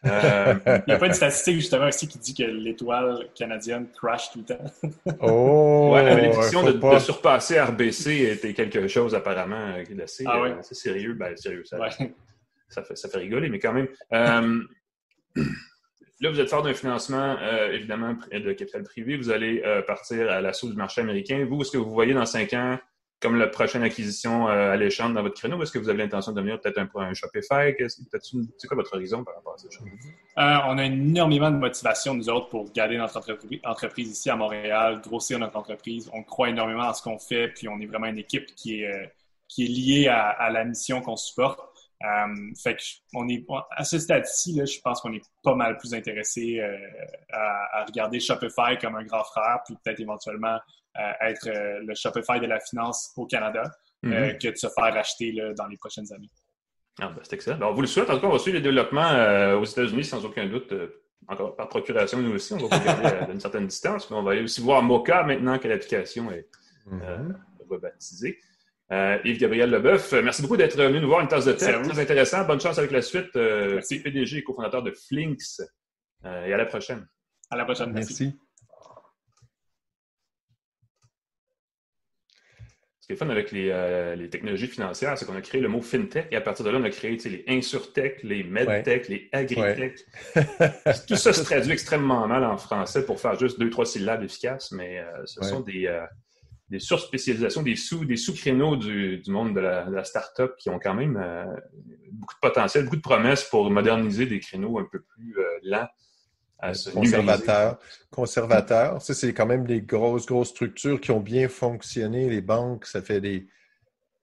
Euh, 0.05 0.55
Il 0.65 0.83
n'y 0.87 0.93
a 0.93 0.97
pas 0.97 1.07
une 1.07 1.13
statistique 1.13 1.55
justement 1.55 1.87
aussi 1.87 2.07
qui 2.07 2.19
dit 2.19 2.33
que 2.33 2.43
l'étoile 2.43 3.29
canadienne 3.35 3.87
crash 3.89 4.31
tout 4.31 4.43
le 4.47 4.55
temps. 4.55 4.63
oh! 5.21 5.91
Ouais, 5.93 6.03
la 6.03 6.15
malédiction 6.15 6.63
de, 6.63 6.99
surpasser 6.99 7.59
RBC 7.59 8.31
était 8.31 8.53
quelque 8.53 8.87
chose 8.87 9.15
apparemment 9.15 9.73
euh, 9.75 9.83
qui 9.83 9.93
est 9.93 10.01
assez, 10.01 10.23
ah 10.27 10.37
euh, 10.37 10.61
sérieux. 10.61 11.13
Ben, 11.13 11.35
sérieux, 11.35 11.63
ça, 11.65 11.77
ça, 12.69 12.83
fait, 12.83 12.95
ça 12.95 13.09
fait 13.09 13.17
rigoler, 13.17 13.49
mais 13.49 13.59
quand 13.59 13.73
même. 13.73 14.67
Là, 16.19 16.31
vous 16.31 16.39
êtes 16.39 16.49
fort 16.49 16.63
d'un 16.63 16.73
financement, 16.73 17.37
euh, 17.41 17.71
évidemment, 17.73 18.15
de 18.31 18.51
capital 18.53 18.81
privé. 18.83 19.17
Vous 19.17 19.29
allez 19.29 19.61
euh, 19.63 19.83
partir 19.83 20.31
à 20.31 20.41
l'assaut 20.41 20.67
du 20.67 20.75
marché 20.75 21.01
américain. 21.01 21.45
Vous, 21.47 21.61
est-ce 21.61 21.71
que 21.71 21.77
vous 21.77 21.91
voyez 21.91 22.13
dans 22.13 22.25
cinq 22.25 22.53
ans 22.53 22.79
comme 23.19 23.35
la 23.37 23.47
prochaine 23.47 23.83
acquisition 23.83 24.47
euh, 24.47 24.71
alléchante 24.71 25.13
dans 25.13 25.21
votre 25.21 25.35
créneau? 25.35 25.61
Est-ce 25.61 25.71
que 25.71 25.77
vous 25.77 25.89
avez 25.89 25.99
l'intention 25.99 26.31
de 26.31 26.37
devenir 26.37 26.59
peut-être 26.59 26.79
un, 26.79 26.89
un 27.01 27.13
Shopify? 27.13 27.75
C'est 27.87 28.67
quoi 28.67 28.77
votre 28.77 28.95
horizon 28.95 29.23
par 29.23 29.35
rapport 29.35 29.53
à 29.53 29.57
ça? 29.57 30.67
on 30.69 30.77
a 30.79 30.85
énormément 30.85 31.51
de 31.51 31.57
motivation, 31.57 32.15
nous 32.15 32.29
autres, 32.29 32.49
pour 32.49 32.71
garder 32.71 32.97
notre 32.97 33.21
entreprise 33.63 34.11
ici 34.11 34.29
à 34.31 34.35
Montréal, 34.35 35.01
grossir 35.03 35.37
notre 35.37 35.57
entreprise. 35.57 36.09
On 36.13 36.23
croit 36.23 36.49
énormément 36.49 36.89
à 36.89 36.93
ce 36.95 37.03
qu'on 37.03 37.19
fait, 37.19 37.49
puis 37.49 37.67
on 37.67 37.79
est 37.79 37.85
vraiment 37.85 38.07
une 38.07 38.17
équipe 38.17 38.55
qui 38.55 38.81
est, 38.81 39.13
qui 39.47 39.65
est 39.65 39.67
liée 39.67 40.07
à 40.07 40.49
la 40.49 40.65
mission 40.65 41.01
qu'on 41.01 41.15
supporte. 41.15 41.59
Fait 42.61 42.75
que 42.75 42.81
on 43.13 43.27
est 43.27 43.45
à 43.71 43.83
ce 43.83 43.99
stade-ci, 43.99 44.59
je 44.65 44.81
pense 44.81 45.01
qu'on 45.01 45.13
est 45.13 45.23
pas 45.43 45.55
mal 45.55 45.77
plus 45.77 45.93
intéressé 45.93 46.61
à, 47.31 47.85
regarder 47.85 48.19
Shopify 48.19 48.77
comme 48.79 48.95
un 48.95 49.03
grand 49.03 49.23
frère, 49.23 49.59
puis 49.65 49.75
peut-être 49.83 49.99
éventuellement 49.99 50.59
être 51.21 51.49
le 51.83 51.93
Shopify 51.95 52.39
de 52.39 52.45
la 52.45 52.59
finance 52.59 53.13
au 53.17 53.25
Canada, 53.25 53.63
mm-hmm. 54.03 54.37
que 54.37 54.49
de 54.49 54.55
se 54.55 54.67
faire 54.67 54.95
acheter 54.95 55.33
dans 55.57 55.67
les 55.67 55.77
prochaines 55.77 56.11
années. 56.13 56.29
Ah, 56.99 57.09
ben, 57.09 57.21
c'est 57.23 57.33
excellent. 57.33 57.57
Ben, 57.57 57.67
on 57.67 57.73
vous 57.73 57.81
le 57.81 57.87
souhaite. 57.87 58.09
En 58.09 58.15
tout 58.15 58.21
cas, 58.21 58.27
on 58.27 58.31
va 58.31 58.39
suivre 58.39 58.57
les 58.57 58.63
développements 58.63 59.57
aux 59.59 59.65
États-Unis 59.65 60.03
sans 60.03 60.23
aucun 60.25 60.45
doute 60.47 60.73
encore 61.27 61.55
par 61.55 61.67
procuration, 61.67 62.19
nous 62.19 62.33
aussi, 62.33 62.53
on 62.53 62.67
va 62.67 62.77
regarder 62.77 63.05
à 63.05 63.29
une 63.29 63.39
certaine 63.39 63.67
distance. 63.67 64.09
Mais 64.09 64.17
on 64.17 64.23
va 64.23 64.35
aussi 64.35 64.61
voir 64.61 64.81
Mocha 64.81 65.23
maintenant 65.23 65.57
que 65.59 65.67
l'application 65.67 66.31
est 66.31 66.47
mm 66.85 67.33
rebaptisée. 67.69 68.39
Euh, 68.91 69.17
Yves-Gabriel 69.25 69.69
Leboeuf, 69.69 70.13
merci 70.13 70.41
beaucoup 70.41 70.55
d'être 70.55 70.77
venu 70.77 71.01
nous 71.01 71.07
voir 71.07 71.21
une 71.21 71.27
tasse 71.27 71.45
de 71.45 71.51
thé. 71.51 71.65
Très 71.65 71.99
intéressant. 71.99 72.45
Bonne 72.45 72.61
chance 72.61 72.77
avec 72.77 72.91
la 72.91 73.01
suite. 73.01 73.35
Euh, 73.35 73.81
PDG 73.81 74.37
et 74.37 74.43
cofondateur 74.43 74.83
de 74.83 74.91
Flinks. 74.91 75.59
et 76.23 76.53
à 76.53 76.57
la 76.57 76.65
prochaine. 76.65 77.05
À 77.49 77.57
la 77.57 77.65
prochaine. 77.65 77.91
merci. 77.91 78.33
Ce 83.07 83.13
qui 83.13 83.15
est 83.15 83.25
fun 83.25 83.29
avec 83.29 83.53
euh, 83.53 84.15
les, 84.15 84.29
technologies 84.29 84.67
financières, 84.67 85.17
c'est 85.17 85.25
qu'on 85.25 85.37
a 85.37 85.39
créé 85.39 85.61
le 85.61 85.69
mot 85.69 85.81
fintech 85.81 86.27
et 86.29 86.35
à 86.35 86.41
partir 86.41 86.65
de 86.65 86.71
là, 86.71 86.77
on 86.77 86.83
a 86.83 86.89
créé 86.89 87.15
les 87.15 87.45
insurtech, 87.47 88.21
les 88.21 88.43
medtech, 88.43 89.07
les 89.07 89.29
agritech. 89.31 89.99
Tout 91.07 91.15
ça 91.15 91.31
se 91.31 91.41
traduit 91.45 91.71
extrêmement 91.71 92.27
mal 92.27 92.43
en 92.43 92.57
français 92.57 93.05
pour 93.05 93.21
faire 93.21 93.39
juste 93.39 93.61
deux, 93.61 93.69
trois 93.69 93.85
syllabes 93.85 94.23
efficaces, 94.23 94.73
mais 94.73 94.99
euh, 94.99 95.25
ce 95.25 95.41
sont 95.41 95.61
des, 95.61 95.87
euh, 95.87 96.05
des 96.69 96.79
surspécialisations, 96.79 97.63
des 97.63 97.75
sous, 97.75 98.05
des 98.05 98.17
sous-créneaux 98.17 98.75
du, 98.75 99.21
monde 99.27 99.55
de 99.55 99.59
la, 99.61 99.85
de 99.85 99.95
la 99.95 100.03
start-up 100.03 100.55
qui 100.57 100.69
ont 100.69 100.79
quand 100.79 100.93
même 100.93 101.13
beaucoup 102.11 102.33
de 102.33 102.39
potentiel, 102.41 102.83
beaucoup 102.83 102.97
de 102.97 103.01
promesses 103.01 103.43
pour 103.45 103.69
moderniser 103.71 104.25
des 104.25 104.39
créneaux 104.39 104.79
un 104.79 104.87
peu 104.91 105.01
plus 105.01 105.35
lents 105.63 105.87
conservateur. 106.93 107.77
Conservateur. 108.11 109.01
Ça, 109.01 109.13
c'est 109.13 109.33
quand 109.33 109.45
même 109.45 109.65
des 109.65 109.81
grosses, 109.81 110.25
grosses 110.25 110.49
structures 110.49 110.99
qui 110.99 111.11
ont 111.11 111.19
bien 111.19 111.47
fonctionné. 111.49 112.29
Les 112.29 112.41
banques, 112.41 112.85
ça 112.85 113.01
fait 113.01 113.21
des 113.21 113.47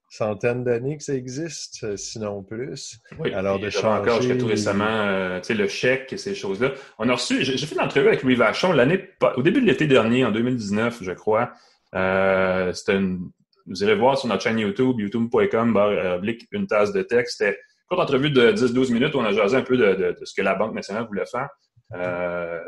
centaines 0.09 0.63
d'années 0.63 0.97
que 0.97 1.03
ça 1.03 1.15
existe, 1.15 1.83
euh, 1.83 1.97
sinon 1.97 2.43
plus. 2.43 3.01
Oui, 3.19 3.33
Alors, 3.33 3.59
de 3.59 3.69
changer... 3.69 4.01
encore 4.01 4.23
jusqu'à 4.23 4.37
tout 4.37 4.47
récemment, 4.47 4.85
euh, 4.85 5.41
tu 5.41 5.47
sais, 5.47 5.55
le 5.55 5.67
chèque 5.67 6.13
et 6.13 6.17
ces 6.17 6.37
choses-là. 6.37 6.73
On 6.99 7.09
a 7.09 7.15
reçu, 7.15 7.45
j'ai 7.45 7.59
fait 7.59 7.75
une 7.75 7.81
entrevue 7.81 8.09
avec 8.09 8.23
Louis 8.23 8.37
Vachon 8.37 8.73
l'année, 8.73 9.09
au 9.37 9.43
début 9.43 9.61
de 9.61 9.67
l'été 9.67 9.89
dernier, 9.89 10.25
en 10.25 10.31
2019, 10.31 11.03
je 11.03 11.13
crois. 11.13 11.53
Euh, 11.95 12.73
c'était 12.73 12.97
une, 12.97 13.31
vous 13.67 13.83
irez 13.83 13.95
voir 13.95 14.19
sur 14.19 14.29
notre 14.29 14.43
chaîne 14.43 14.59
YouTube, 14.59 14.99
youtube.com, 15.01 16.21
une 16.53 16.67
tasse 16.67 16.93
de 16.93 17.03
texte. 17.03 17.39
C'était 17.39 17.53
une 17.53 17.87
courte 17.89 18.01
entrevue 18.01 18.31
de 18.31 18.53
10-12 18.53 18.93
minutes 18.93 19.15
où 19.15 19.19
on 19.19 19.25
a 19.25 19.33
jasé 19.33 19.57
un 19.57 19.63
peu 19.63 19.77
de, 19.77 19.95
de, 19.95 20.25
ce 20.25 20.35
que 20.35 20.43
la 20.43 20.55
Banque 20.55 20.75
nationale 20.75 21.07
voulait 21.07 21.27
faire. 21.27 21.49
Euh, 21.95 22.61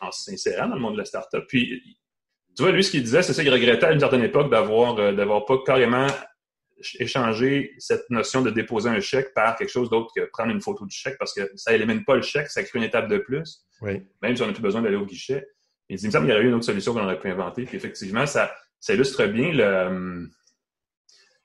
en 0.00 0.10
s'insérant 0.10 0.68
dans 0.68 0.74
le 0.74 0.80
monde 0.80 0.94
de 0.94 0.98
la 0.98 1.04
startup. 1.04 1.44
Puis, 1.48 1.96
tu 2.56 2.62
vois, 2.62 2.72
lui, 2.72 2.84
ce 2.84 2.90
qu'il 2.90 3.02
disait, 3.02 3.22
c'est 3.22 3.32
ça, 3.32 3.42
qu'il 3.42 3.52
regrettait 3.52 3.86
à 3.86 3.92
une 3.92 4.00
certaine 4.00 4.22
époque 4.22 4.50
d'avoir 4.50 4.98
euh, 4.98 5.12
d'avoir 5.12 5.46
pas 5.46 5.58
carrément 5.64 6.06
échangé 6.98 7.72
cette 7.78 8.10
notion 8.10 8.42
de 8.42 8.50
déposer 8.50 8.88
un 8.88 9.00
chèque 9.00 9.32
par 9.34 9.56
quelque 9.56 9.68
chose 9.68 9.88
d'autre 9.88 10.10
que 10.14 10.22
prendre 10.32 10.50
une 10.50 10.60
photo 10.60 10.84
du 10.84 10.94
chèque 10.94 11.16
parce 11.16 11.32
que 11.32 11.48
ça 11.54 11.72
élimine 11.72 12.04
pas 12.04 12.16
le 12.16 12.22
chèque, 12.22 12.48
ça 12.48 12.64
crée 12.64 12.80
une 12.80 12.84
étape 12.84 13.08
de 13.08 13.18
plus. 13.18 13.64
Oui. 13.80 14.02
Même 14.20 14.36
si 14.36 14.42
on 14.42 14.46
n'a 14.46 14.52
plus 14.52 14.62
besoin 14.62 14.82
d'aller 14.82 14.96
au 14.96 15.06
guichet. 15.06 15.46
Il 15.88 15.96
dit, 15.96 16.04
il 16.04 16.06
me 16.06 16.12
semble 16.12 16.26
qu'il 16.26 16.34
y 16.34 16.36
aurait 16.36 16.44
eu 16.44 16.48
une 16.48 16.54
autre 16.54 16.64
solution 16.64 16.94
qu'on 16.94 17.04
aurait 17.04 17.18
pu 17.18 17.28
inventer. 17.28 17.64
Puis 17.64 17.76
effectivement, 17.76 18.26
ça, 18.26 18.52
ça 18.80 18.94
illustre 18.94 19.26
bien 19.26 19.52
le, 19.52 20.28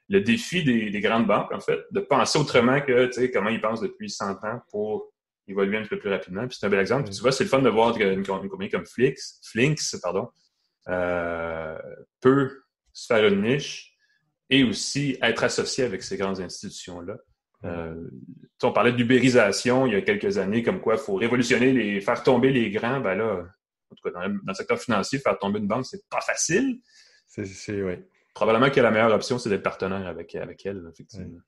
le 0.10 0.22
défi 0.22 0.64
des, 0.64 0.90
des, 0.90 1.02
grandes 1.02 1.28
banques, 1.28 1.52
en 1.52 1.60
fait, 1.60 1.80
de 1.92 2.00
penser 2.00 2.40
autrement 2.40 2.80
que, 2.82 3.08
tu 3.08 3.14
sais, 3.14 3.32
comment 3.32 3.50
ils 3.50 3.62
pensent 3.62 3.82
depuis 3.82 4.10
100 4.10 4.44
ans 4.44 4.62
pour 4.70 5.12
évoluer 5.48 5.78
un 5.78 5.82
petit 5.82 5.90
peu 5.90 6.00
plus 6.00 6.10
rapidement. 6.10 6.48
Puis 6.48 6.58
c'est 6.60 6.66
un 6.66 6.70
bel 6.70 6.80
exemple. 6.80 7.10
tu 7.10 7.22
vois, 7.22 7.32
c'est 7.32 7.44
le 7.44 7.50
fun 7.50 7.62
de 7.62 7.70
voir 7.70 7.98
une, 7.98 8.26
compagnie 8.26 8.70
comme 8.70 8.86
Flix, 8.86 9.40
Flinks 9.44 9.82
pardon, 10.02 10.30
euh, 10.90 11.78
peut 12.22 12.62
se 12.94 13.08
faire 13.08 13.26
une 13.28 13.42
niche 13.42 13.96
et 14.50 14.64
aussi 14.64 15.18
être 15.22 15.44
associé 15.44 15.84
avec 15.84 16.04
ces 16.04 16.18
grandes 16.18 16.40
institutions-là. 16.40 17.18
Euh, 17.66 18.10
on 18.64 18.72
parlait 18.72 18.94
d'ubérisation 18.94 19.88
il 19.88 19.94
y 19.94 19.96
a 19.96 20.02
quelques 20.02 20.38
années, 20.38 20.64
comme 20.64 20.80
quoi 20.80 20.96
il 20.96 21.00
faut 21.00 21.16
révolutionner 21.16 21.74
les, 21.74 22.02
faire 22.02 22.24
tomber 22.24 22.52
les 22.52 22.70
grands. 22.70 23.00
Ben 23.00 23.16
là, 23.16 23.46
en 23.92 23.96
tout 23.96 24.04
cas, 24.04 24.12
dans, 24.12 24.28
le 24.28 24.54
secteur 24.54 24.80
financier, 24.80 25.20
faire 25.20 25.38
tomber 25.38 25.60
une 25.60 25.68
banque, 25.68 25.86
c'est 25.86 26.08
pas 26.10 26.22
facile. 26.22 26.80
C'est, 27.28 27.82
oui. 27.84 27.96
Probablement 28.34 28.70
que 28.70 28.80
la 28.80 28.92
meilleure 28.92 29.14
option, 29.14 29.40
c'est 29.40 29.50
d'être 29.50 29.64
partenaire 29.64 30.08
avec, 30.08 30.36
avec 30.36 30.66
elle, 30.66 30.84
effectivement. 30.92 31.40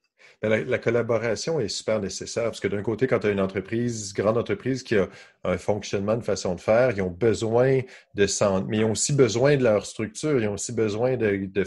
La, 0.42 0.78
collaboration 0.78 1.60
est 1.60 1.68
super 1.68 2.00
nécessaire 2.00 2.44
parce 2.44 2.60
que 2.60 2.68
d'un 2.68 2.82
côté, 2.82 3.06
quand 3.06 3.20
tu 3.20 3.26
as 3.26 3.30
une 3.30 3.40
entreprise, 3.40 4.14
grande 4.14 4.38
entreprise 4.38 4.82
qui 4.82 4.96
a 4.96 5.08
un 5.44 5.58
fonctionnement, 5.58 6.16
de 6.16 6.22
façon 6.22 6.54
de 6.54 6.60
faire, 6.60 6.92
ils 6.96 7.02
ont 7.02 7.10
besoin 7.10 7.80
de 8.14 8.26
centre, 8.26 8.66
mais 8.68 8.78
ils 8.78 8.84
ont 8.84 8.92
aussi 8.92 9.12
besoin 9.12 9.56
de 9.56 9.64
leur 9.64 9.84
structure, 9.84 10.40
ils 10.40 10.48
ont 10.48 10.54
aussi 10.54 10.72
besoin 10.72 11.16
de, 11.16 11.46
de 11.46 11.64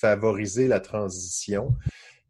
favoriser 0.00 0.66
la 0.66 0.80
transition. 0.80 1.76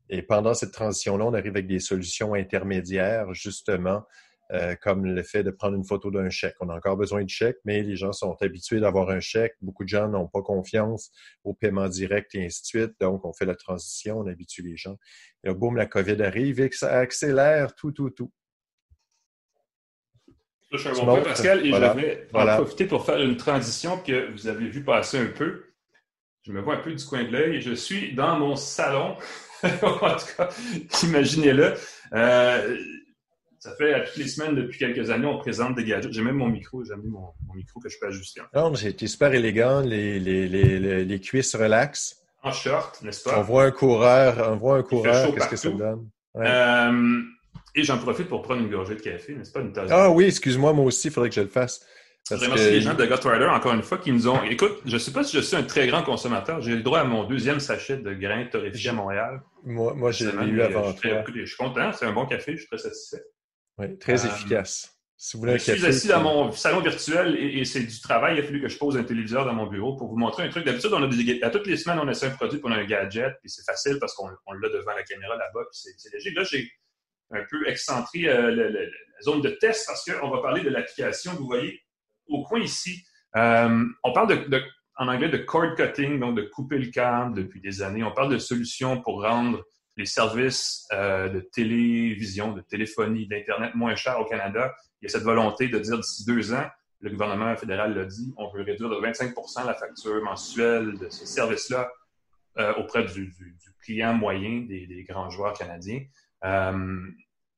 Et 0.09 0.23
pendant 0.23 0.55
cette 0.55 0.73
transition-là, 0.73 1.25
on 1.25 1.35
arrive 1.35 1.53
avec 1.53 1.67
des 1.67 1.81
solutions 1.81 2.35
intermédiaires, 2.35 3.33
justement, 3.35 4.05
euh, 4.53 4.77
comme 4.81 5.05
le 5.07 5.23
fait 5.23 5.43
de 5.43 5.51
prendre 5.51 5.77
une 5.77 5.85
photo 5.85 6.11
d'un 6.11 6.31
chèque. 6.31 6.55
On 6.61 6.69
a 6.69 6.77
encore 6.77 6.97
besoin 6.97 7.25
de 7.25 7.29
chèques, 7.29 7.59
mais 7.65 7.83
les 7.83 7.97
gens 7.97 8.13
sont 8.13 8.37
habitués 8.41 8.79
d'avoir 8.79 9.11
un 9.11 9.19
chèque. 9.19 9.55
Beaucoup 9.61 9.83
de 9.83 9.89
gens 9.89 10.09
n'ont 10.09 10.29
pas 10.29 10.43
confiance 10.43 11.11
au 11.43 11.53
paiement 11.53 11.89
direct 11.89 12.35
et 12.35 12.45
ainsi 12.45 12.63
de 12.63 12.67
suite. 12.67 12.93
Donc, 13.01 13.25
on 13.25 13.33
fait 13.33 13.45
la 13.45 13.57
transition, 13.57 14.19
on 14.19 14.27
habitue 14.27 14.63
les 14.63 14.77
gens. 14.77 14.97
Et 15.43 15.49
là, 15.49 15.55
boum, 15.55 15.77
la 15.77 15.87
COVID 15.87 16.23
arrive 16.23 16.61
et 16.61 16.71
que 16.71 16.77
ça 16.77 16.97
accélère 16.97 17.75
tout, 17.75 17.91
tout, 17.91 18.11
tout. 18.11 18.31
Je 20.71 20.79
suis 20.79 20.89
un 20.89 20.93
bon 20.93 21.05
point, 21.07 21.23
Pascal, 21.23 21.67
et 21.67 21.73
je 21.73 21.79
vais 21.79 22.29
en 22.33 22.57
profiter 22.57 22.87
pour 22.87 23.05
faire 23.05 23.21
une 23.21 23.37
transition 23.37 23.99
que 23.99 24.31
vous 24.33 24.47
avez 24.47 24.69
vu 24.69 24.85
passer 24.85 25.19
un 25.19 25.27
peu. 25.27 25.65
Je 26.43 26.53
me 26.53 26.61
vois 26.61 26.77
un 26.77 26.81
peu 26.81 26.95
du 26.95 27.05
coin 27.05 27.25
de 27.25 27.31
l'œil. 27.31 27.61
Je 27.61 27.73
suis 27.73 28.15
dans 28.15 28.39
mon 28.39 28.55
salon. 28.55 29.17
en 29.65 30.17
tout 30.17 30.27
cas, 30.37 30.49
imaginez-le. 31.03 31.75
Euh, 32.13 32.79
ça 33.67 33.75
fait 33.75 33.95
à 33.95 34.01
toutes 34.01 34.17
les 34.17 34.29
semaines, 34.29 34.55
depuis 34.55 34.79
quelques 34.79 35.11
années, 35.11 35.27
on 35.27 35.39
présente 35.39 35.75
des 35.75 35.85
gadgets. 35.85 36.13
J'ai 36.13 36.23
même 36.23 36.37
mon 36.37 36.49
micro, 36.49 36.85
j'ai 36.85 36.95
mis 36.95 37.09
mon, 37.09 37.33
micro 37.55 37.81
que 37.81 37.89
je 37.89 37.99
peux 37.99 38.07
ajuster. 38.07 38.41
Non, 38.55 38.73
j'ai 38.75 38.91
été 38.91 39.09
super 39.09 39.35
élégant, 39.35 39.81
les, 39.81 40.21
les, 40.21 40.47
les, 40.47 41.05
les, 41.05 41.21
cuisses 41.21 41.57
relax. 41.57 42.23
En 42.45 42.53
short, 42.53 43.03
n'est-ce 43.03 43.25
pas? 43.25 43.41
On 43.41 43.43
voit 43.43 43.65
un 43.65 43.73
coureur, 43.73 44.53
on 44.53 44.57
voit 44.57 44.77
un 44.77 44.83
coureur, 44.85 45.35
qu'est-ce 45.35 45.49
que 45.49 45.57
ça 45.57 45.71
donne? 45.71 46.09
Euh, 46.37 47.23
et 47.75 47.83
j'en 47.83 47.99
profite 47.99 48.29
pour 48.29 48.43
prendre 48.43 48.63
une 48.63 48.71
gorgée 48.71 48.95
de 48.95 49.01
café, 49.01 49.35
n'est-ce 49.35 49.51
pas? 49.51 49.61
Une 49.61 49.73
tasse 49.73 49.91
ah 49.91 50.11
oui, 50.11 50.27
excuse-moi, 50.27 50.73
moi 50.73 50.85
aussi, 50.85 51.09
il 51.09 51.13
faudrait 51.13 51.31
que 51.31 51.35
je 51.35 51.41
le 51.41 51.49
fasse. 51.49 51.85
je 52.31 52.37
remercie 52.37 52.71
les 52.71 52.81
gens 52.83 52.95
de 52.95 53.03
Rider, 53.03 53.47
encore 53.47 53.75
une 53.75 53.83
fois, 53.83 53.99
qui 53.99 54.13
nous 54.13 54.29
ont. 54.29 54.45
Écoute, 54.45 54.81
je 54.87 54.95
ne 54.95 54.99
sais 54.99 55.13
pas 55.13 55.25
si 55.25 55.37
je 55.37 55.43
suis 55.43 55.57
un 55.57 55.65
très 55.65 55.89
grand 55.89 56.05
consommateur. 56.05 56.61
J'ai 56.61 56.77
le 56.77 56.83
droit 56.83 57.01
à 57.01 57.05
mon 57.05 57.25
deuxième 57.25 57.59
sachet 57.59 57.97
de 57.97 58.15
grains 58.15 58.45
torréfiés 58.45 58.91
à 58.91 58.93
Montréal. 58.93 59.43
Moi, 59.65 59.93
moi 59.95 60.13
j'ai 60.13 60.27
eu 60.27 60.63
avant. 60.63 60.95
Je 61.03 61.47
suis 61.47 61.57
content, 61.57 61.91
c'est 61.93 62.07
un 62.07 62.13
bon 62.13 62.27
café, 62.27 62.53
je 62.53 62.59
suis 62.59 62.69
très 62.69 62.79
satisfait. 62.79 63.25
Oui, 63.79 63.99
très 63.99 64.25
euh, 64.25 64.29
efficace. 64.29 64.93
Si 65.19 65.37
vous 65.37 65.43
voulez 65.43 65.59
je 65.59 65.73
suis 65.73 65.87
assis 65.87 66.09
dans 66.09 66.23
mon 66.23 66.53
salon 66.53 66.81
virtuel 66.81 67.37
et, 67.37 67.65
c'est 67.65 67.81
du 67.81 68.01
travail. 68.01 68.37
Il 68.37 68.41
a 68.41 68.43
fallu 68.43 68.61
que 68.61 68.69
je 68.69 68.77
pose 68.77 68.99
un 68.99 69.03
téléviseur 69.03 69.47
dans 69.47 69.55
mon 69.55 69.67
bureau 69.67 69.97
pour 69.97 70.09
vous 70.09 70.17
montrer 70.17 70.43
un 70.43 70.51
truc. 70.51 70.65
D'habitude, 70.65 70.91
on 70.93 71.03
a 71.03 71.07
des, 71.09 71.43
à 71.43 71.49
toutes 71.49 71.67
les 71.67 71.79
semaines, 71.79 71.99
on 71.99 72.09
essaie 72.09 72.27
un 72.27 72.31
produit 72.31 72.59
pour 72.59 72.71
un 72.71 72.85
gadget, 72.85 73.35
puis 73.41 73.49
c'est 73.49 73.65
facile 73.65 73.97
parce 73.99 74.15
qu'on 74.15 74.29
l'a 74.29 74.69
devant 74.69 74.93
la 74.93 75.03
caméra 75.05 75.37
là-bas, 75.37 75.61
puis 75.73 75.95
c'est 75.97 76.13
léger. 76.13 76.33
Là, 76.33 76.45
j'ai 76.45 76.71
un 77.31 77.43
peu 77.51 77.67
excentré 77.67 78.29
euh, 78.29 78.51
la 78.51 79.23
zone 79.23 79.41
de 79.41 79.51
test 79.51 79.87
parce 79.87 80.05
qu'on 80.05 80.29
va 80.29 80.43
parler 80.43 80.63
de 80.63 80.69
l'application. 80.69 81.33
Vous 81.33 81.47
voyez 81.47 81.81
au 82.27 82.43
coin 82.45 82.61
ici, 82.61 83.03
euh, 83.37 83.85
on 84.05 84.13
parle 84.13 84.49
de, 84.49 84.63
en 84.97 85.09
anglais 85.09 85.29
de 85.29 85.39
cord 85.39 85.75
cutting, 85.77 86.21
donc 86.21 86.37
de 86.37 86.43
couper 86.43 86.79
le 86.79 86.91
câble 86.91 87.35
depuis 87.35 87.61
des 87.61 87.83
années. 87.83 88.03
On 88.03 88.13
parle 88.13 88.33
de 88.33 88.39
solutions 88.39 89.01
pour 89.01 89.23
rendre 89.23 89.65
les 89.97 90.07
services 90.07 90.87
euh, 90.93 91.29
de 91.29 91.41
télévision, 91.41 92.53
de 92.53 92.61
téléphonie, 92.61 93.27
d'Internet 93.27 93.75
moins 93.75 93.97
chers 93.97 94.21
au 94.21 94.25
Canada. 94.25 94.75
Il 95.01 95.07
y 95.07 95.07
a 95.07 95.09
cette 95.09 95.23
volonté 95.23 95.69
de 95.69 95.79
dire 95.79 95.99
d'ici 95.99 96.25
deux 96.27 96.53
ans, 96.53 96.67
le 97.01 97.11
gouvernement 97.11 97.55
fédéral 97.57 97.95
l'a 97.95 98.05
dit, 98.05 98.33
on 98.37 98.51
veut 98.51 98.63
réduire 98.63 98.89
de 98.89 98.97
25 98.97 99.35
la 99.67 99.75
facture 99.75 100.23
mensuelle 100.23 100.99
de 100.99 101.09
ce 101.09 101.27
service-là 101.27 101.91
euh, 102.59 102.75
auprès 102.75 103.05
du, 103.05 103.35
client 103.83 104.15
moyen 104.15 104.63
des, 104.63 105.05
grands 105.09 105.31
joueurs 105.31 105.57
canadiens. 105.57 106.01
Euh, 106.45 106.99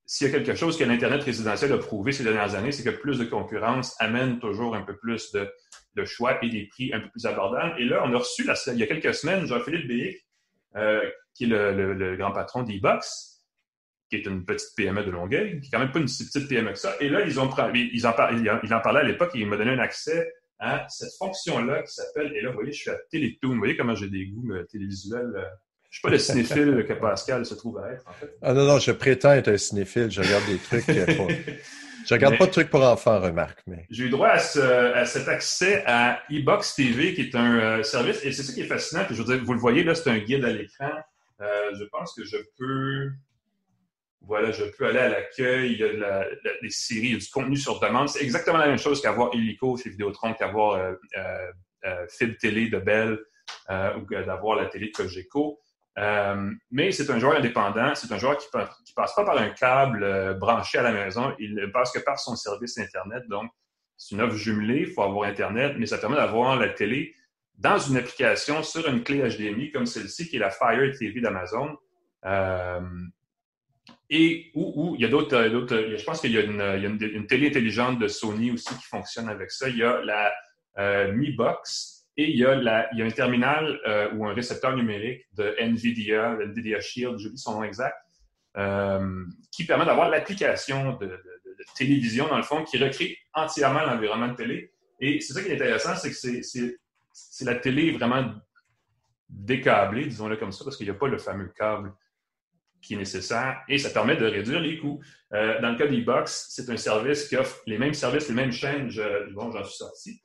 s'il 0.04 0.26
y 0.26 0.30
a 0.30 0.38
quelque 0.38 0.54
chose 0.54 0.78
que 0.78 0.84
l'Internet 0.84 1.22
résidentiel 1.22 1.72
a 1.72 1.78
prouvé 1.78 2.12
ces 2.12 2.24
dernières 2.24 2.54
années, 2.54 2.72
c'est 2.72 2.82
que 2.82 2.96
plus 2.96 3.18
de 3.18 3.24
concurrence 3.24 3.94
amène 4.00 4.38
toujours 4.38 4.74
un 4.74 4.82
peu 4.82 4.96
plus 4.96 5.32
de, 5.32 6.04
choix 6.04 6.42
et 6.44 6.48
des 6.48 6.66
prix 6.68 6.92
un 6.94 7.00
peu 7.00 7.08
plus 7.10 7.26
abordables. 7.26 7.74
Et 7.80 7.84
là, 7.84 8.02
on 8.04 8.14
a 8.14 8.18
reçu, 8.18 8.48
il 8.68 8.78
y 8.78 8.82
a 8.82 8.86
quelques 8.86 9.14
semaines, 9.14 9.46
Jean-Philippe 9.46 9.88
Béic, 9.88 10.16
qui 11.38 11.44
est 11.44 11.46
le, 11.46 12.16
grand 12.16 12.32
patron 12.32 12.64
d'e-box, 12.64 13.44
qui 14.10 14.16
est 14.16 14.26
une 14.26 14.44
petite 14.44 14.74
PME 14.76 15.04
de 15.04 15.10
Longueuil, 15.10 15.60
qui 15.60 15.68
est 15.68 15.70
quand 15.70 15.78
même 15.78 15.92
pas 15.92 16.00
une 16.00 16.08
si 16.08 16.26
petite 16.26 16.48
PME 16.48 16.72
que 16.72 16.78
ça. 16.78 16.96
Et 17.00 17.08
là, 17.08 17.20
ils 17.24 17.38
ont 17.38 17.48
ils 17.74 18.06
en, 18.06 18.14
il 18.62 18.74
en 18.74 18.80
parlait 18.80 19.00
à 19.00 19.04
l'époque 19.04 19.30
et 19.34 19.38
il 19.38 19.46
m'a 19.46 19.56
donné 19.56 19.70
un 19.70 19.78
accès 19.78 20.28
à 20.58 20.84
cette 20.88 21.12
fonction-là 21.16 21.84
qui 21.84 21.94
s'appelle, 21.94 22.32
et 22.34 22.40
là, 22.40 22.48
vous 22.48 22.56
voyez, 22.56 22.72
je 22.72 22.80
suis 22.80 22.90
à 22.90 22.96
Télétoon. 23.10 23.50
Vous 23.50 23.58
voyez 23.58 23.76
comment 23.76 23.94
j'ai 23.94 24.08
des 24.08 24.26
goûts 24.26 24.52
euh, 24.52 24.64
télévisuels. 24.64 25.32
Euh, 25.36 25.44
Je 25.90 25.98
suis 25.98 26.02
pas 26.02 26.10
le 26.10 26.18
cinéphile 26.18 26.84
que 26.88 26.94
Pascal 26.94 27.46
se 27.46 27.54
trouve 27.54 27.78
à 27.78 27.92
être, 27.92 28.08
en 28.08 28.12
fait. 28.12 28.36
Ah 28.42 28.52
non, 28.52 28.64
non, 28.64 28.80
je 28.80 28.90
prétends 28.90 29.34
être 29.34 29.48
un 29.48 29.56
cinéphile. 29.56 30.10
Je 30.10 30.20
regarde 30.20 30.44
des 30.46 30.58
trucs 30.58 31.16
pour... 31.16 31.28
Je 32.08 32.14
regarde 32.14 32.38
pas 32.38 32.46
de 32.46 32.50
trucs 32.50 32.70
pour 32.70 32.82
enfants, 32.82 33.20
remarque. 33.20 33.60
Mais... 33.66 33.84
J'ai 33.90 34.04
eu 34.04 34.08
droit 34.08 34.30
à, 34.30 35.04
cet 35.04 35.28
accès 35.28 35.84
à 35.86 36.22
eBox 36.30 36.74
TV, 36.74 37.12
qui 37.12 37.20
est 37.20 37.34
un 37.34 37.58
euh, 37.58 37.82
service, 37.82 38.24
et 38.24 38.32
c'est 38.32 38.42
ça 38.42 38.52
qui 38.54 38.62
est 38.62 38.66
fascinant. 38.66 39.04
je 39.10 39.22
veux 39.22 39.24
dire, 39.24 39.44
vous 39.44 39.52
le 39.52 39.60
voyez, 39.60 39.84
là, 39.84 39.94
c'est 39.94 40.08
un 40.08 40.18
guide 40.18 40.44
à 40.44 40.50
l'écran. 40.50 40.90
Euh, 41.40 41.74
je 41.74 41.84
pense 41.84 42.14
que 42.14 42.24
je 42.24 42.36
peux... 42.58 43.10
Voilà, 44.20 44.50
je 44.50 44.64
peux 44.64 44.86
aller 44.86 44.98
à 44.98 45.08
l'accueil, 45.08 45.72
il 45.72 45.78
y 45.78 45.84
a 45.84 46.26
des 46.60 46.70
séries, 46.70 47.06
il 47.06 47.12
y 47.12 47.16
a 47.16 47.18
du 47.18 47.30
contenu 47.30 47.56
sur 47.56 47.78
demande. 47.78 48.08
C'est 48.08 48.22
exactement 48.22 48.58
la 48.58 48.66
même 48.66 48.78
chose 48.78 49.00
qu'avoir 49.00 49.32
Illico 49.32 49.76
chez 49.76 49.90
Vidéotron, 49.90 50.34
qu'avoir 50.34 50.74
euh, 50.74 50.94
euh, 51.84 52.06
Fib 52.08 52.36
Télé 52.36 52.68
de 52.68 52.78
Bell 52.78 53.18
ou 53.70 54.04
d'avoir 54.12 54.56
la 54.56 54.66
télé 54.66 54.88
de 54.88 54.92
Cogeco. 54.92 55.60
Euh, 55.98 56.50
mais 56.70 56.92
c'est 56.92 57.10
un 57.10 57.18
joueur 57.18 57.36
indépendant, 57.36 57.94
c'est 57.94 58.12
un 58.12 58.18
joueur 58.18 58.36
qui 58.38 58.46
ne 58.54 58.62
passe 58.94 59.14
pas 59.14 59.24
par 59.24 59.36
un 59.36 59.50
câble 59.50 60.04
euh, 60.04 60.34
branché 60.34 60.78
à 60.78 60.82
la 60.82 60.92
maison, 60.92 61.34
il 61.40 61.54
ne 61.54 61.66
passe 61.66 61.90
que 61.90 61.98
par 61.98 62.20
son 62.20 62.36
service 62.36 62.78
Internet. 62.78 63.24
Donc, 63.28 63.50
c'est 63.96 64.14
une 64.14 64.20
offre 64.20 64.36
jumelée, 64.36 64.82
il 64.82 64.92
faut 64.92 65.02
avoir 65.02 65.28
Internet, 65.28 65.74
mais 65.76 65.86
ça 65.86 65.98
permet 65.98 66.14
d'avoir 66.14 66.56
la 66.56 66.68
télé 66.68 67.14
dans 67.58 67.78
une 67.78 67.96
application 67.96 68.62
sur 68.62 68.88
une 68.88 69.02
clé 69.02 69.18
HDMI 69.18 69.72
comme 69.72 69.86
celle-ci, 69.86 70.28
qui 70.28 70.36
est 70.36 70.40
la 70.40 70.50
Fire 70.50 70.96
TV 70.98 71.20
d'Amazon. 71.20 71.76
Euh, 72.24 72.80
et 74.10 74.50
où, 74.54 74.94
il 74.96 75.02
y 75.02 75.04
a 75.04 75.08
d'autres, 75.08 75.36
je 75.96 76.04
pense 76.04 76.20
qu'il 76.20 76.32
y 76.32 76.38
a, 76.38 76.42
une, 76.42 77.26
télé 77.26 77.48
intelligente 77.48 77.98
de 77.98 78.08
Sony 78.08 78.50
aussi 78.52 78.74
qui 78.76 78.84
fonctionne 78.84 79.28
avec 79.28 79.50
ça. 79.50 79.68
Il 79.68 79.76
y 79.76 79.82
a 79.82 80.00
la 80.02 81.12
Mi 81.12 81.32
Box 81.32 81.98
et 82.18 82.30
il 82.30 82.36
y 82.36 82.44
a, 82.44 82.50
un 82.52 83.10
terminal 83.10 83.78
euh, 83.86 84.10
ou 84.14 84.26
un 84.26 84.34
récepteur 84.34 84.74
numérique 84.74 85.22
de 85.34 85.54
NVIDIA, 85.60 86.36
NVIDIA 86.46 86.80
Shield, 86.80 87.16
j'oublie 87.18 87.38
son 87.38 87.54
nom 87.54 87.62
exact, 87.62 87.96
euh, 88.56 89.24
qui 89.52 89.64
permet 89.64 89.84
d'avoir 89.84 90.10
l'application 90.10 90.94
de, 90.96 91.16
télévision, 91.76 92.26
dans 92.26 92.36
le 92.36 92.42
fond, 92.42 92.64
qui 92.64 92.76
recrée 92.76 93.16
entièrement 93.34 93.84
l'environnement 93.84 94.28
de 94.28 94.34
télé. 94.34 94.72
Et 95.00 95.20
c'est 95.20 95.32
ça 95.32 95.42
qui 95.42 95.48
est 95.50 95.54
intéressant, 95.54 95.94
c'est 95.94 96.10
que 96.10 96.42
c'est 96.42 96.76
la 97.42 97.54
télé 97.54 97.92
vraiment 97.92 98.34
décablée, 99.28 100.06
disons-le 100.06 100.36
comme 100.36 100.52
ça, 100.52 100.64
parce 100.64 100.76
qu'il 100.76 100.86
n'y 100.86 100.90
a 100.90 100.98
pas 100.98 101.08
le 101.08 101.18
fameux 101.18 101.48
câble 101.48 101.92
qui 102.80 102.94
est 102.94 102.96
nécessaire 102.96 103.62
et 103.68 103.76
ça 103.78 103.90
permet 103.90 104.16
de 104.16 104.26
réduire 104.26 104.60
les 104.60 104.78
coûts. 104.78 105.00
Euh, 105.32 105.60
dans 105.60 105.70
le 105.70 105.76
cas 105.76 105.86
d'e-Box, 105.86 106.46
c'est 106.50 106.70
un 106.70 106.76
service 106.76 107.28
qui 107.28 107.36
offre 107.36 107.60
les 107.66 107.76
mêmes 107.76 107.94
services, 107.94 108.28
les 108.28 108.34
mêmes 108.34 108.52
chaînes. 108.52 108.90
bon, 109.32 109.50
j'en 109.50 109.64
suis 109.64 109.76
sorti 109.76 110.22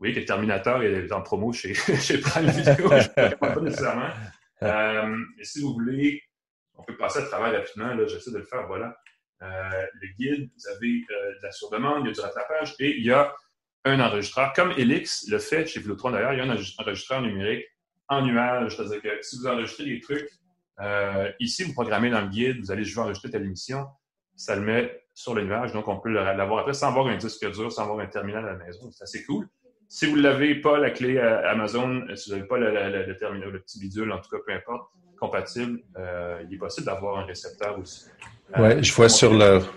voyez 0.00 0.14
que 0.14 0.20
le 0.20 0.26
Terminator 0.26 0.82
est 0.82 1.12
en 1.12 1.22
promo 1.22 1.52
chez, 1.52 1.74
chez 1.74 2.18
Prime 2.18 2.46
Video. 2.46 2.88
je 2.88 3.22
ne 3.22 3.34
pas 3.36 3.60
nécessairement. 3.60 4.10
Euh, 4.62 5.16
si 5.42 5.60
vous 5.60 5.74
voulez, 5.74 6.22
on 6.74 6.82
peut 6.82 6.96
passer 6.96 7.20
à 7.20 7.26
travers 7.26 7.52
rapidement. 7.52 7.94
Là, 7.94 8.06
j'essaie 8.06 8.32
de 8.32 8.38
le 8.38 8.44
faire. 8.44 8.66
Voilà. 8.66 8.96
Euh, 9.42 9.86
le 9.94 10.08
guide, 10.18 10.50
vous 10.56 10.68
avez 10.68 10.88
de 10.88 11.42
la 11.42 11.52
surdemande, 11.52 12.04
il 12.04 12.08
y 12.08 12.10
a 12.10 12.14
du 12.14 12.20
rattrapage 12.20 12.74
et 12.78 12.96
il 12.96 13.04
y 13.04 13.12
a 13.12 13.34
un 13.84 14.00
enregistreur. 14.00 14.52
Comme 14.54 14.72
Elix 14.72 15.28
le 15.28 15.38
fait 15.38 15.66
chez 15.66 15.80
Vidéotron 15.80 16.10
d'ailleurs, 16.10 16.32
il 16.32 16.38
y 16.38 16.42
a 16.42 16.44
un 16.44 16.56
enregistreur 16.78 17.22
numérique 17.22 17.64
en 18.08 18.22
nuage. 18.22 18.76
C'est-à-dire 18.76 19.02
que 19.02 19.22
si 19.22 19.38
vous 19.38 19.46
enregistrez 19.46 19.84
des 19.84 20.00
trucs, 20.00 20.28
ici, 21.38 21.64
vous 21.64 21.72
programmez 21.72 22.10
dans 22.10 22.20
le 22.20 22.28
guide, 22.28 22.60
vous 22.60 22.70
allez, 22.70 22.84
je 22.84 22.94
veux 22.94 23.02
enregistrer 23.02 23.30
telle 23.30 23.44
émission, 23.44 23.86
ça 24.36 24.56
le 24.56 24.62
met 24.62 25.00
sur 25.14 25.34
le 25.34 25.44
nuage. 25.44 25.72
Donc, 25.72 25.88
on 25.88 25.98
peut 25.98 26.10
l'avoir 26.10 26.60
après 26.60 26.74
sans 26.74 26.88
avoir 26.88 27.06
un 27.06 27.16
disque 27.16 27.50
dur, 27.52 27.70
sans 27.70 27.82
avoir 27.82 28.00
un 28.00 28.06
terminal 28.06 28.44
à 28.46 28.52
la 28.52 28.64
maison. 28.64 28.90
C'est 28.90 29.04
assez 29.04 29.24
cool. 29.24 29.48
Si 29.88 30.06
vous 30.06 30.16
ne 30.16 30.22
l'avez 30.22 30.54
pas, 30.54 30.78
la 30.78 30.90
clé 30.90 31.16
euh, 31.16 31.50
Amazon, 31.50 32.06
euh, 32.08 32.14
si 32.14 32.30
vous 32.30 32.36
n'avez 32.36 32.46
pas 32.46 32.58
le, 32.58 33.16
terminal, 33.16 33.50
le 33.50 33.58
petit 33.58 33.80
bidule, 33.80 34.12
en 34.12 34.18
tout 34.18 34.30
cas, 34.30 34.36
peu 34.46 34.52
importe, 34.52 34.88
compatible, 35.18 35.80
euh, 35.98 36.42
il 36.48 36.54
est 36.54 36.58
possible 36.58 36.86
d'avoir 36.86 37.18
un 37.18 37.24
récepteur 37.24 37.76
aussi. 37.78 38.04
Oui, 38.56 38.82
je 38.82 38.94
vois 38.94 39.08
sur 39.08 39.34
leur. 39.34 39.74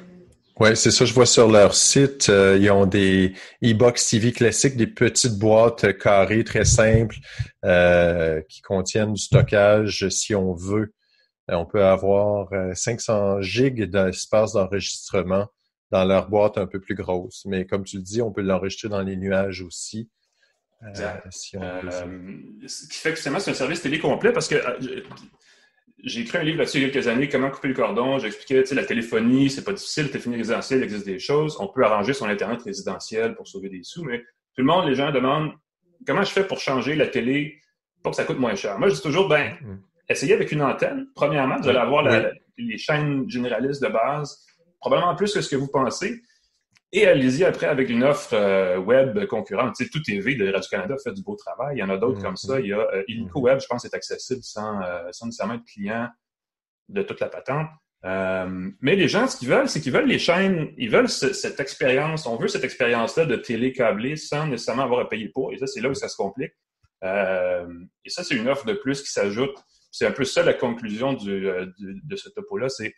Oui, 0.59 0.77
c'est 0.77 0.91
ça, 0.91 1.05
je 1.05 1.13
vois 1.13 1.25
sur 1.25 1.49
leur 1.49 1.73
site, 1.73 2.27
ils 2.29 2.69
ont 2.69 2.85
des 2.85 3.33
e-box 3.63 4.07
TV 4.09 4.31
classiques, 4.31 4.77
des 4.77 4.87
petites 4.87 5.39
boîtes 5.39 5.97
carrées 5.97 6.43
très 6.43 6.63
simples 6.63 7.15
qui 8.47 8.61
contiennent 8.61 9.13
du 9.13 9.21
stockage 9.21 10.07
si 10.09 10.35
on 10.35 10.53
veut. 10.53 10.93
on 11.49 11.65
peut 11.65 11.83
avoir 11.83 12.49
500 12.75 13.41
gigs 13.41 13.89
d'espace 13.89 14.53
d'enregistrement 14.53 15.47
dans 15.93 16.05
leur 16.05 16.27
boîte 16.27 16.57
un 16.57 16.65
peu 16.65 16.79
plus 16.79 16.95
grosse. 16.95 17.45
Mais 17.45 17.65
comme 17.65 17.83
tu 17.83 17.97
le 17.97 18.03
dis, 18.03 18.21
on 18.21 18.31
peut 18.31 18.41
l'enregistrer 18.41 18.89
dans 18.89 19.01
les 19.01 19.15
nuages 19.15 19.61
aussi. 19.61 20.09
Euh, 20.83 21.15
euh, 21.55 22.11
ce 22.67 22.87
qui 22.87 22.97
fait 22.97 23.11
que 23.11 23.19
finalement, 23.19 23.39
c'est 23.39 23.51
un 23.51 23.53
service 23.53 23.81
télé 23.81 23.99
complet 23.99 24.33
parce 24.33 24.47
que 24.47 24.55
euh, 24.55 25.01
j'ai 26.03 26.21
écrit 26.21 26.37
un 26.37 26.43
livre 26.43 26.59
là-dessus 26.59 26.77
il 26.77 26.83
y 26.83 26.85
a 26.85 26.89
quelques 26.89 27.07
années, 27.07 27.29
comment 27.29 27.49
couper 27.49 27.69
le 27.69 27.73
cordon. 27.73 28.19
J'expliquais, 28.19 28.61
tu 28.63 28.69
sais, 28.69 28.75
la 28.75 28.85
téléphonie, 28.85 29.49
c'est 29.49 29.63
pas 29.63 29.71
difficile, 29.71 30.03
la 30.03 30.09
téléphonie 30.09 30.37
résidentielle, 30.37 30.79
il 30.79 30.83
existe 30.83 31.05
des 31.05 31.19
choses. 31.19 31.57
On 31.59 31.67
peut 31.67 31.83
arranger 31.83 32.13
son 32.13 32.27
Internet 32.27 32.61
résidentiel 32.61 33.35
pour 33.35 33.47
sauver 33.47 33.69
des 33.69 33.83
sous, 33.83 34.03
mais 34.03 34.19
tout 34.19 34.61
le 34.61 34.65
monde, 34.65 34.87
les 34.87 34.95
gens 34.95 35.11
demandent 35.11 35.53
comment 36.05 36.23
je 36.23 36.31
fais 36.31 36.45
pour 36.45 36.59
changer 36.59 36.95
la 36.95 37.07
télé 37.07 37.59
pour 38.01 38.11
que 38.11 38.17
ça 38.17 38.25
coûte 38.25 38.37
moins 38.37 38.55
cher? 38.55 38.77
Moi, 38.77 38.89
je 38.89 38.95
dis 38.95 39.01
toujours, 39.01 39.29
ben, 39.29 39.53
mm. 39.61 39.77
essayez 40.09 40.33
avec 40.33 40.51
une 40.51 40.61
antenne. 40.61 41.07
Premièrement, 41.15 41.55
vous 41.61 41.69
allez 41.69 41.79
avoir 41.79 42.03
les 42.57 42.77
chaînes 42.77 43.29
généralistes 43.29 43.81
de 43.81 43.87
base 43.87 44.45
probablement 44.83 45.15
plus 45.15 45.33
que 45.33 45.39
ce 45.39 45.49
que 45.49 45.55
vous 45.55 45.69
pensez. 45.69 46.21
Et 46.95 47.07
allez-y 47.07 47.43
après 47.43 47.65
avec 47.65 47.89
une 47.89 48.03
offre 48.03 48.35
euh, 48.35 48.77
web 48.77 49.25
concurrente. 49.25 49.73
Tu 49.75 49.83
sais, 49.83 49.89
Tout 49.89 50.03
TV 50.03 50.35
de 50.35 50.51
Radio-Canada 50.51 50.95
fait 51.03 51.11
du 51.11 51.23
beau 51.23 51.35
travail. 51.35 51.77
Il 51.77 51.79
y 51.79 51.83
en 51.83 51.89
a 51.89 51.97
d'autres 51.97 52.21
comme 52.21 52.37
ça. 52.37 52.59
Il 52.59 52.67
y 52.67 52.73
a 52.73 52.81
euh, 52.81 53.03
Illico 53.07 53.39
Web, 53.41 53.59
je 53.59 53.65
pense, 53.65 53.83
est 53.83 53.95
accessible 53.95 54.43
sans, 54.43 54.79
euh, 54.83 55.01
sans 55.09 55.25
nécessairement 55.25 55.55
être 55.55 55.65
client 55.65 56.07
de 56.89 57.01
toute 57.01 57.19
la 57.19 57.29
patente. 57.29 57.67
mais 58.79 58.95
les 58.95 59.07
gens, 59.07 59.25
ce 59.27 59.37
qu'ils 59.37 59.49
veulent, 59.49 59.67
c'est 59.67 59.81
qu'ils 59.81 59.91
veulent 59.91 60.07
les 60.07 60.19
chaînes, 60.19 60.71
ils 60.77 60.91
veulent 60.91 61.09
cette 61.09 61.59
expérience. 61.59 62.27
On 62.27 62.35
veut 62.35 62.47
cette 62.47 62.63
expérience-là 62.63 63.25
de 63.25 63.37
télé 63.37 63.73
câblée 63.73 64.15
sans 64.15 64.45
nécessairement 64.45 64.83
avoir 64.83 64.99
à 64.99 65.09
payer 65.09 65.29
pour. 65.29 65.51
Et 65.51 65.57
ça, 65.57 65.65
c'est 65.65 65.81
là 65.81 65.89
où 65.89 65.95
ça 65.95 66.09
se 66.09 66.15
complique. 66.15 66.53
et 67.01 68.09
ça, 68.09 68.23
c'est 68.23 68.35
une 68.35 68.47
offre 68.47 68.65
de 68.67 68.73
plus 68.73 69.01
qui 69.01 69.09
s'ajoute. 69.09 69.55
C'est 69.89 70.05
un 70.05 70.11
peu 70.11 70.25
ça 70.25 70.43
la 70.43 70.53
conclusion 70.53 71.13
du, 71.13 71.41
de 71.79 72.15
ce 72.15 72.29
topo-là. 72.29 72.69
C'est 72.69 72.93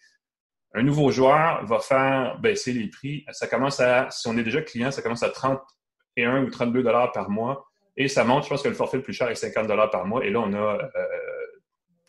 un 0.76 0.84
nouveau 0.84 1.10
joueur 1.10 1.66
va 1.66 1.80
faire 1.80 2.38
baisser 2.40 2.74
les 2.74 2.88
prix. 2.88 3.26
Ça 3.32 3.48
commence 3.48 3.80
à, 3.80 4.10
si 4.12 4.28
on 4.28 4.38
est 4.38 4.44
déjà 4.44 4.62
client, 4.62 4.92
ça 4.92 5.02
commence 5.02 5.24
à 5.24 5.30
31 5.30 6.44
ou 6.44 6.50
32 6.50 6.84
dollars 6.84 7.12
par 7.12 7.30
mois. 7.30 7.66
Et 7.98 8.10
ça 8.10 8.26
monte, 8.26 8.44
je 8.44 8.50
pense 8.50 8.62
que 8.62 8.68
le 8.68 8.76
forfait 8.76 8.98
le 8.98 9.04
plus 9.04 9.14
cher 9.14 9.30
est 9.30 9.36
50 9.36 9.68
dollars 9.68 9.90
par 9.90 10.06
mois. 10.06 10.26
Et 10.26 10.30
là, 10.30 10.42
on 10.42 10.54
a 10.54 10.58
euh, 10.58 10.88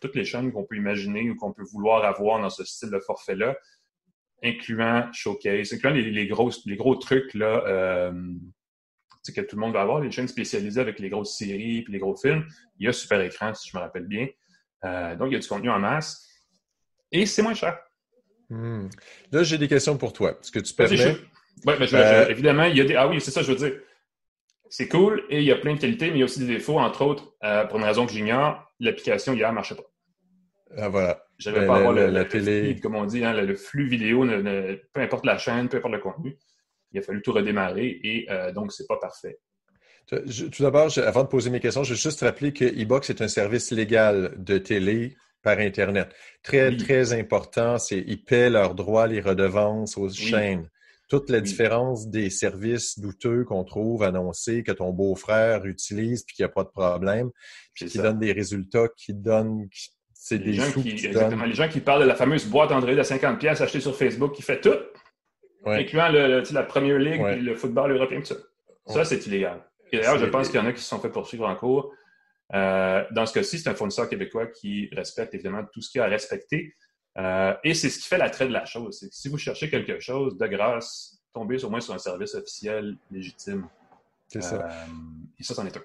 toutes 0.01 0.15
les 0.15 0.25
chaînes 0.25 0.51
qu'on 0.51 0.65
peut 0.65 0.75
imaginer 0.75 1.29
ou 1.29 1.35
qu'on 1.35 1.53
peut 1.53 1.63
vouloir 1.63 2.03
avoir 2.03 2.41
dans 2.41 2.49
ce 2.49 2.65
style 2.65 2.89
de 2.89 2.99
forfait-là, 2.99 3.55
incluant 4.43 5.09
Showcase, 5.13 5.73
incluant 5.73 5.93
les, 5.93 6.11
les 6.11 6.27
gros 6.27 6.95
trucs 6.95 7.33
là, 7.33 7.63
euh, 7.67 8.11
que 9.31 9.41
tout 9.41 9.55
le 9.55 9.61
monde 9.61 9.73
va 9.73 9.81
avoir, 9.81 9.99
les 9.99 10.11
chaînes 10.11 10.27
spécialisées 10.27 10.81
avec 10.81 10.99
les 10.99 11.09
grosses 11.09 11.37
séries 11.37 11.79
et 11.79 11.85
les 11.87 11.99
gros 11.99 12.15
films. 12.15 12.45
Il 12.79 12.85
y 12.85 12.89
a 12.89 12.93
Super 12.93 13.21
Écran, 13.21 13.53
si 13.53 13.69
je 13.69 13.77
me 13.77 13.81
rappelle 13.81 14.07
bien. 14.07 14.27
Euh, 14.85 15.15
donc, 15.15 15.29
il 15.29 15.33
y 15.33 15.35
a 15.37 15.39
du 15.39 15.47
contenu 15.47 15.69
en 15.69 15.79
masse. 15.79 16.27
Et 17.11 17.25
c'est 17.25 17.41
moins 17.41 17.53
cher. 17.53 17.79
Hmm. 18.49 18.87
Là, 19.31 19.43
j'ai 19.43 19.57
des 19.57 19.67
questions 19.67 19.97
pour 19.97 20.13
toi. 20.13 20.31
Est-ce 20.31 20.51
que 20.51 20.59
tu 20.59 20.73
permets? 20.73 21.17
Oui, 21.65 21.73
mais 21.79 21.93
euh, 21.93 22.27
évidemment, 22.29 22.65
il 22.65 22.77
y 22.77 22.81
a 22.81 22.83
des. 22.83 22.95
Ah 22.95 23.07
oui, 23.07 23.19
c'est 23.19 23.31
ça, 23.31 23.41
je 23.41 23.51
veux 23.51 23.57
dire. 23.57 23.79
C'est 24.69 24.87
cool 24.87 25.23
et 25.29 25.39
il 25.39 25.45
y 25.45 25.51
a 25.51 25.55
plein 25.55 25.75
de 25.75 25.79
qualités, 25.79 26.07
mais 26.07 26.17
il 26.17 26.19
y 26.19 26.21
a 26.21 26.25
aussi 26.25 26.39
des 26.39 26.47
défauts. 26.47 26.77
Entre 26.79 27.01
autres, 27.01 27.33
euh, 27.43 27.65
pour 27.65 27.79
une 27.79 27.85
raison 27.85 28.05
que 28.05 28.11
j'ignore, 28.11 28.71
l'application 28.79 29.33
hier 29.33 29.49
ne 29.49 29.55
marchait 29.55 29.75
pas. 29.75 29.89
Ah 30.75 30.89
voilà. 30.89 31.23
J'avais 31.37 31.65
pas 31.65 31.75
à 31.75 31.77
avoir 31.77 31.93
le, 31.93 32.07
la 32.07 32.25
télé. 32.25 32.77
comme 32.81 32.95
on 32.95 33.05
dit, 33.05 33.23
hein, 33.23 33.33
le, 33.33 33.55
flux 33.55 33.87
vidéo, 33.87 34.25
peu 34.25 35.01
importe 35.01 35.25
la 35.25 35.37
chaîne, 35.37 35.69
peu 35.69 35.77
importe 35.77 35.93
le 35.93 35.99
contenu. 35.99 36.37
Il 36.91 36.99
a 36.99 37.01
fallu 37.01 37.21
tout 37.21 37.31
redémarrer 37.31 37.99
et 38.03 38.27
euh, 38.29 38.51
donc 38.51 38.73
c'est 38.73 38.87
pas 38.87 38.97
parfait. 38.97 39.39
tout 40.09 40.63
d'abord, 40.63 40.89
avant 40.97 41.23
de 41.23 41.29
poser 41.29 41.49
mes 41.49 41.59
questions, 41.59 41.83
je 41.83 41.91
veux 41.91 41.99
juste 41.99 42.21
rappeler 42.21 42.53
que 42.53 42.65
e-box 42.65 43.09
est 43.09 43.21
un 43.21 43.27
service 43.27 43.71
légal 43.71 44.33
de 44.37 44.57
télé 44.57 45.15
par 45.43 45.59
Internet. 45.59 46.09
Très, 46.43 46.75
très 46.75 47.13
important, 47.13 47.77
c'est 47.77 48.03
ils 48.05 48.23
paient 48.23 48.49
leurs 48.49 48.75
droits, 48.75 49.07
les 49.07 49.21
redevances 49.21 49.97
aux 49.97 50.09
chaînes. 50.09 50.69
Toute 51.09 51.29
la 51.29 51.39
différence 51.39 52.09
des 52.09 52.29
services 52.29 52.99
douteux 52.99 53.45
qu'on 53.45 53.63
trouve 53.63 54.03
annoncés, 54.03 54.63
que 54.63 54.73
ton 54.73 54.91
beau-frère 54.91 55.65
utilise 55.65 56.23
puis 56.23 56.35
qu'il 56.35 56.43
n'y 56.43 56.49
a 56.49 56.53
pas 56.53 56.63
de 56.63 56.69
problème, 56.69 57.31
puis 57.73 57.85
qui 57.85 57.97
donnent 57.97 58.19
des 58.19 58.33
résultats 58.33 58.87
qui 58.97 59.13
donnent. 59.13 59.69
C'est 60.13 60.39
des 60.39 60.53
gens 60.53 60.69
qui, 60.69 60.89
exactement, 60.89 61.45
Les 61.45 61.53
gens 61.53 61.69
qui 61.69 61.79
parlent 61.79 62.01
de 62.01 62.07
la 62.07 62.15
fameuse 62.15 62.45
boîte 62.45 62.73
Android 62.73 62.93
de 62.93 63.03
50 63.03 63.39
pièces 63.39 63.61
achetée 63.61 63.79
sur 63.79 63.95
Facebook 63.95 64.35
qui 64.35 64.41
fait 64.41 64.59
tout, 64.59 64.75
incluant 65.65 66.09
le, 66.09 66.43
la 66.51 66.63
Première 66.63 66.99
Ligue 66.99 67.21
le 67.41 67.55
football 67.55 67.91
européen, 67.93 68.19
tout 68.19 68.33
ça. 68.33 68.35
Ça, 68.87 69.05
c'est 69.05 69.25
illégal. 69.27 69.63
Et 69.91 69.97
d'ailleurs, 69.97 70.17
je 70.17 70.25
pense 70.25 70.49
qu'il 70.49 70.59
y 70.59 70.63
en 70.63 70.65
a 70.65 70.73
qui 70.73 70.81
se 70.81 70.89
sont 70.89 70.99
fait 70.99 71.09
poursuivre 71.09 71.47
en 71.47 71.55
cours. 71.55 71.93
Euh, 72.53 73.03
dans 73.11 73.25
ce 73.25 73.33
cas-ci, 73.33 73.59
c'est 73.59 73.69
un 73.69 73.75
fournisseur 73.75 74.07
québécois 74.09 74.47
qui 74.47 74.89
respecte 74.93 75.33
évidemment 75.33 75.63
tout 75.71 75.81
ce 75.81 75.89
qu'il 75.89 75.99
y 75.99 76.01
a 76.01 76.05
à 76.05 76.09
respecter. 76.09 76.75
Euh, 77.17 77.53
et 77.63 77.73
c'est 77.73 77.89
ce 77.89 77.99
qui 77.99 78.07
fait 78.07 78.17
l'attrait 78.17 78.47
de 78.47 78.53
la 78.53 78.65
chose. 78.65 78.97
C'est 78.99 79.09
que 79.09 79.15
si 79.15 79.27
vous 79.27 79.37
cherchez 79.37 79.69
quelque 79.69 79.99
chose, 79.99 80.37
de 80.37 80.47
grâce, 80.47 81.19
tombez 81.33 81.63
au 81.63 81.69
moins 81.69 81.81
sur 81.81 81.93
un 81.93 81.97
service 81.97 82.35
officiel 82.35 82.95
légitime. 83.11 83.67
C'est 84.27 84.41
ça. 84.41 84.65
Euh, 84.65 84.85
et 85.39 85.43
ça, 85.43 85.55
c'en 85.55 85.65
est 85.65 85.75
un. 85.75 85.81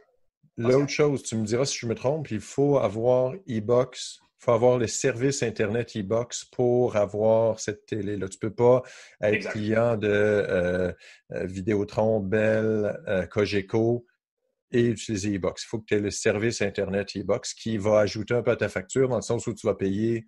L'autre 0.59 0.91
chose, 0.91 1.23
tu 1.23 1.37
me 1.37 1.45
diras 1.45 1.65
si 1.65 1.79
je 1.79 1.87
me 1.87 1.95
trompe, 1.95 2.31
il 2.31 2.41
faut 2.41 2.79
avoir 2.79 3.33
e-box 3.49 4.23
faut 4.43 4.51
avoir 4.51 4.77
le 4.77 4.89
service 4.89 5.45
Internet 5.45 5.97
e-box 5.97 6.45
pour 6.47 6.97
avoir 6.97 7.61
cette 7.61 7.87
télé-là. 7.87 8.29
Tu 8.29 8.39
ne 8.43 8.49
peux 8.49 8.55
pas 8.55 8.83
être 9.21 9.51
client 9.51 9.97
de 9.97 10.09
euh, 10.09 10.93
Vidéotron, 11.31 12.19
Bell, 12.19 13.01
euh, 13.07 13.25
Cogeco 13.27 14.05
et 14.73 14.87
utiliser 14.87 15.37
e-box. 15.37 15.65
Il 15.65 15.67
faut 15.67 15.79
que 15.79 15.87
tu 15.87 15.95
aies 15.95 16.01
le 16.01 16.11
service 16.11 16.63
Internet 16.63 17.17
e-box 17.17 17.55
qui 17.55 17.79
va 17.79 18.01
ajouter 18.01 18.35
un 18.35 18.43
peu 18.43 18.51
à 18.51 18.57
ta 18.57 18.69
facture 18.69 19.09
dans 19.09 19.17
le 19.17 19.23
sens 19.23 19.47
où 19.47 19.55
tu 19.55 19.67
vas 19.67 19.75
payer 19.75 20.25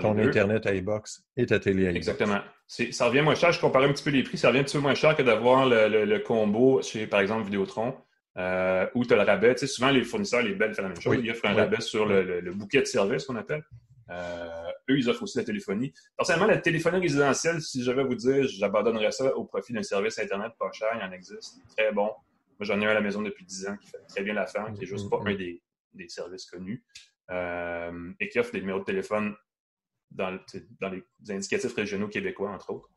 ton 0.00 0.18
Internet 0.18 0.66
à 0.66 0.74
e-box 0.74 1.22
et 1.36 1.46
ta 1.46 1.58
télé 1.58 1.86
à 1.86 1.90
e-box. 1.90 1.96
Exactement. 1.96 2.40
Ça 2.66 3.06
revient 3.06 3.22
moins 3.22 3.34
cher. 3.34 3.52
Je 3.52 3.60
compare 3.60 3.82
un 3.82 3.92
petit 3.92 4.04
peu 4.04 4.10
les 4.10 4.22
prix. 4.22 4.38
Ça 4.38 4.48
revient 4.48 4.60
un 4.60 4.64
petit 4.64 4.76
peu 4.76 4.82
moins 4.82 4.94
cher 4.94 5.16
que 5.16 5.22
d'avoir 5.22 5.66
le, 5.66 6.18
combo 6.18 6.82
chez, 6.82 7.06
par 7.06 7.20
exemple, 7.20 7.44
Vidéotron. 7.44 7.94
Euh, 8.38 8.86
où 8.94 9.02
tu 9.02 9.14
as 9.14 9.16
le 9.16 9.22
rabais. 9.22 9.54
Tu 9.54 9.60
sais, 9.60 9.66
souvent, 9.66 9.90
les 9.90 10.04
fournisseurs, 10.04 10.42
les 10.42 10.54
belles 10.54 10.74
font 10.74 10.82
la 10.82 10.88
même 10.88 11.00
chose. 11.00 11.16
Ils 11.22 11.30
offrent 11.30 11.46
un 11.46 11.54
rabais 11.54 11.80
sur 11.80 12.04
le, 12.04 12.52
bouquet 12.52 12.80
de 12.80 12.84
services 12.84 13.24
qu'on 13.24 13.36
appelle. 13.36 13.64
Euh, 14.10 14.70
eux, 14.90 14.98
ils 14.98 15.08
offrent 15.08 15.22
aussi 15.22 15.38
la 15.38 15.44
téléphonie. 15.44 15.92
Personnellement, 16.16 16.46
la 16.46 16.58
téléphonie 16.58 16.98
résidentielle, 16.98 17.62
si 17.62 17.82
je 17.82 17.90
vais 17.90 18.04
vous 18.04 18.14
dire, 18.14 18.46
j'abandonnerais 18.46 19.10
ça 19.10 19.34
au 19.36 19.44
profit 19.44 19.72
d'un 19.72 19.82
service 19.82 20.18
Internet 20.18 20.52
pas 20.58 20.70
cher. 20.72 20.88
Il 20.94 21.02
en 21.02 21.12
existe. 21.12 21.60
Très 21.76 21.92
bon. 21.92 22.10
Moi, 22.58 22.66
j'en 22.66 22.80
ai 22.80 22.86
un 22.86 22.90
à 22.90 22.94
la 22.94 23.00
maison 23.00 23.22
depuis 23.22 23.44
10 23.44 23.66
ans 23.66 23.76
qui 23.76 23.88
fait 23.88 23.98
très 24.08 24.22
bien 24.22 24.34
l'affaire, 24.34 24.72
qui 24.74 24.84
est 24.84 24.86
juste 24.86 25.10
pas 25.10 25.18
mm-hmm. 25.18 25.34
un 25.34 25.34
des, 25.34 25.62
des 25.96 26.08
services 26.08 26.46
connus 26.46 26.84
euh, 27.30 28.12
et 28.20 28.28
qui 28.28 28.38
offre 28.38 28.52
des 28.52 28.60
numéros 28.60 28.80
de 28.80 28.84
téléphone 28.84 29.34
dans, 30.10 30.38
dans 30.80 30.90
les 30.90 31.02
indicatifs 31.30 31.74
régionaux 31.74 32.08
québécois, 32.08 32.50
entre 32.50 32.70
autres. 32.70 32.88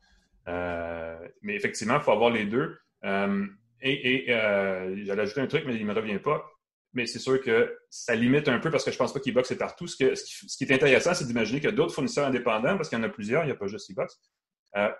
Euh, 0.48 1.28
mais 1.42 1.56
effectivement, 1.56 1.96
il 1.96 2.00
faut 2.00 2.12
avoir 2.12 2.30
les 2.30 2.44
deux. 2.44 2.78
Euh, 3.04 3.46
et, 3.82 4.26
j'allais 4.28 5.22
ajouter 5.22 5.40
un 5.40 5.46
truc, 5.46 5.64
mais 5.66 5.74
il 5.74 5.84
ne 5.84 5.92
me 5.92 5.98
revient 5.98 6.18
pas. 6.18 6.44
Mais 6.92 7.06
c'est 7.06 7.20
sûr 7.20 7.40
que 7.40 7.76
ça 7.88 8.16
limite 8.16 8.48
un 8.48 8.58
peu 8.58 8.70
parce 8.70 8.84
que 8.84 8.90
je 8.90 8.96
ne 8.96 8.98
pense 8.98 9.12
pas 9.12 9.20
qu'e-box 9.20 9.50
est 9.52 9.56
partout. 9.56 9.86
Ce, 9.86 10.14
ce, 10.14 10.56
qui, 10.56 10.64
est 10.64 10.72
intéressant, 10.72 11.14
c'est 11.14 11.24
d'imaginer 11.24 11.60
que 11.60 11.68
d'autres 11.68 11.94
fournisseurs 11.94 12.26
indépendants, 12.26 12.76
parce 12.76 12.88
qu'il 12.88 12.98
y 12.98 13.00
en 13.00 13.04
a 13.04 13.08
plusieurs, 13.08 13.44
il 13.44 13.46
n'y 13.46 13.52
a 13.52 13.56
pas 13.56 13.68
juste 13.68 13.90
e-box, 13.90 14.20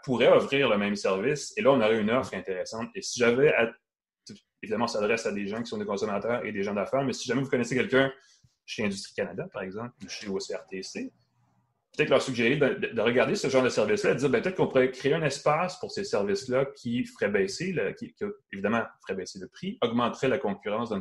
pourraient 0.05 0.29
offrir 0.29 0.69
le 0.69 0.79
même 0.79 0.95
service. 0.95 1.53
Et 1.57 1.63
là, 1.63 1.73
on 1.73 1.81
aurait 1.81 2.01
une 2.01 2.11
offre 2.11 2.35
intéressante. 2.35 2.91
Et 2.95 3.03
si 3.03 3.19
j'avais, 3.19 3.53
évidemment, 4.63 4.87
ça 4.87 5.01
s'adresse 5.01 5.27
à 5.27 5.33
des 5.33 5.47
gens 5.47 5.63
qui 5.63 5.69
sont 5.69 5.79
des 5.79 5.87
consommateurs 5.87 6.45
et 6.45 6.53
des 6.53 6.63
gens 6.63 6.75
d'affaires, 6.75 7.03
mais 7.05 7.13
si 7.13 7.27
jamais 7.27 7.43
vous 7.43 7.49
connaissez 7.49 7.75
quelqu'un 7.75 8.13
chez 8.67 8.85
Industrie 8.85 9.15
Canada, 9.15 9.49
par 9.53 9.63
exemple, 9.63 9.93
ou 10.05 10.09
chez 10.09 10.29
OCRTC, 10.29 11.13
peut-être 11.97 12.11
leur 12.11 12.23
suggérer 12.23 12.57
de, 12.57 13.01
regarder 13.01 13.35
ce 13.35 13.49
genre 13.49 13.63
de 13.63 13.69
service-là 13.69 14.11
et 14.11 14.15
de 14.15 14.19
dire 14.21 14.31
ben, 14.31 14.41
peut-être 14.41 14.57
qu'on 14.57 14.69
pourrait 14.69 14.91
créer 14.91 15.15
un 15.15 15.23
espace 15.23 15.79
pour 15.81 15.91
ces 15.91 16.05
services-là 16.05 16.67
qui 16.77 17.05
ferait 17.05 17.31
baisser, 17.31 17.75
qui, 17.99 18.15
évidemment 18.53 18.83
ferait 19.03 19.17
baisser 19.17 19.39
le 19.41 19.49
prix, 19.49 19.79
augmenterait 19.83 20.29
la 20.29 20.39
concurrence 20.39 20.91
dans 20.91 21.01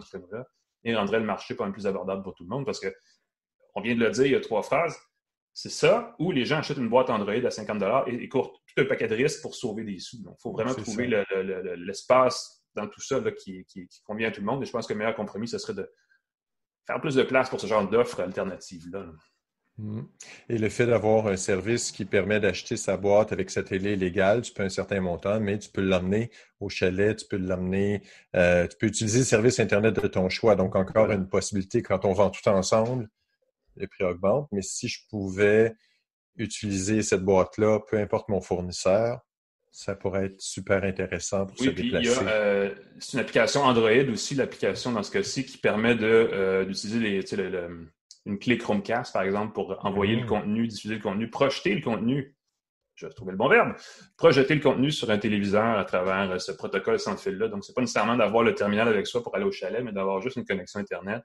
et 0.86 0.95
rendrait 0.95 1.20
le 1.20 1.26
marché 1.26 1.55
pas 1.55 1.70
plus 1.72 1.86
abordable 1.86 2.24
pour 2.24 2.34
tout 2.36 2.43
le 2.43 2.49
monde 2.49 2.65
parce 2.65 2.80
que, 2.80 2.88
on 3.76 3.82
vient 3.82 3.95
de 3.95 3.99
le 3.99 4.09
dire, 4.09 4.26
il 4.26 4.32
y 4.32 4.36
a 4.36 4.39
trois 4.39 4.63
phrases. 4.63 4.97
C'est 5.53 5.70
ça, 5.70 6.15
où 6.20 6.32
les 6.32 6.45
gens 6.45 6.57
achètent 6.57 6.78
une 6.78 6.89
boîte 6.89 7.09
Android 7.09 7.34
à 7.34 7.51
50 7.51 7.84
et, 8.07 8.24
et 8.24 8.30
courent 8.30 8.63
tout 8.65 8.82
un 8.82 8.86
paquet 8.86 9.07
de 9.07 9.15
risques 9.15 9.41
pour 9.41 9.55
sauver 9.55 9.84
des 9.84 9.99
sous. 9.99 10.24
Donc, 10.24 10.38
il 10.39 10.41
faut 10.41 10.53
vraiment 10.53 10.74
trouver 10.74 11.07
l'espace 11.76 12.59
dans 12.76 12.88
tout 12.88 13.01
ça 13.01 13.20
qui, 13.32 13.65
convient 14.05 14.30
à 14.30 14.32
tout 14.32 14.41
le 14.41 14.47
monde. 14.47 14.63
Et 14.63 14.65
je 14.65 14.72
pense 14.72 14.88
que 14.88 14.93
le 14.93 14.99
meilleur 14.99 15.15
compromis, 15.15 15.47
ce 15.47 15.57
serait 15.57 15.74
de 15.74 15.91
faire 16.86 17.01
plus 17.01 17.15
de 17.15 17.24
place 17.24 17.49
pour 17.49 17.59
ce 17.59 17.67
genre 17.67 17.88
d'offres 17.88 18.22
alternatives-là. 18.22 19.03
là 19.03 19.11
Mhm. 19.80 20.07
Et 20.49 20.57
le 20.57 20.67
fait 20.70 20.86
d'avoir 20.86 21.28
un 21.28 21.38
service 21.38 21.91
qui 21.91 22.03
permet 22.03 22.39
d'acheter 22.41 22.76
sa 22.76 22.97
boîte 22.97 23.32
avec 23.32 23.49
sa 23.49 23.63
télé 23.63 23.95
légale, 23.95 24.41
tu 24.41 24.51
peux 24.51 24.63
un 24.63 24.70
certain 24.70 24.99
montant, 24.99 25.39
mais 25.39 25.57
tu 25.57 25.70
peux 25.70 25.82
l'emmener 25.82 26.32
au 26.59 26.67
chalet, 26.67 27.15
tu 27.15 27.26
peux 27.28 27.38
l'emmener, 27.38 28.01
euh, 28.36 28.67
tu 28.67 28.78
peux 28.78 28.88
utiliser 28.88 29.20
le 29.20 29.26
service 29.26 29.59
Internet 29.59 29.95
de 29.95 30.07
ton 30.07 30.28
choix. 30.28 30.55
Donc, 30.55 30.76
encore 30.76 31.11
une 31.11 31.30
possibilité 31.30 31.82
quand 31.82 32.03
on 32.03 32.11
vend 32.11 32.30
tout 32.30 32.47
ensemble, 32.49 33.09
les 33.78 33.88
prix 33.88 34.03
augmentent. 34.03 34.49
Mais 34.51 34.61
si 34.61 34.89
je 34.89 34.99
pouvais 35.09 35.76
utiliser 36.36 37.01
cette 37.01 37.24
boîte-là, 37.24 37.80
peu 37.89 37.97
importe 37.97 38.28
mon 38.28 38.41
fournisseur, 38.41 39.22
ça 39.72 39.95
pourrait 39.95 40.26
être 40.26 40.41
super 40.41 40.84
intéressant 40.84 41.45
pour 41.45 41.57
se 41.57 41.70
déplacer. 41.70 42.20
Euh, 42.24 42.74
c'est 42.99 43.13
une 43.13 43.20
application 43.20 43.61
Android 43.61 44.09
aussi, 44.11 44.36
l'application 44.36 44.91
dans 44.91 45.03
ce 45.03 45.11
cas-ci, 45.11 45.45
qui 45.45 45.57
permet 45.57 45.95
euh, 46.01 46.65
d'utiliser 46.65 47.22
une 48.26 48.39
clé 48.39 48.57
Chromecast, 48.57 49.13
par 49.13 49.24
exemple, 49.24 49.53
pour 49.53 49.84
envoyer 49.86 50.15
le 50.15 50.24
mm. 50.24 50.28
contenu, 50.28 50.67
diffuser 50.67 50.95
le 50.95 51.01
contenu, 51.01 51.30
projeter 51.30 51.76
le 51.76 51.82
contenu. 51.82 52.36
Je 52.95 53.05
vais 53.05 53.13
trouver 53.13 53.32
le 53.32 53.38
bon 53.38 53.47
verbe. 53.47 53.76
Projeter 54.17 54.55
le 54.55 54.61
contenu 54.61 54.91
sur 54.91 55.09
un 55.09 55.17
téléviseur 55.17 55.78
à 55.78 55.86
travers 55.86 56.32
euh, 56.32 56.39
ce 56.39 56.51
protocole 56.51 56.99
sans 56.99 57.15
fil-là. 57.15 57.47
Donc, 57.47 57.63
ce 57.63 57.72
n'est 57.72 57.76
pas 57.76 57.82
nécessairement 57.82 58.17
d'avoir 58.17 58.43
le 58.43 58.55
terminal 58.55 58.88
avec 58.88 59.07
soi 59.07 59.24
pour 59.24 59.36
aller 59.36 59.45
au 59.45 59.51
chalet, 59.51 59.84
mais 59.84 59.93
d'avoir 59.93 60.20
juste 60.22 60.36
une 60.36 60.45
connexion 60.45 60.80
Internet. 60.80 61.24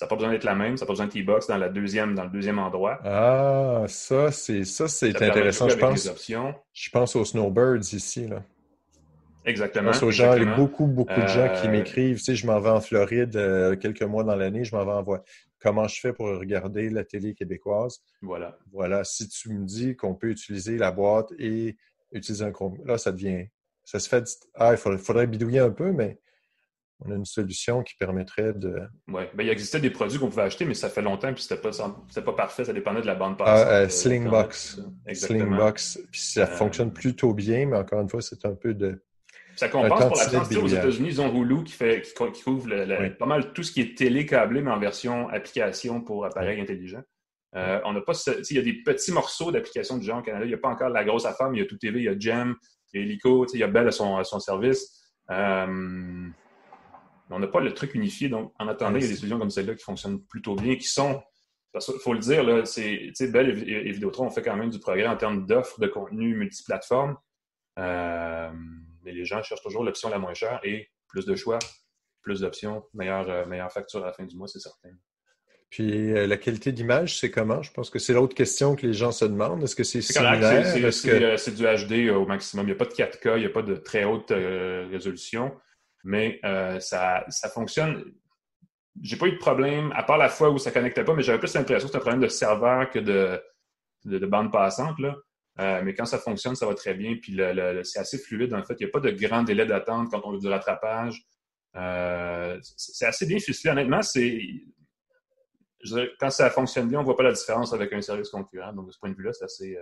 Ça 0.00 0.06
n'a 0.06 0.08
pas 0.08 0.16
besoin 0.16 0.30
d'être 0.30 0.44
la 0.44 0.54
même, 0.54 0.78
ça 0.78 0.84
n'a 0.84 0.86
pas 0.86 0.92
besoin 0.94 1.08
de 1.08 1.12
T-Box 1.12 1.46
dans, 1.46 1.58
la 1.58 1.68
deuxième, 1.68 2.14
dans 2.14 2.24
le 2.24 2.30
deuxième 2.30 2.58
endroit. 2.58 3.00
Ah, 3.04 3.84
ça, 3.86 4.32
c'est 4.32 4.64
ça, 4.64 4.88
c'est 4.88 5.14
intéressant. 5.14 5.68
Je 5.68 5.76
pense, 5.76 6.10
je 6.72 6.90
pense 6.90 7.16
aux 7.16 7.24
Snowbirds 7.26 7.92
ici. 7.92 8.26
Là. 8.26 8.42
Exactement. 9.44 9.90
Parce 9.90 10.08
gens, 10.08 10.34
il 10.36 10.44
y 10.44 10.48
a 10.48 10.56
beaucoup, 10.56 10.86
beaucoup 10.86 11.20
de 11.20 11.26
gens 11.26 11.52
qui 11.60 11.68
euh, 11.68 11.70
m'écrivent, 11.70 12.16
tu 12.16 12.24
sais, 12.24 12.34
je 12.34 12.46
m'en 12.46 12.58
vais 12.60 12.70
en 12.70 12.80
Floride 12.80 13.36
euh, 13.36 13.76
quelques 13.76 14.00
mois 14.00 14.24
dans 14.24 14.36
l'année, 14.36 14.64
je 14.64 14.74
m'en 14.74 14.86
vais 14.86 14.92
en 14.92 15.02
voie. 15.02 15.22
Comment 15.60 15.86
je 15.86 16.00
fais 16.00 16.14
pour 16.14 16.28
regarder 16.28 16.88
la 16.88 17.04
télé 17.04 17.34
québécoise? 17.34 18.00
Voilà. 18.22 18.56
Voilà. 18.72 19.04
Si 19.04 19.28
tu 19.28 19.50
me 19.50 19.66
dis 19.66 19.96
qu'on 19.96 20.14
peut 20.14 20.30
utiliser 20.30 20.78
la 20.78 20.92
boîte 20.92 21.30
et 21.38 21.76
utiliser 22.10 22.46
un 22.46 22.52
Chrome, 22.52 22.78
là, 22.86 22.96
ça 22.96 23.12
devient. 23.12 23.48
Ça 23.84 23.98
se 23.98 24.08
fait. 24.08 24.24
Ah, 24.54 24.72
il 24.72 24.78
faudrait, 24.78 25.26
bidouiller 25.26 25.58
un 25.58 25.72
peu, 25.72 25.92
mais 25.92 26.18
on 27.02 27.10
a 27.10 27.14
une 27.14 27.24
solution 27.24 27.82
qui 27.82 27.94
permettrait 27.94 28.52
de. 28.52 28.82
Oui. 29.08 29.22
Ben, 29.34 29.44
il 29.44 29.48
existait 29.48 29.80
des 29.80 29.90
produits 29.90 30.18
qu'on 30.18 30.28
pouvait 30.28 30.42
acheter, 30.42 30.64
mais 30.64 30.74
ça 30.74 30.88
fait 30.88 31.02
longtemps, 31.02 31.32
puis 31.32 31.42
c'était 31.42 31.60
pas, 31.60 31.70
pas 31.70 32.32
parfait, 32.32 32.64
ça 32.64 32.72
dépendait 32.72 33.00
de 33.00 33.06
la 33.06 33.14
bande 33.14 33.38
passante. 33.38 33.66
Ah, 33.68 33.72
euh, 33.72 33.88
Slingbox. 33.88 34.80
Slingbox. 35.12 36.00
Puis 36.10 36.20
ça 36.20 36.46
fonctionne 36.46 36.92
plutôt 36.92 37.32
bien, 37.32 37.66
mais 37.66 37.76
encore 37.76 38.00
une 38.00 38.08
fois, 38.08 38.20
c'est 38.20 38.44
un 38.44 38.54
peu 38.54 38.74
de 38.74 39.02
ça 39.56 39.68
compense 39.68 40.06
pour 40.06 40.16
la 40.16 40.24
France. 40.24 40.56
Aux 40.56 40.68
États-Unis, 40.68 41.08
ils 41.08 41.20
ont 41.20 41.34
Hulu 41.34 41.64
qui, 41.64 41.72
fait, 41.72 42.02
qui, 42.02 42.42
couvre 42.42 42.68
pas 43.18 43.26
mal 43.26 43.52
tout 43.52 43.62
ce 43.62 43.72
qui 43.72 43.82
est 43.82 43.96
télécablé, 43.96 44.62
mais 44.62 44.70
en 44.70 44.78
version 44.78 45.28
application 45.28 46.00
pour 46.00 46.24
appareil 46.24 46.60
intelligent. 46.60 47.02
Euh, 47.56 47.80
on 47.84 47.92
n'a 47.92 48.00
pas, 48.00 48.12
il 48.48 48.56
y 48.56 48.58
a 48.58 48.62
des 48.62 48.74
petits 48.82 49.12
morceaux 49.12 49.50
d'applications 49.50 49.98
du 49.98 50.06
genre 50.06 50.20
au 50.20 50.22
Canada. 50.22 50.44
Il 50.44 50.48
n'y 50.48 50.54
a 50.54 50.58
pas 50.58 50.68
encore 50.68 50.88
la 50.88 51.04
grosse 51.04 51.26
affaire, 51.26 51.50
mais 51.50 51.58
il 51.58 51.60
y 51.60 51.64
a 51.64 51.66
tout 51.66 51.76
TV, 51.76 51.98
il 51.98 52.04
y 52.04 52.08
a 52.08 52.18
Gem, 52.18 52.54
il 52.92 53.00
y 53.00 53.02
a 53.02 53.06
Helico, 53.06 53.46
il 53.52 53.60
y 53.60 53.62
a 53.62 53.66
Bell 53.66 53.88
à 53.88 53.90
son, 53.90 54.22
son 54.24 54.38
service. 54.38 55.04
Euh, 57.30 57.34
on 57.34 57.38
n'a 57.38 57.46
pas 57.46 57.60
le 57.60 57.72
truc 57.72 57.94
unifié. 57.94 58.28
Donc, 58.28 58.52
en 58.58 58.68
attendant, 58.68 58.96
il 58.96 59.02
y 59.02 59.06
a 59.06 59.08
des 59.08 59.16
solutions 59.16 59.38
comme 59.38 59.50
celle-là 59.50 59.74
qui 59.74 59.84
fonctionnent 59.84 60.22
plutôt 60.26 60.54
bien, 60.54 60.76
qui 60.76 60.88
sont, 60.88 61.22
il 61.74 62.00
faut 62.02 62.12
le 62.12 62.18
dire, 62.18 62.42
là, 62.42 62.64
c'est, 62.64 63.12
Bell 63.30 63.50
et, 63.68 63.88
et 63.88 63.92
Vidéotron 63.92 64.26
ont 64.26 64.30
fait 64.30 64.42
quand 64.42 64.56
même 64.56 64.70
du 64.70 64.78
progrès 64.78 65.06
en 65.06 65.16
termes 65.16 65.46
d'offres 65.46 65.80
de 65.80 65.86
contenu 65.86 66.34
multiplateforme. 66.36 67.16
Euh, 67.78 68.50
mais 69.04 69.12
les 69.12 69.24
gens 69.24 69.42
cherchent 69.42 69.62
toujours 69.62 69.84
l'option 69.84 70.10
la 70.10 70.18
moins 70.18 70.34
chère 70.34 70.60
et 70.64 70.90
plus 71.08 71.24
de 71.24 71.34
choix, 71.34 71.58
plus 72.22 72.40
d'options, 72.40 72.84
meilleure, 72.94 73.28
euh, 73.30 73.46
meilleure 73.46 73.72
facture 73.72 74.02
à 74.02 74.06
la 74.06 74.12
fin 74.12 74.24
du 74.24 74.36
mois, 74.36 74.48
c'est 74.48 74.60
certain. 74.60 74.90
Puis 75.70 76.12
euh, 76.12 76.26
la 76.26 76.36
qualité 76.36 76.72
d'image, 76.72 77.18
c'est 77.18 77.30
comment? 77.30 77.62
Je 77.62 77.72
pense 77.72 77.90
que 77.90 78.00
c'est 78.00 78.12
l'autre 78.12 78.34
question 78.34 78.74
que 78.74 78.86
les 78.86 78.92
gens 78.92 79.12
se 79.12 79.24
demandent. 79.24 79.62
Est-ce 79.62 79.76
que 79.76 79.84
c'est 79.84 80.02
similaire? 80.02 80.66
C'est 81.38 81.54
du 81.54 81.62
HD 81.62 82.10
au 82.10 82.26
maximum. 82.26 82.66
Il 82.66 82.70
n'y 82.70 82.72
a 82.72 82.76
pas 82.76 82.86
de 82.86 82.92
4K, 82.92 83.36
il 83.36 83.40
n'y 83.40 83.46
a 83.46 83.50
pas 83.50 83.62
de 83.62 83.76
très 83.76 84.04
haute 84.04 84.30
résolution, 84.30 85.52
mais 86.04 86.40
ça, 86.80 87.24
ça 87.28 87.48
fonctionne. 87.48 88.04
J'ai 89.02 89.16
pas 89.16 89.26
eu 89.26 89.32
de 89.32 89.38
problème, 89.38 89.92
à 89.94 90.02
part 90.02 90.18
la 90.18 90.28
fois 90.28 90.50
où 90.50 90.58
ça 90.58 90.70
ne 90.70 90.74
connectait 90.74 91.04
pas, 91.04 91.14
mais 91.14 91.22
j'avais 91.22 91.38
plus 91.38 91.54
l'impression 91.54 91.86
que 91.86 91.92
c'était 91.92 91.98
un 91.98 92.00
problème 92.00 92.20
de 92.20 92.28
serveur 92.28 92.90
que 92.90 92.98
de, 92.98 93.40
de, 94.04 94.18
de 94.18 94.26
bande 94.26 94.52
passante. 94.52 94.98
Là. 94.98 95.16
Euh, 95.58 95.82
mais 95.84 95.94
quand 95.94 96.06
ça 96.06 96.18
fonctionne, 96.18 96.54
ça 96.54 96.66
va 96.66 96.74
très 96.74 96.94
bien. 96.94 97.16
Puis 97.20 97.36
c'est 97.84 97.98
assez 97.98 98.18
fluide. 98.18 98.54
En 98.54 98.64
fait, 98.64 98.74
il 98.80 98.84
n'y 98.84 98.88
a 98.88 98.92
pas 98.92 99.00
de 99.00 99.10
grand 99.10 99.42
délai 99.42 99.66
d'attente 99.66 100.10
quand 100.10 100.20
on 100.24 100.32
veut 100.32 100.38
du 100.38 100.48
rattrapage. 100.48 101.22
Euh, 101.76 102.58
c'est 102.62 103.06
assez 103.06 103.26
bien 103.26 103.38
ficelé. 103.38 103.70
Honnêtement, 103.70 104.02
c'est 104.02 104.40
quand 106.18 106.30
ça 106.30 106.50
fonctionne 106.50 106.88
bien, 106.88 106.98
on 106.98 107.02
ne 107.02 107.06
voit 107.06 107.16
pas 107.16 107.22
la 107.22 107.32
différence 107.32 107.72
avec 107.72 107.92
un 107.92 108.00
service 108.00 108.28
concurrent. 108.30 108.72
Donc, 108.72 108.86
de 108.86 108.92
ce 108.92 108.98
point 108.98 109.10
de 109.10 109.16
vue-là, 109.16 109.32
c'est 109.32 109.44
assez. 109.44 109.78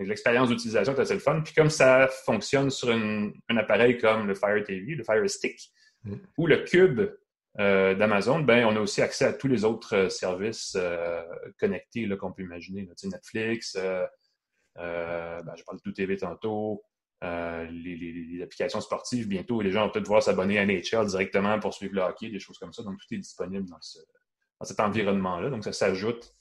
Euh, 0.00 0.04
l'expérience 0.04 0.48
d'utilisation 0.48 0.94
est 0.94 1.00
assez 1.00 1.14
le 1.14 1.20
fun. 1.20 1.40
Puis 1.40 1.54
comme 1.54 1.70
ça 1.70 2.08
fonctionne 2.24 2.70
sur 2.70 2.90
un 2.90 3.56
appareil 3.56 3.98
comme 3.98 4.26
le 4.26 4.34
Fire 4.34 4.62
TV, 4.64 4.94
le 4.94 5.04
Fire 5.04 5.28
Stick, 5.28 5.70
mm. 6.04 6.14
ou 6.38 6.46
le 6.46 6.58
Cube 6.58 7.02
d'Amazon, 7.58 8.40
ben, 8.40 8.64
on 8.64 8.76
a 8.76 8.80
aussi 8.80 9.02
accès 9.02 9.24
à 9.24 9.32
tous 9.32 9.48
les 9.48 9.64
autres 9.64 10.08
services 10.08 10.78
connectés 11.58 12.08
qu'on 12.16 12.32
peut 12.32 12.42
imaginer. 12.42 12.88
Netflix, 13.04 13.76
euh, 14.78 15.42
ben, 15.42 15.54
je 15.56 15.64
parle 15.64 15.78
de 15.78 15.82
tout 15.82 15.92
TV 15.92 16.16
tantôt. 16.16 16.82
Euh, 17.22 17.66
les, 17.70 18.42
applications 18.42 18.80
sportives, 18.80 19.28
bientôt, 19.28 19.60
les 19.60 19.70
gens 19.70 19.84
vont 19.84 19.90
peut-être 19.90 20.06
voir 20.06 20.22
s'abonner 20.22 20.58
à 20.58 20.64
NHL 20.64 21.06
directement 21.06 21.58
pour 21.60 21.74
suivre 21.74 21.94
le 21.94 22.00
hockey, 22.00 22.30
des 22.30 22.38
choses 22.38 22.58
comme 22.58 22.72
ça. 22.72 22.82
Donc, 22.82 22.98
tout 22.98 23.14
est 23.14 23.18
disponible 23.18 23.68
dans, 23.68 24.64
cet 24.64 24.80
environnement-là. 24.80 25.50
Donc, 25.50 25.64
ça 25.64 25.72
s'ajoute 25.72 26.34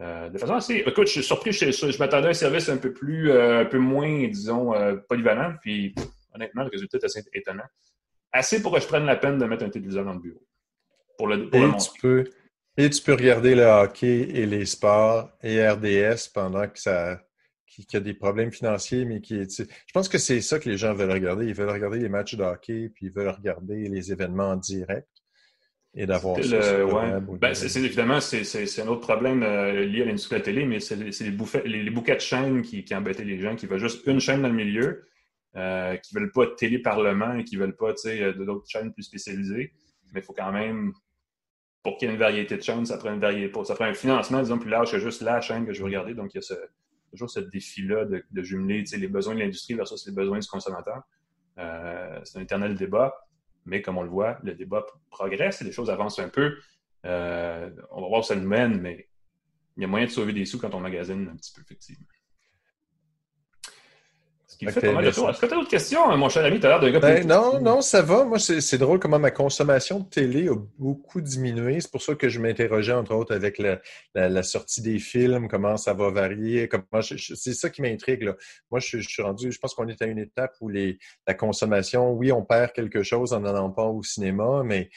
euh, 0.00 0.28
de 0.28 0.38
façon 0.38 0.54
assez. 0.54 0.84
Écoute, 0.86 1.06
je 1.06 1.12
suis 1.12 1.22
surpris, 1.22 1.52
je, 1.52 1.98
m'attendais 1.98 2.28
à 2.28 2.30
un 2.30 2.34
service 2.34 2.68
un 2.68 2.76
peu 2.76 2.92
plus, 2.92 3.32
un 3.32 3.64
peu 3.64 3.78
moins, 3.78 4.28
disons, 4.28 4.72
polyvalent. 5.08 5.54
Puis, 5.62 5.94
honnêtement, 6.34 6.64
le 6.64 6.70
résultat 6.70 6.98
est 6.98 7.04
assez 7.04 7.22
étonnant. 7.32 7.64
Assez 8.32 8.60
pour 8.60 8.74
que 8.74 8.80
je 8.80 8.86
prenne 8.86 9.06
la 9.06 9.16
peine 9.16 9.38
de 9.38 9.44
mettre 9.46 9.64
un 9.64 9.70
téléviseur 9.70 10.04
dans 10.04 10.12
le 10.12 10.20
bureau. 10.20 10.46
Pour 11.16 11.28
le, 11.28 11.48
pour 11.48 11.58
Et 11.58 11.76
tu 11.78 12.00
peux 12.00 12.24
Et 12.76 12.90
tu 12.90 13.02
peux 13.02 13.14
regarder 13.14 13.54
le 13.54 13.64
hockey 13.64 14.28
et 14.34 14.44
les 14.44 14.66
sports 14.66 15.30
et 15.42 15.66
RDS 15.66 16.28
pendant 16.34 16.68
que 16.68 16.78
ça 16.78 17.22
qu'il 17.84 17.94
y 17.94 17.96
a 17.96 18.00
des 18.00 18.14
problèmes 18.14 18.52
financiers, 18.52 19.04
mais 19.04 19.20
qui 19.20 19.34
est. 19.36 19.60
Je 19.60 19.92
pense 19.92 20.08
que 20.08 20.18
c'est 20.18 20.40
ça 20.40 20.58
que 20.58 20.68
les 20.68 20.78
gens 20.78 20.94
veulent 20.94 21.10
regarder. 21.10 21.46
Ils 21.46 21.54
veulent 21.54 21.70
regarder 21.70 21.98
les 21.98 22.08
matchs 22.08 22.34
de 22.34 22.42
hockey, 22.42 22.90
puis 22.94 23.06
ils 23.06 23.12
veulent 23.12 23.28
regarder 23.28 23.88
les 23.88 24.12
événements 24.12 24.50
en 24.50 24.56
direct 24.56 25.08
et 25.96 26.06
d'avoir 26.06 26.42
ça. 26.44 26.58
Ben, 27.40 27.54
c'est, 27.54 27.80
évidemment, 27.82 28.20
c'est, 28.20 28.80
un 28.80 28.88
autre 28.88 29.00
problème 29.00 29.42
euh, 29.42 29.84
lié 29.84 30.02
à 30.02 30.04
l'industrie 30.04 30.34
de 30.34 30.40
la 30.40 30.44
télé, 30.44 30.66
mais 30.66 30.78
c'est, 30.78 30.96
les, 30.96 31.82
les, 31.82 31.90
bouquets 31.90 32.14
de 32.14 32.20
chaînes 32.20 32.62
qui, 32.62 32.84
qui 32.84 32.94
embêtaient 32.94 33.24
les 33.24 33.40
gens, 33.40 33.56
qui 33.56 33.66
veulent 33.66 33.80
juste 33.80 34.06
une 34.06 34.20
chaîne 34.20 34.42
dans 34.42 34.48
le 34.48 34.54
milieu, 34.54 35.06
euh, 35.56 35.96
qui 35.96 36.14
ne 36.14 36.20
veulent 36.20 36.32
pas 36.32 36.46
de 36.46 36.54
télé-parlement 36.54 37.34
et 37.34 37.44
qui 37.44 37.56
ne 37.56 37.62
veulent 37.62 37.76
pas 37.76 37.94
d'autres 38.36 38.68
chaînes 38.68 38.92
plus 38.92 39.04
spécialisées. 39.04 39.72
Mais 40.12 40.20
il 40.20 40.22
faut 40.22 40.34
quand 40.34 40.52
même 40.52 40.92
pour 41.82 41.96
qu'il 41.96 42.08
y 42.08 42.10
ait 42.10 42.14
une 42.14 42.20
variété 42.20 42.56
de 42.56 42.62
chaînes, 42.62 42.84
ça 42.84 42.98
prend 42.98 43.12
une 43.14 43.20
variété, 43.20 43.52
ça 43.64 43.74
prend 43.74 43.84
un 43.84 43.94
financement, 43.94 44.42
disons, 44.42 44.58
plus 44.58 44.70
large 44.70 44.90
que 44.90 44.98
juste 44.98 45.22
la 45.22 45.40
chaîne 45.40 45.64
que 45.64 45.72
je 45.72 45.78
veux 45.78 45.86
regarder. 45.86 46.14
Donc, 46.14 46.34
il 46.34 46.38
y 46.38 46.40
a 46.40 46.42
ce, 46.42 46.54
toujours 47.10 47.30
ce 47.30 47.40
défi-là 47.40 48.04
de, 48.04 48.42
jumeler 48.42 48.84
les 48.92 49.08
besoins 49.08 49.34
de 49.34 49.40
l'industrie 49.40 49.74
versus 49.74 50.04
les 50.06 50.12
besoins 50.12 50.40
du 50.40 50.48
consommateur. 50.48 51.02
Euh, 51.58 52.20
c'est 52.24 52.38
un 52.38 52.42
éternel 52.42 52.74
débat, 52.74 53.14
mais 53.66 53.82
comme 53.82 53.98
on 53.98 54.02
le 54.02 54.08
voit, 54.08 54.38
le 54.42 54.54
débat 54.54 54.86
progresse 55.10 55.60
et 55.60 55.64
les 55.64 55.72
choses 55.72 55.90
avancent 55.90 56.18
un 56.18 56.28
peu. 56.28 56.56
Euh, 57.04 57.70
on 57.90 58.02
va 58.02 58.08
voir 58.08 58.20
où 58.20 58.24
ça 58.24 58.36
nous 58.36 58.48
mène, 58.48 58.80
mais 58.80 59.08
il 59.76 59.82
y 59.82 59.84
a 59.84 59.88
moyen 59.88 60.06
de 60.06 60.10
sauver 60.10 60.32
des 60.32 60.46
sous 60.46 60.58
quand 60.58 60.74
on 60.74 60.80
magasine 60.80 61.28
un 61.28 61.36
petit 61.36 61.52
peu, 61.52 61.60
effectivement. 61.60 62.06
Est-ce 64.60 64.74
que 65.40 65.46
tu 65.46 65.52
as 65.52 65.56
d'autres 65.56 65.68
questions, 65.68 66.10
hein, 66.10 66.16
mon 66.16 66.28
cher 66.28 66.44
ami? 66.44 66.58
Tu 66.58 66.66
as 66.66 66.70
l'air 66.70 66.80
d'un 66.80 66.90
gars 66.90 67.00
ben, 67.00 67.26
Non, 67.26 67.60
non, 67.60 67.80
ça 67.80 68.02
va. 68.02 68.24
Moi, 68.24 68.38
c'est 68.38 68.78
drôle 68.78 68.98
comment 68.98 69.18
ma 69.18 69.30
consommation 69.30 70.00
de 70.00 70.04
télé 70.04 70.48
a 70.48 70.54
beaucoup 70.78 71.20
diminué. 71.20 71.80
C'est 71.80 71.90
pour 71.90 72.02
ça 72.02 72.14
que 72.14 72.28
je 72.28 72.40
m'interrogeais, 72.40 72.92
entre 72.92 73.14
autres, 73.14 73.34
avec 73.34 73.60
la, 74.14 74.42
sortie 74.42 74.82
des 74.82 74.98
films, 74.98 75.48
comment 75.48 75.76
ça 75.76 75.92
va 75.92 76.10
varier. 76.10 76.68
C'est 77.02 77.54
ça 77.54 77.70
qui 77.70 77.82
m'intrigue. 77.82 78.32
Moi, 78.70 78.80
je, 78.80 78.98
suis 78.98 79.22
rendu, 79.22 79.52
je 79.52 79.58
pense 79.58 79.74
qu'on 79.74 79.88
est 79.88 80.00
à 80.00 80.06
une 80.06 80.18
étape 80.18 80.54
où 80.60 80.68
les, 80.68 80.98
la 81.26 81.34
consommation, 81.34 82.12
oui, 82.12 82.32
on 82.32 82.42
perd 82.42 82.72
quelque 82.72 83.02
chose 83.02 83.32
en 83.32 83.40
n'allant 83.40 83.70
pas 83.70 83.84
au 83.84 84.02
cinéma, 84.02 84.62
mais 84.64 84.88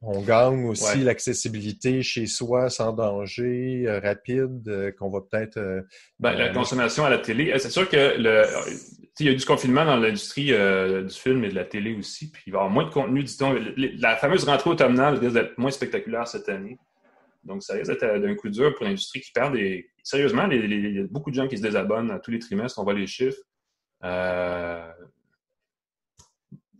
on 0.00 0.20
gagne 0.22 0.66
aussi 0.66 0.98
l'accessibilité 0.98 2.02
chez 2.02 2.26
soi 2.26 2.70
sans 2.70 2.92
danger, 2.92 3.84
euh, 3.86 3.98
rapide, 3.98 4.68
euh, 4.68 4.92
qu'on 4.92 5.10
va 5.10 5.20
peut-être. 5.20 5.56
Euh, 5.56 5.82
ben, 6.20 6.34
la 6.34 6.50
consommation 6.50 7.04
à 7.04 7.10
la 7.10 7.18
télé, 7.18 7.52
c'est 7.58 7.70
sûr 7.70 7.88
que 7.88 8.16
le, 8.16 8.44
il 9.18 9.26
y 9.26 9.28
a 9.28 9.32
eu 9.32 9.36
du 9.36 9.44
confinement 9.44 9.84
dans 9.84 9.96
l'industrie 9.96 10.52
du 10.52 11.14
film 11.14 11.42
et 11.44 11.48
de 11.48 11.54
la 11.54 11.64
télé 11.64 11.96
aussi, 11.96 12.30
puis 12.30 12.44
il 12.46 12.52
va 12.52 12.58
y 12.58 12.60
avoir 12.60 12.72
moins 12.72 12.84
de 12.84 12.90
contenu, 12.90 13.24
dit-on. 13.24 13.58
La 13.98 14.16
fameuse 14.16 14.44
rentrée 14.44 14.70
automnale 14.70 15.16
risque 15.16 15.34
d'être 15.34 15.58
moins 15.58 15.72
spectaculaire 15.72 16.28
cette 16.28 16.48
année. 16.48 16.78
Donc, 17.42 17.64
ça 17.64 17.74
risque 17.74 17.90
d'être 17.90 18.18
d'un 18.20 18.34
coup 18.36 18.48
dur 18.48 18.74
pour 18.76 18.84
l'industrie 18.84 19.20
qui 19.20 19.32
perd 19.32 19.54
des. 19.54 19.90
Sérieusement, 20.04 20.48
il 20.48 20.94
y 20.94 21.00
a 21.00 21.06
beaucoup 21.10 21.30
de 21.30 21.34
gens 21.34 21.48
qui 21.48 21.56
se 21.58 21.62
désabonnent 21.62 22.12
à 22.12 22.20
tous 22.20 22.30
les 22.30 22.38
trimestres, 22.38 22.78
on 22.78 22.84
voit 22.84 22.94
les 22.94 23.08
chiffres. 23.08 23.38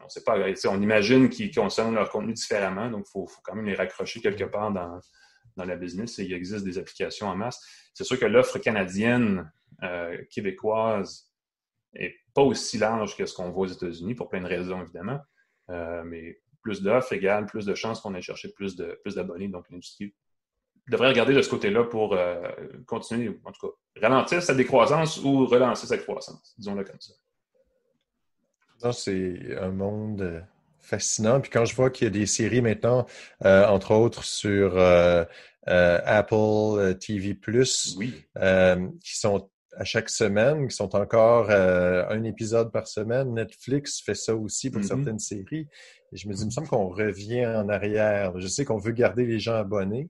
Euh, 0.08 0.50
on 0.50 0.54
sait 0.54 0.64
pas, 0.64 0.70
on 0.70 0.82
imagine 0.82 1.28
qu'ils 1.28 1.54
consomment 1.54 1.94
leur 1.94 2.10
contenu 2.10 2.32
différemment, 2.32 2.90
donc 2.90 3.06
il 3.08 3.10
faut, 3.10 3.28
quand 3.42 3.54
même 3.54 3.66
les 3.66 3.74
raccrocher 3.74 4.20
quelque 4.20 4.44
part 4.44 4.72
dans, 4.72 5.00
la 5.56 5.76
business 5.76 6.20
et 6.20 6.24
il 6.24 6.32
existe 6.34 6.64
des 6.64 6.78
applications 6.78 7.26
en 7.26 7.34
masse. 7.34 7.60
C'est 7.92 8.04
sûr 8.04 8.16
que 8.16 8.26
l'offre 8.26 8.60
canadienne, 8.60 9.50
euh, 9.82 10.16
québécoise, 10.30 11.32
n'est 11.94 12.14
pas 12.32 12.42
aussi 12.42 12.78
large 12.78 13.16
que 13.16 13.26
ce 13.26 13.34
qu'on 13.34 13.50
voit 13.50 13.64
aux 13.66 13.70
États-Unis 13.70 14.14
pour 14.14 14.28
plein 14.28 14.40
de 14.40 14.46
raisons, 14.46 14.80
évidemment. 14.80 15.18
Euh, 15.70 16.04
mais 16.04 16.40
plus 16.62 16.80
d'offres 16.80 17.12
égale 17.12 17.46
plus 17.46 17.66
de 17.66 17.74
chances 17.74 18.00
qu'on 18.00 18.14
ait 18.14 18.22
cherché 18.22 18.50
plus 18.50 18.76
d'abonnés. 18.76 19.48
Donc 19.48 19.68
l'industrie 19.68 20.14
devrait 20.88 21.08
regarder 21.08 21.34
de 21.34 21.42
ce 21.42 21.50
côté-là 21.50 21.84
pour 21.84 22.14
euh, 22.14 22.48
continuer, 22.86 23.36
en 23.44 23.50
tout 23.50 23.66
cas, 23.66 24.00
ralentir 24.00 24.40
sa 24.40 24.54
décroissance 24.54 25.18
ou 25.24 25.44
relancer 25.46 25.88
sa 25.88 25.98
croissance, 25.98 26.54
disons-le 26.56 26.84
comme 26.84 27.00
ça 27.00 27.14
c'est 28.92 29.56
un 29.60 29.70
monde 29.70 30.22
euh, 30.22 30.40
fascinant. 30.78 31.40
Puis 31.40 31.50
quand 31.50 31.64
je 31.64 31.74
vois 31.74 31.90
qu'il 31.90 32.06
y 32.06 32.08
a 32.08 32.10
des 32.10 32.26
séries 32.26 32.62
maintenant, 32.62 33.06
euh, 33.44 33.66
entre 33.66 33.92
autres 33.92 34.24
sur 34.24 34.76
euh, 34.76 35.24
Apple 35.66 36.96
TV 36.98 37.38
oui. 37.96 38.24
qui 39.02 39.18
sont 39.18 39.50
à 39.76 39.84
chaque 39.84 40.08
semaine, 40.08 40.66
qui 40.66 40.74
sont 40.74 40.96
encore 40.96 41.50
un 41.50 42.24
épisode 42.24 42.72
par 42.72 42.88
semaine. 42.88 43.34
Netflix 43.34 44.00
fait 44.00 44.14
ça 44.14 44.34
aussi 44.34 44.70
pour 44.70 44.80
mm-hmm. 44.80 44.86
certaines 44.86 45.18
séries. 45.18 45.68
Et 46.12 46.16
je 46.16 46.26
me 46.26 46.32
dis, 46.32 46.40
il 46.40 46.46
me 46.46 46.50
semble 46.50 46.68
qu'on 46.68 46.88
revient 46.88 47.46
en 47.46 47.68
arrière. 47.68 48.32
Je 48.40 48.46
sais 48.46 48.64
qu'on 48.64 48.78
veut 48.78 48.92
garder 48.92 49.26
les 49.26 49.38
gens 49.38 49.56
abonnés, 49.56 50.08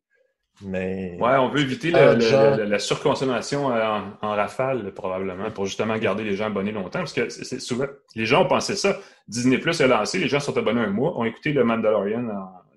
mais... 0.63 1.17
Ouais, 1.21 1.37
on 1.37 1.49
veut 1.49 1.61
éviter 1.61 1.91
la, 1.91 2.79
surconsommation 2.79 3.73
euh, 3.73 4.01
en, 4.21 4.35
rafale, 4.35 4.93
probablement, 4.93 5.51
pour 5.51 5.67
justement 5.67 5.97
garder 5.99 6.25
les 6.25 6.35
gens 6.37 6.47
abonnés 6.47 6.73
longtemps. 6.73 7.01
Parce 7.01 7.13
que 7.13 7.29
c'est 7.29 7.61
souvent, 7.61 7.87
les 8.15 8.27
gens 8.27 8.45
ont 8.45 8.49
pensé 8.49 8.75
ça. 8.77 8.99
Disney 9.29 9.59
Plus 9.59 9.81
est 9.81 9.87
lancé, 9.87 10.19
les 10.19 10.29
gens 10.29 10.41
sont 10.41 10.57
abonnés 10.57 10.81
un 10.81 10.91
mois, 10.91 11.17
ont 11.19 11.25
écouté 11.25 11.53
le 11.53 11.65
Mandalorian 11.65 12.29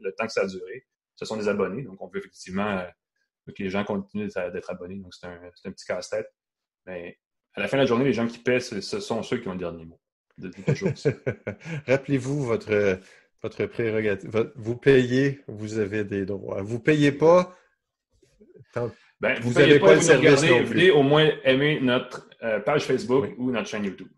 le 0.01 0.11
temps 0.13 0.25
que 0.25 0.33
ça 0.33 0.41
a 0.41 0.47
duré. 0.47 0.85
Ce 1.15 1.25
sont 1.25 1.37
des 1.37 1.47
abonnés, 1.47 1.83
donc 1.83 2.01
on 2.01 2.07
veut 2.07 2.19
effectivement 2.19 2.79
euh, 2.79 2.85
que 3.47 3.63
les 3.63 3.69
gens 3.69 3.83
continuent 3.83 4.27
d'être 4.27 4.69
abonnés. 4.69 4.95
Donc 4.95 5.13
c'est 5.13 5.27
un, 5.27 5.39
un, 5.65 5.71
petit 5.71 5.85
casse-tête. 5.85 6.31
Mais 6.85 7.19
à 7.53 7.61
la 7.61 7.67
fin 7.67 7.77
de 7.77 7.81
la 7.81 7.87
journée, 7.87 8.05
les 8.05 8.13
gens 8.13 8.27
qui 8.27 8.39
paient, 8.39 8.59
ce 8.59 8.81
sont 8.81 9.23
ceux 9.23 9.37
qui 9.37 9.47
ont 9.47 9.53
le 9.53 9.59
dernier 9.59 9.85
mot. 9.85 9.99
Rappelez-vous 11.87 12.43
votre, 12.43 12.99
votre 13.41 13.65
prérogative. 13.65 14.51
Vous 14.55 14.77
payez, 14.77 15.41
vous 15.47 15.77
avez 15.77 16.03
des 16.03 16.25
droits. 16.25 16.61
Vous 16.61 16.79
payez 16.79 17.11
pas, 17.11 17.55
ben, 19.19 19.39
vous 19.41 19.53
n'avez 19.53 19.79
pas, 19.79 19.95
pas 19.95 19.95
vous 19.95 20.65
venez 20.65 20.91
au 20.91 21.03
moins 21.03 21.29
aimer 21.43 21.79
notre 21.79 22.27
euh, 22.43 22.59
page 22.59 22.85
Facebook 22.85 23.33
ou 23.37 23.51
notre 23.51 23.67
chaîne 23.67 23.85
YouTube. 23.85 24.09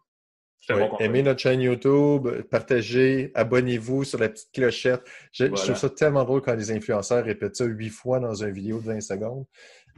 aimez 0.99 1.23
notre 1.23 1.41
chaîne 1.41 1.61
YouTube, 1.61 2.29
partagez, 2.49 3.31
abonnez-vous 3.35 4.05
sur 4.05 4.19
la 4.19 4.29
petite 4.29 4.51
clochette. 4.53 5.01
Je, 5.33 5.45
trouve 5.45 5.75
ça 5.75 5.89
tellement 5.89 6.23
drôle 6.23 6.41
quand 6.41 6.55
les 6.55 6.71
influenceurs 6.71 7.25
répètent 7.25 7.57
ça 7.57 7.65
huit 7.65 7.89
fois 7.89 8.19
dans 8.19 8.33
une 8.33 8.51
vidéo 8.51 8.79
de 8.79 8.85
20 8.85 9.01
secondes. 9.01 9.45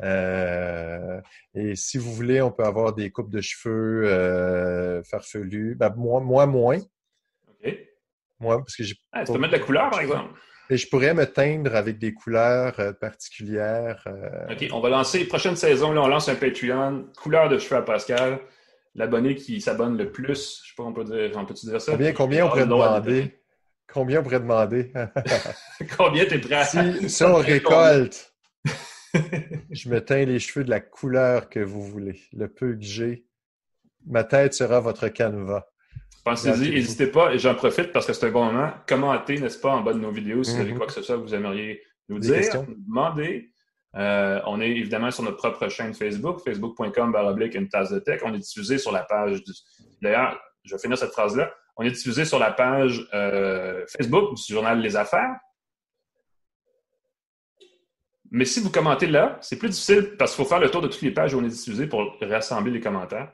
Euh, 0.02 1.22
et 1.54 1.76
si 1.76 1.98
vous 1.98 2.12
voulez, 2.14 2.42
on 2.42 2.52
peut 2.52 2.66
avoir 2.66 2.94
des 2.94 3.12
coupes 3.12 3.30
de 3.30 3.42
cheveux 3.42 4.06
euh, 4.06 5.04
farfelues. 5.04 5.76
Ben, 5.76 5.94
moi, 5.96 6.20
moi, 6.20 6.46
moins. 6.48 6.80
OK. 7.48 7.78
Moi, 8.40 8.58
parce 8.58 8.76
que 8.76 8.84
j'ai. 8.84 8.96
Ah, 9.12 9.24
tu 9.24 9.32
peux 9.32 9.40
mettre 9.40 9.54
de 9.54 9.60
la 9.60 9.64
couleur, 9.64 9.90
par 9.90 10.02
exemple. 10.02 10.34
Et 10.70 10.78
je 10.78 10.88
pourrais 10.88 11.14
me 11.14 11.26
teindre 11.26 11.76
avec 11.76 12.00
des 12.00 12.14
couleurs 12.14 12.80
euh, 12.80 12.94
particulières. 12.94 14.04
Euh, 14.08 14.52
OK, 14.52 14.68
on 14.72 14.80
va 14.80 14.90
lancer, 14.90 15.26
prochaine 15.26 15.56
saison, 15.56 15.92
là, 15.92 16.02
on 16.02 16.08
lance 16.08 16.28
un 16.28 16.36
Patreon, 16.36 17.08
couleur 17.18 17.50
de 17.50 17.58
cheveux 17.58 17.78
à 17.78 17.82
Pascal. 17.82 18.40
L'abonné 18.96 19.36
qui 19.36 19.62
s'abonne 19.62 19.98
le 19.98 20.12
plus, 20.12 20.62
je 20.64 20.70
sais 20.70 20.74
pas, 20.78 20.84
on 20.84 20.94
peut 20.94 21.04
dire, 21.04 21.32
on 21.36 21.46
peut 21.46 21.54
dire 21.54 21.82
ça? 21.82 21.92
Combien, 21.92 22.14
combien 22.14 22.46
on 22.46 22.50
pourrait 22.50 22.66
demander? 22.66 23.40
Combien 23.94 24.20
on 24.20 24.24
pourrait 24.24 24.40
demander? 24.40 24.92
combien 25.98 26.26
t'es 26.26 26.40
prêt 26.40 26.56
à... 26.56 26.66
Si, 26.66 27.10
si 27.10 27.24
on 27.24 27.36
récolte, 27.36 28.34
je 29.72 29.90
me 29.90 30.00
teins 30.00 30.26
les 30.26 30.40
cheveux 30.40 30.66
de 30.66 30.70
la 30.70 30.80
couleur 30.80 31.50
que 31.50 31.60
vous 31.60 31.84
voulez, 31.84 32.20
le 32.34 32.48
peu 32.48 32.74
que 32.74 32.82
j'ai. 32.84 33.26
Ma 34.08 34.24
tête 34.24 34.54
sera 34.54 34.80
votre 34.80 35.08
canevas. 35.08 35.66
Pensez-y, 36.26 36.72
n'hésitez 36.72 37.06
pas, 37.06 37.36
et 37.36 37.38
j'en 37.38 37.54
profite 37.54 37.92
parce 37.92 38.08
que 38.08 38.14
c'est 38.14 38.26
un 38.26 38.32
bon 38.32 38.46
moment. 38.46 38.72
Commentez, 38.88 39.38
n'est-ce 39.38 39.60
pas, 39.60 39.70
en 39.70 39.82
bas 39.82 39.94
de 39.94 40.00
nos 40.00 40.10
vidéos 40.10 40.44
si 40.44 40.56
vous 40.56 40.62
avez 40.62 40.72
mhm. 40.72 40.78
quoi 40.80 40.88
que 40.88 40.94
ce 40.94 41.04
soit 41.04 41.18
que 41.18 41.22
vous 41.22 41.36
aimeriez 41.36 41.84
nous 42.10 42.18
dire, 42.18 42.42
nous 42.68 42.76
demander. 42.88 43.52
Euh, 43.96 44.42
on 44.48 44.60
est 44.60 44.72
évidemment 44.72 45.12
sur 45.12 45.24
notre 45.24 45.38
propre 45.38 45.70
chaîne 45.70 45.94
Facebook, 45.94 46.42
facebook.com 46.44 47.12
baroblique 47.12 47.54
une 47.54 47.70
tasse 47.70 47.92
de 47.92 48.00
tech. 48.00 48.22
On 48.26 48.34
est 48.34 48.40
diffusé 48.40 48.80
sur 48.80 48.92
la 48.92 49.04
page 49.04 49.44
du... 49.44 49.52
D'ailleurs, 50.02 50.38
je 50.64 50.74
vais 50.74 50.82
finir 50.82 50.98
cette 50.98 51.12
phrase-là. 51.12 51.54
On 51.78 51.84
est 51.84 51.92
diffusé 51.92 52.26
sur 52.26 52.40
la 52.40 52.52
page 52.52 53.08
euh, 53.14 53.86
Facebook 53.88 54.36
du 54.36 54.52
journal 54.52 54.82
Les 54.82 54.96
Affaires. 54.96 55.36
Mais 58.32 58.46
si 58.46 58.62
vous 58.62 58.72
commentez 58.72 59.06
là, 59.06 59.38
c'est 59.42 59.60
plus 59.60 59.70
difficile 59.70 60.16
parce 60.18 60.36
qu'il 60.36 60.44
faut 60.44 60.50
faire 60.50 60.60
le 60.60 60.72
tour 60.72 60.82
de 60.82 60.88
toutes 60.88 61.04
les 61.04 61.12
pages 61.12 61.36
où 61.36 61.40
on 61.40 61.44
est 61.44 61.50
diffusé 61.50 61.86
pour 61.86 62.18
rassembler 62.20 62.72
les 62.72 62.82
commentaires. 62.82 63.32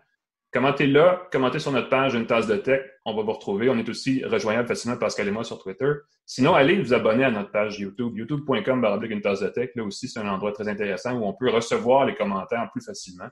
Commentez 0.53 0.85
là, 0.85 1.29
commentez 1.31 1.59
sur 1.59 1.71
notre 1.71 1.87
page 1.87 2.13
Une 2.13 2.27
tasse 2.27 2.45
de 2.45 2.57
tech. 2.57 2.81
On 3.05 3.15
va 3.15 3.23
vous 3.23 3.31
retrouver. 3.31 3.69
On 3.69 3.77
est 3.77 3.87
aussi 3.87 4.23
rejoignable 4.25 4.67
facilement 4.67 4.97
Pascal 4.97 5.27
et 5.29 5.31
moi 5.31 5.45
sur 5.45 5.59
Twitter. 5.59 5.91
Sinon, 6.25 6.53
allez 6.53 6.81
vous 6.81 6.93
abonner 6.93 7.23
à 7.23 7.31
notre 7.31 7.51
page 7.51 7.79
YouTube, 7.79 8.17
youtube.com 8.17 9.01
une 9.09 9.21
tasse 9.21 9.39
de 9.39 9.47
tech. 9.47 9.69
Là 9.75 9.83
aussi, 9.85 10.09
c'est 10.09 10.19
un 10.19 10.27
endroit 10.27 10.51
très 10.51 10.67
intéressant 10.67 11.13
où 11.13 11.25
on 11.25 11.33
peut 11.33 11.49
recevoir 11.49 12.05
les 12.05 12.15
commentaires 12.15 12.69
plus 12.71 12.83
facilement. 12.83 13.29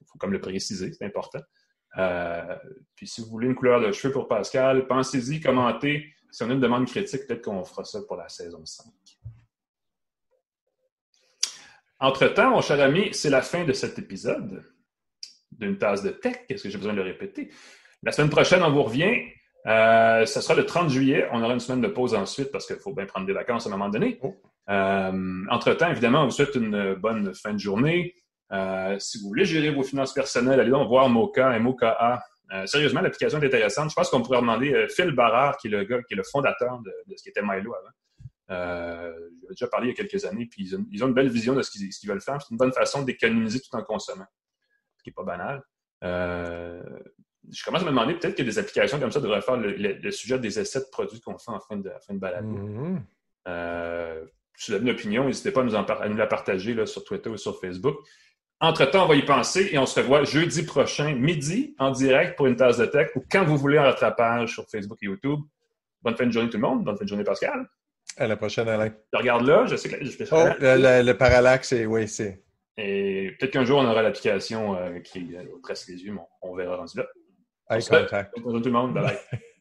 Il 0.00 0.06
faut 0.06 0.18
comme 0.18 0.32
le 0.32 0.40
préciser, 0.40 0.90
c'est 0.92 1.04
important. 1.04 1.40
Euh, 1.98 2.56
puis 2.96 3.06
si 3.06 3.20
vous 3.20 3.28
voulez 3.28 3.48
une 3.48 3.54
couleur 3.54 3.82
de 3.82 3.92
cheveux 3.92 4.12
pour 4.12 4.26
Pascal, 4.26 4.86
pensez-y, 4.86 5.38
commentez. 5.40 6.14
Si 6.30 6.42
on 6.42 6.48
a 6.48 6.54
une 6.54 6.60
demande 6.60 6.86
critique, 6.86 7.26
peut-être 7.26 7.42
qu'on 7.42 7.62
fera 7.62 7.84
ça 7.84 8.00
pour 8.08 8.16
la 8.16 8.30
saison 8.30 8.64
5. 8.64 8.86
Entre-temps, 12.00 12.50
mon 12.50 12.62
cher 12.62 12.80
ami, 12.80 13.12
c'est 13.12 13.28
la 13.28 13.42
fin 13.42 13.64
de 13.64 13.74
cet 13.74 13.98
épisode 13.98 14.64
d'une 15.62 15.78
tasse 15.78 16.02
de 16.02 16.10
tech. 16.10 16.36
Est-ce 16.48 16.64
que 16.64 16.70
j'ai 16.70 16.78
besoin 16.78 16.92
de 16.92 16.98
le 16.98 17.04
répéter? 17.04 17.50
La 18.02 18.12
semaine 18.12 18.30
prochaine, 18.30 18.62
on 18.62 18.70
vous 18.70 18.82
revient 18.82 19.14
Euh, 19.64 20.26
ce 20.26 20.40
sera 20.40 20.54
le 20.54 20.66
30 20.66 20.90
juillet. 20.90 21.28
On 21.32 21.40
aura 21.40 21.54
une 21.54 21.60
semaine 21.60 21.80
de 21.80 21.86
pause 21.86 22.14
ensuite 22.14 22.50
parce 22.50 22.66
qu'il 22.66 22.76
faut 22.76 22.92
bien 22.92 23.06
prendre 23.06 23.26
des 23.26 23.32
vacances 23.32 23.66
à 23.66 23.68
un 23.68 23.72
moment 23.72 23.88
donné. 23.88 24.18
Oh. 24.22 24.34
Euh, 24.68 25.44
entre-temps, 25.50 25.88
évidemment, 25.88 26.22
on 26.22 26.24
vous 26.24 26.32
souhaite 26.32 26.56
une 26.56 26.94
bonne 26.94 27.32
fin 27.34 27.52
de 27.52 27.58
journée. 27.58 28.12
Euh, 28.52 28.98
si 28.98 29.18
vous 29.20 29.28
voulez 29.28 29.44
gérer 29.44 29.70
vos 29.70 29.84
finances 29.84 30.12
personnelles, 30.12 30.58
allez 30.58 30.70
donc 30.70 30.88
voir 30.88 31.08
Moka, 31.08 31.58
MOKA. 31.58 32.22
Sérieusement, 32.66 33.00
l'application 33.00 33.40
est 33.40 33.46
intéressante. 33.46 33.90
Je 33.90 33.94
pense 33.94 34.10
qu'on 34.10 34.20
pourrait 34.20 34.40
demander 34.40 34.86
Phil 34.90 35.12
Barrard, 35.12 35.56
qui 35.56 35.68
est 35.68 35.70
le 35.70 35.84
gars, 35.84 36.02
qui 36.02 36.12
est 36.12 36.16
le 36.16 36.24
fondateur 36.24 36.80
de, 36.80 36.92
ce 37.16 37.22
qui 37.22 37.30
était 37.30 37.40
Milo 37.40 37.72
avant. 37.72 37.92
Euh, 38.52 39.12
J'avais 39.42 39.54
déjà 39.54 39.66
parlé 39.68 39.86
il 39.86 39.90
y 39.90 39.92
a 39.92 40.04
quelques 40.04 40.24
années, 40.24 40.46
puis 40.46 40.64
ils 40.64 41.02
ont, 41.02 41.08
une 41.08 41.14
belle 41.14 41.28
vision 41.28 41.54
de 41.54 41.62
ce 41.62 41.70
qu'ils 41.70 42.08
veulent 42.08 42.20
faire. 42.20 42.40
C'est 42.42 42.50
une 42.50 42.56
bonne 42.56 42.72
façon 42.72 43.02
d'économiser 43.02 43.60
tout 43.60 43.74
en 43.74 43.82
consommant, 43.82 44.26
qui 45.02 45.10
n'est 45.10 45.14
pas 45.14 45.24
banal. 45.24 45.62
je 46.02 47.64
commence 47.64 47.82
à 47.82 47.84
me 47.84 47.90
demander 47.90 48.14
peut-être 48.14 48.36
que 48.36 48.42
des 48.42 48.58
applications 48.58 48.98
comme 48.98 49.12
ça 49.12 49.20
devraient 49.20 49.42
faire 49.42 49.56
le, 49.56 50.10
sujet 50.10 50.38
des 50.38 50.58
essais 50.58 50.80
de 50.80 50.90
produits 50.90 51.20
qu'on 51.20 51.38
fait 51.38 51.50
en 51.50 51.60
fin 51.60 51.76
de, 51.76 51.90
fin 52.06 52.14
de 52.14 52.18
balade. 52.18 52.44
Mm-hmm. 52.44 54.28
si 54.56 54.70
vous 54.70 54.76
avez 54.76 54.84
une 54.84 54.90
opinion, 54.90 55.24
n'hésitez 55.24 55.50
pas 55.50 55.60
à 55.60 55.64
nous, 55.64 55.74
en, 55.74 55.84
à 55.84 56.08
nous 56.08 56.16
la 56.16 56.26
partager 56.26 56.74
là, 56.74 56.86
sur 56.86 57.04
Twitter 57.04 57.30
ou 57.30 57.36
sur 57.36 57.60
Facebook. 57.60 57.96
Entre-temps, 58.62 59.06
on 59.06 59.08
va 59.08 59.16
y 59.16 59.24
penser 59.24 59.70
et 59.72 59.78
on 59.78 59.86
se 59.86 59.98
revoit 59.98 60.22
jeudi 60.22 60.62
prochain, 60.62 61.16
midi, 61.16 61.74
en 61.80 61.90
direct 61.90 62.36
pour 62.36 62.46
une 62.46 62.54
tasse 62.54 62.78
de 62.78 62.86
tech 62.86 63.08
ou 63.16 63.24
quand 63.28 63.44
vous 63.44 63.56
voulez 63.56 63.76
en 63.76 63.82
rattrapage 63.82 64.52
sur 64.52 64.68
Facebook 64.70 64.98
et 65.02 65.06
YouTube. 65.06 65.40
Bonne 66.00 66.14
fin 66.14 66.26
de 66.26 66.30
journée 66.30 66.48
tout 66.48 66.58
le 66.58 66.62
monde. 66.62 66.84
Bonne 66.84 66.96
fin 66.96 67.02
de 67.02 67.08
journée, 67.08 67.24
Pascal. 67.24 67.68
À 68.16 68.28
la 68.28 68.36
prochaine, 68.36 68.68
Alain. 68.68 68.92
Je 69.12 69.18
regarde 69.18 69.44
là, 69.48 69.66
je 69.66 69.74
sais 69.74 69.88
que... 69.88 70.04
Je 70.04 70.16
oh, 70.30 70.44
le, 70.60 71.02
le, 71.02 71.12
parallaxe, 71.18 71.74
oui, 71.88 72.06
c'est... 72.06 72.40
Et 72.78 73.32
peut-être 73.38 73.52
qu'un 73.52 73.64
jour, 73.64 73.78
on 73.80 73.86
aura 73.86 74.02
l'application 74.02 74.76
euh, 74.76 75.00
qui 75.00 75.34
est 75.34 75.48
presque 75.62 75.88
les 75.88 76.02
yeux, 76.02 76.12
mais 76.12 76.20
on, 76.40 76.54
verra 76.54 76.76
rendu 76.76 76.98
là. 76.98 77.06
Eye 77.70 77.84
contact. 77.84 78.34
Tout 78.34 78.50
le 78.50 78.70
monde. 78.70 78.94
Bye 78.94 79.02
bye. 79.04 79.40